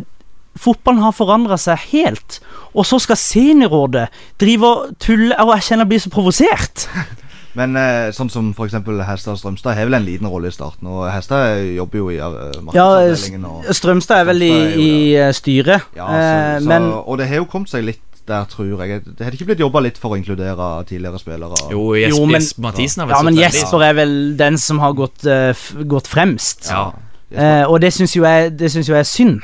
fotballen 0.59 1.03
har 1.03 1.17
forandra 1.17 1.59
seg 1.59 1.81
helt. 1.93 2.39
Og 2.73 2.87
så 2.87 3.01
skal 3.03 3.19
Seniorrådet 3.21 4.07
drive 4.41 4.69
og 4.69 4.95
tulle 5.03 5.37
Og 5.45 5.51
jeg 5.57 5.67
kjenner 5.67 5.85
jeg 5.85 5.93
blir 5.93 6.05
så 6.07 6.13
provosert. 6.15 6.87
Men 7.59 7.77
eh, 7.77 8.09
sånn 8.17 8.31
som 8.33 8.49
f.eks. 8.57 8.79
Hestad 9.07 9.37
Strømstad 9.41 9.77
har 9.77 9.89
vel 9.89 9.99
en 9.99 10.07
liten 10.07 10.29
rolle 10.31 10.49
i 10.49 10.55
starten. 10.55 10.89
Og 10.89 11.05
Hestad 11.13 11.61
jobber 11.77 12.01
jo 12.01 12.09
i 12.15 12.17
uh, 12.17 12.49
markedsavdelingen. 12.65 13.45
Ja, 13.67 13.77
Strømstad 13.77 14.23
er 14.23 14.31
vel 14.31 14.47
i, 14.47 14.55
i 14.73 14.93
eh, 15.21 15.33
styret, 15.37 15.91
ja, 15.97 16.07
eh, 16.09 16.23
så, 16.57 16.65
så, 16.65 16.71
men 16.71 16.89
og 16.97 17.21
det 17.21 17.29
har 17.29 17.43
jo 17.43 17.51
kommet 17.53 17.73
seg 17.73 17.85
litt 17.91 18.01
der, 18.27 18.45
tror 18.51 18.67
jeg. 18.87 19.05
Det 19.05 19.25
hadde 19.25 19.37
ikke 19.39 19.47
blitt 19.51 19.63
jobba 19.65 19.81
litt 19.83 19.99
for 19.99 20.15
å 20.15 20.19
inkludere 20.19 20.67
tidligere 20.89 21.19
spillere. 21.19 21.57
Jo, 21.73 21.95
Jesper, 21.99 22.17
Jo, 22.19 22.27
men- 22.27 22.41
Jesper 22.41 22.63
Mathisen 22.63 23.01
har 23.01 23.07
vel 23.09 23.17
Ja, 23.17 23.23
men 23.23 23.35
Jesper 23.41 23.83
er 23.83 23.95
vel 23.95 24.37
den 24.37 24.59
som 24.59 24.79
har 24.79 24.93
gått, 24.93 25.25
uh, 25.27 25.51
f 25.51 25.73
gått 25.87 26.07
fremst. 26.07 26.69
Ja. 26.71 26.93
uh, 27.33 27.65
og 27.71 27.81
det 27.81 27.93
syns 27.93 28.15
jo, 28.15 28.23
jeg- 28.25 28.53
jo 28.59 28.95
jeg 28.95 29.01
er 29.01 29.05
synd. 29.05 29.43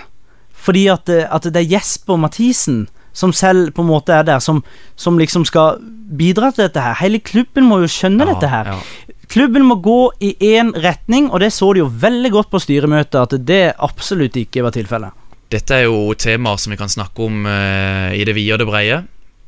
Fordi 0.53 0.87
at, 0.93 1.09
eh, 1.09 1.25
at 1.31 1.43
det 1.43 1.57
er 1.57 1.69
Jesper 1.79 2.17
Mathisen 2.17 2.89
som 3.13 3.33
selv 3.33 3.73
på 3.75 3.83
en 3.83 3.89
måte 3.89 4.11
er 4.13 4.23
der, 4.23 4.39
som, 4.39 4.63
som 4.97 5.17
liksom 5.19 5.45
skal 5.47 5.79
bidra 6.17 6.53
til 6.55 6.67
dette 6.69 6.81
her. 6.83 6.95
Hele 7.01 7.19
klubben 7.19 7.65
må 7.65 7.81
jo 7.81 7.87
skjønne 7.91 8.27
Ja, 8.27 8.35
dette 8.35 8.49
her. 8.49 8.65
ja. 8.65 9.15
Klubben 9.29 9.65
må 9.69 9.77
gå 9.83 10.11
i 10.25 10.35
én 10.57 10.71
retning, 10.73 11.31
og 11.31 11.41
det 11.41 11.53
så 11.53 11.75
de 11.75 11.81
jo 11.83 11.89
veldig 11.89 12.31
godt 12.33 12.51
på 12.51 12.61
styremøtet, 12.61 13.21
at 13.21 13.45
det 13.47 13.75
absolutt 13.79 14.37
ikke 14.41 14.63
var 14.65 14.71
tilfellet. 14.73 15.13
Dette 15.49 15.79
er 15.79 15.87
jo 15.87 16.13
temaer 16.13 16.61
som 16.61 16.75
vi 16.75 16.77
kan 16.77 16.91
snakke 16.93 17.25
om 17.25 17.47
eh, 17.49 18.19
i 18.21 18.25
det 18.29 18.35
vide 18.37 18.57
og 18.57 18.61
det 18.61 18.69
breie. 18.69 18.99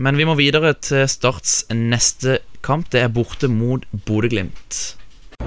Men 0.00 0.16
vi 0.16 0.24
må 0.24 0.32
videre 0.38 0.72
til 0.80 1.04
Starts 1.12 1.66
neste 1.76 2.38
kamp. 2.64 2.88
Det 2.88 3.02
er 3.02 3.12
borte 3.12 3.50
mot 3.52 3.84
Bodø-Glimt. 4.06 4.78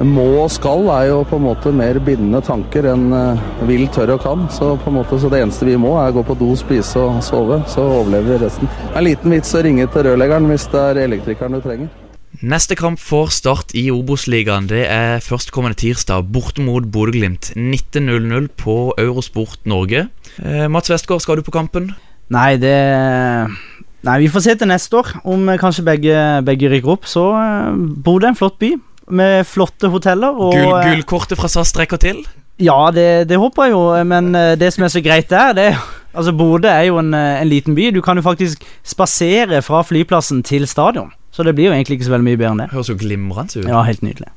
Må 0.01 0.25
og 0.43 0.51
skal 0.53 0.85
er 0.93 1.07
jo 1.11 1.23
på 1.29 1.37
en 1.37 1.45
måte 1.45 1.73
mer 1.73 1.97
bindende 2.05 2.41
tanker 2.45 2.85
enn 2.93 3.07
eh, 3.17 3.43
vil, 3.69 3.87
tør 3.93 4.13
og 4.13 4.21
kan. 4.27 4.45
Så 4.53 4.75
på 4.77 4.93
en 4.93 4.99
måte, 4.99 5.17
så 5.17 5.33
det 5.33 5.41
eneste 5.41 5.65
vi 5.69 5.79
må, 5.79 5.95
er 6.01 6.13
gå 6.13 6.21
på 6.27 6.37
do, 6.37 6.51
spise 6.59 7.01
og 7.01 7.17
sove. 7.25 7.63
Så 7.73 7.89
overlever 8.01 8.35
vi 8.35 8.41
resten. 8.45 8.73
En 8.93 9.09
liten 9.09 9.33
vits 9.33 9.57
å 9.57 9.65
ringe 9.65 9.89
til 9.89 10.09
rørleggeren 10.11 10.53
hvis 10.53 10.69
det 10.69 10.85
er 10.91 11.05
elektrikeren 11.07 11.57
du 11.57 11.65
trenger. 11.65 12.02
Neste 12.41 12.73
kamp 12.75 12.97
for 12.97 13.29
Start 13.29 13.75
i 13.77 13.91
Obos-ligaen 13.93 14.65
Det 14.71 14.81
er 14.89 15.21
førstkommende 15.21 15.77
tirsdag 15.77 16.31
borte 16.33 16.63
mot 16.65 16.85
Bodø-Glimt. 16.89 17.51
19.00 17.53 18.47
på 18.57 18.93
Eurosport 18.97 19.67
Norge. 19.69 20.07
Eh, 20.41 20.65
Mats 20.71 20.89
Westgård, 20.89 21.21
skal 21.21 21.37
du 21.37 21.45
på 21.45 21.53
kampen? 21.53 21.91
Nei, 22.33 22.55
det 22.57 22.73
Nei, 24.03 24.17
vi 24.19 24.31
får 24.31 24.43
se 24.43 24.55
til 24.59 24.67
neste 24.67 24.97
år 24.99 25.13
om 25.23 25.45
eh, 25.47 25.59
kanskje 25.61 25.85
begge, 25.85 26.17
begge 26.43 26.71
rykker 26.73 26.95
opp. 26.97 27.05
Så 27.07 27.27
eh, 27.37 27.77
Bodø 27.77 28.27
er 28.27 28.33
en 28.33 28.39
flott 28.39 28.57
by 28.59 28.73
med 29.13 29.45
flotte 29.47 29.91
hoteller. 29.93 30.33
Og, 30.33 30.57
Gull, 30.57 30.73
eh, 30.79 30.89
gullkortet 30.89 31.39
fra 31.39 31.51
SAS 31.51 31.71
strekker 31.71 32.01
til. 32.01 32.23
Ja, 32.61 32.89
det, 32.93 33.29
det 33.29 33.39
håper 33.41 33.69
jeg 33.69 33.75
jo, 33.75 33.83
men 34.09 34.33
eh, 34.37 34.55
det 34.59 34.73
som 34.73 34.85
er 34.85 34.93
så 34.93 35.01
greit 35.05 35.29
der, 35.31 35.53
det 35.57 35.69
er 35.71 35.83
Altså, 36.13 36.33
Bodø 36.37 36.69
er 36.69 36.87
jo 36.87 36.99
en, 37.01 37.13
eh, 37.13 37.41
en 37.41 37.49
liten 37.49 37.75
by. 37.75 37.89
Du 37.95 38.01
kan 38.01 38.17
jo 38.17 38.23
faktisk 38.23 38.63
spasere 38.83 39.61
fra 39.61 39.81
flyplassen 39.81 40.43
til 40.43 40.67
stadion. 40.67 41.11
Så 41.31 41.43
det 41.43 41.55
blir 41.55 41.65
jo 41.65 41.73
egentlig 41.73 41.97
ikke 41.97 42.05
så 42.05 42.13
veldig 42.13 42.27
mye 42.29 42.37
bedre 42.37 42.51
enn 42.51 42.63
det. 42.63 42.69
Høres 42.71 42.89
jo 42.89 42.97
glimrende 42.97 43.59
ut. 43.59 43.67
Ja, 43.67 43.81
helt 43.81 44.03
nydelig. 44.05 44.29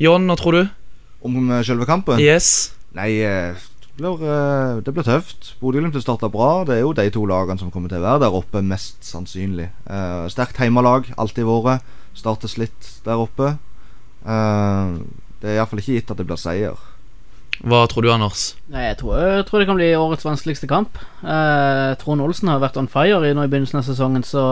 John, 0.00 0.26
hva 0.26 0.36
tror 0.40 0.56
du? 0.56 0.68
Om 1.22 1.50
eh, 1.50 1.64
selve 1.64 1.84
kampen? 1.86 2.20
Yes. 2.20 2.72
Nei, 2.96 3.20
eh, 3.20 3.54
det 4.00 4.00
blir, 4.00 4.80
det 4.80 4.94
blir 4.96 5.04
tøft. 5.04 5.54
Bodø-Glimt 5.60 5.98
starta 6.00 6.30
bra. 6.32 6.64
Det 6.64 6.78
er 6.78 6.80
jo 6.86 6.94
de 6.96 7.10
to 7.12 7.26
lagene 7.28 7.60
som 7.60 7.70
kommer 7.70 7.92
til 7.92 8.00
å 8.00 8.06
være 8.06 8.24
der 8.24 8.36
oppe, 8.36 8.62
mest 8.64 9.04
sannsynlig. 9.04 9.68
Uh, 9.84 10.24
sterkt 10.32 10.56
heimelag, 10.56 11.10
alltid 11.20 11.44
vært. 11.44 11.84
Startes 12.16 12.56
litt 12.56 12.88
der 13.04 13.20
oppe. 13.20 13.58
Uh, 14.24 15.04
det 15.42 15.50
er 15.50 15.58
iallfall 15.58 15.82
ikke 15.82 15.98
gitt 15.98 16.14
at 16.14 16.16
det 16.16 16.26
blir 16.30 16.40
seier. 16.40 16.80
Hva 17.60 17.84
tror 17.90 18.06
du, 18.06 18.10
Anders? 18.12 18.54
Nei, 18.72 18.86
jeg 18.88 19.00
tror, 19.02 19.18
jeg 19.20 19.46
tror 19.48 19.60
det 19.60 19.68
kan 19.68 19.76
bli 19.76 19.88
årets 19.98 20.24
vanskeligste 20.24 20.68
kamp. 20.70 20.96
Eh, 21.20 21.90
Trond 22.00 22.24
Olsen 22.24 22.48
har 22.48 22.62
vært 22.62 22.78
on 22.80 22.88
fire 22.88 23.20
i, 23.28 23.34
nå 23.36 23.44
i 23.44 23.50
begynnelsen 23.52 23.82
av 23.82 23.88
sesongen, 23.88 24.24
så 24.24 24.44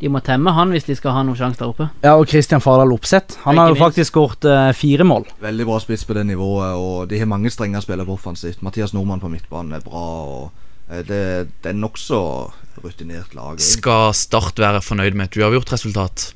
de 0.00 0.10
må 0.12 0.20
temme 0.20 0.52
han 0.52 0.74
hvis 0.74 0.88
de 0.88 0.96
skal 0.98 1.14
ha 1.16 1.22
noen 1.24 1.38
sjanse 1.38 1.60
der 1.62 1.70
oppe. 1.70 1.86
Ja, 2.02 2.16
og 2.18 2.26
Christian 2.28 2.60
Fardal 2.60 2.92
Opseth. 2.92 3.38
Han 3.46 3.60
har 3.60 3.70
jo 3.72 3.78
faktisk 3.78 4.12
skåret 4.12 4.44
eh, 4.50 4.72
fire 4.76 5.06
mål. 5.08 5.28
Veldig 5.44 5.68
bra 5.70 5.78
spiss 5.84 6.04
på 6.08 6.18
det 6.18 6.26
nivået, 6.28 6.74
og 6.76 7.06
de 7.12 7.22
har 7.22 7.30
mange 7.30 7.52
strenger 7.54 7.84
spillere 7.84 8.08
på 8.08 8.18
offensivt. 8.18 8.60
Mathias 8.66 8.92
Nordmann 8.96 9.22
på 9.22 9.30
midtbanen 9.32 9.78
er 9.78 9.86
bra, 9.86 10.04
og 10.26 10.90
eh, 10.90 11.00
det, 11.06 11.22
det 11.62 11.72
er 11.72 11.78
nokså 11.78 12.20
rutinert 12.82 13.32
lag. 13.38 13.54
egentlig. 13.54 13.70
Skal 13.78 14.12
Start 14.18 14.60
være 14.60 14.82
fornøyd 14.84 15.16
med 15.16 15.30
et 15.30 15.40
uavgjort 15.40 15.72
resultat? 15.78 16.32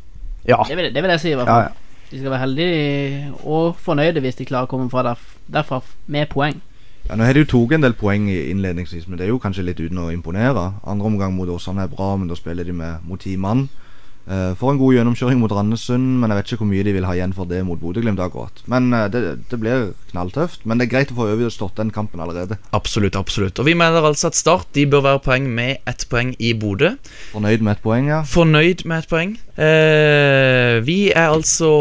Ja. 0.49 0.63
Det 0.69 0.79
vil, 0.79 0.95
det 0.95 1.03
vil 1.05 1.19
jeg 1.19 1.27
si, 1.27 1.35
i 1.35 1.37
hvert 1.37 1.51
ja, 1.51 1.59
fall. 1.59 1.73
ja. 1.75 1.87
De 2.11 2.19
skal 2.19 2.33
være 2.33 2.43
heldige 2.43 3.33
og 3.47 3.77
fornøyde 3.79 4.21
hvis 4.25 4.39
de 4.41 4.49
klarer 4.49 4.67
å 4.67 4.71
komme 4.71 4.91
fra 4.91 5.05
derf 5.07 5.37
derfra 5.51 5.81
med 6.11 6.31
poeng. 6.33 6.59
Ja, 7.09 7.17
Nå 7.17 7.25
har 7.25 7.35
de 7.35 7.45
jo 7.45 7.51
tatt 7.51 7.75
en 7.75 7.85
del 7.87 7.95
poeng 7.99 8.29
innledningsvis, 8.31 9.07
men 9.09 9.19
det 9.19 9.27
er 9.27 9.33
jo 9.33 9.41
kanskje 9.43 9.65
litt 9.67 9.81
uten 9.81 9.99
å 9.99 10.11
imponere. 10.15 10.73
Andre 10.87 11.07
omgang 11.07 11.35
mot 11.35 11.49
Åsane 11.51 11.87
er 11.87 11.93
bra, 11.93 12.13
men 12.17 12.29
da 12.31 12.37
spiller 12.39 12.67
de 12.67 12.75
med 12.77 13.07
mot 13.07 13.23
ti 13.23 13.37
mann. 13.41 13.69
Eh, 14.31 14.53
får 14.55 14.71
en 14.71 14.79
god 14.79 14.95
gjennomkjøring 14.95 15.41
mot 15.43 15.51
Randesund, 15.51 16.21
men 16.21 16.31
jeg 16.31 16.39
vet 16.39 16.51
ikke 16.53 16.61
hvor 16.63 16.69
mye 16.71 16.85
de 16.87 16.93
vil 16.95 17.07
ha 17.09 17.15
igjen 17.17 17.33
for 17.35 17.51
det 17.51 17.65
mot 17.67 17.81
Bodø-Glimt 17.81 18.21
akkurat. 18.23 18.63
Men 18.71 18.93
eh, 18.95 19.09
det, 19.11 19.23
det 19.51 19.59
blir 19.59 19.89
knalltøft. 20.13 20.63
Men 20.63 20.79
det 20.79 20.87
er 20.87 20.93
greit 20.93 21.11
å 21.11 21.17
få 21.19 21.27
overstått 21.33 21.81
den 21.81 21.91
kampen 21.95 22.23
allerede. 22.23 22.61
Absolutt, 22.77 23.19
absolutt. 23.19 23.59
Og 23.59 23.67
vi 23.67 23.75
mener 23.75 24.07
altså 24.07 24.31
at 24.31 24.39
Start 24.39 24.71
de 24.77 24.87
bør 24.91 25.03
være 25.09 25.25
poeng 25.25 25.51
med 25.51 25.83
ett 25.91 26.07
poeng 26.13 26.31
i 26.39 26.53
Bodø. 26.55 26.95
Fornøyd 27.33 27.67
med 27.67 27.75
ett 27.75 27.83
poeng, 27.83 28.13
ja. 28.13 28.23
Fornøyd 28.29 28.87
med 28.87 29.03
ett 29.03 29.11
poeng. 29.11 29.35
Eh, 29.59 30.79
vi 30.87 31.01
er 31.11 31.35
altså 31.35 31.73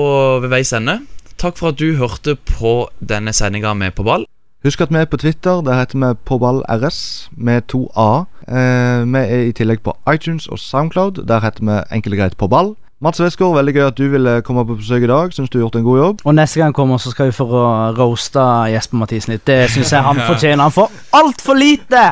ved 0.41 0.49
veis 0.55 0.73
ende. 0.73 0.99
Takk 1.39 1.61
for 1.61 1.71
at 1.71 1.79
du 1.79 1.93
hørte 2.01 2.33
på 2.49 2.89
denne 2.99 3.31
sendinga 3.35 3.77
med 3.77 3.93
På 3.95 4.09
ball. 4.09 4.25
Husk 4.63 4.81
at 4.81 4.89
vi 4.91 4.95
er 4.99 5.05
på 5.07 5.17
Twitter. 5.17 5.61
Der 5.61 5.79
heter 5.79 5.97
vi 6.01 6.13
PåballRS 6.25 7.29
med 7.31 7.61
to 7.71 7.85
A. 7.95 8.23
Eh, 8.43 9.05
vi 9.07 9.19
er 9.23 9.45
i 9.47 9.53
tillegg 9.55 9.79
på 9.85 9.93
iTunes 10.13 10.47
og 10.47 10.59
Soundcloud. 10.59 11.23
Der 11.27 11.39
heter 11.39 11.63
vi 11.63 11.95
enkelt 11.95 12.13
og 12.13 12.19
greit 12.19 12.37
På 12.37 12.47
ball. 12.47 12.75
Mats 13.01 13.21
Westgård, 13.21 13.55
veldig 13.55 13.73
gøy 13.73 13.85
at 13.87 13.97
du 13.97 14.09
ville 14.11 14.41
komme 14.43 14.65
på 14.67 14.75
besøk 14.75 15.03
i 15.03 15.07
dag. 15.07 15.31
Syns 15.31 15.49
du 15.49 15.57
har 15.57 15.63
gjort 15.63 15.75
en 15.79 15.83
god 15.87 15.97
jobb. 15.99 16.19
Og 16.25 16.35
neste 16.35 16.59
gang 16.59 16.75
kommer, 16.75 16.97
så 16.99 17.11
skal 17.11 17.29
vi 17.29 17.37
få 17.37 17.47
roaste 17.95 18.43
Jesper 18.73 18.99
Mathisen 18.99 19.37
litt. 19.37 19.47
Det 19.47 19.69
syns 19.71 19.93
jeg 19.95 20.03
han 20.03 20.19
fortjener. 20.31 20.65
Han 20.67 20.75
får 20.75 20.91
altfor 21.21 21.55
lite 21.55 22.09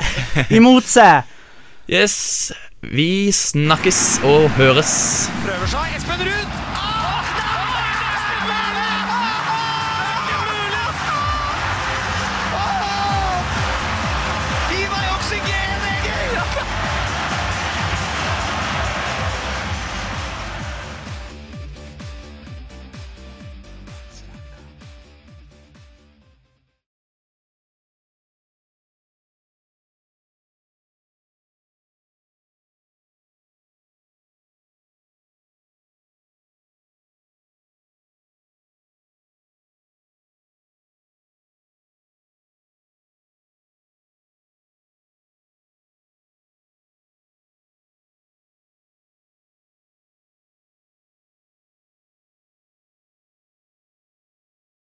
imot 0.55 0.87
seg! 0.87 1.27
Yes, 1.91 2.53
vi 2.81 3.27
snakkes 3.31 4.21
og 4.23 4.47
høres. 4.55 4.93
Prøver 5.43 5.73
seg. 5.75 5.97
Espen 5.99 6.23
Ruud! 6.23 6.46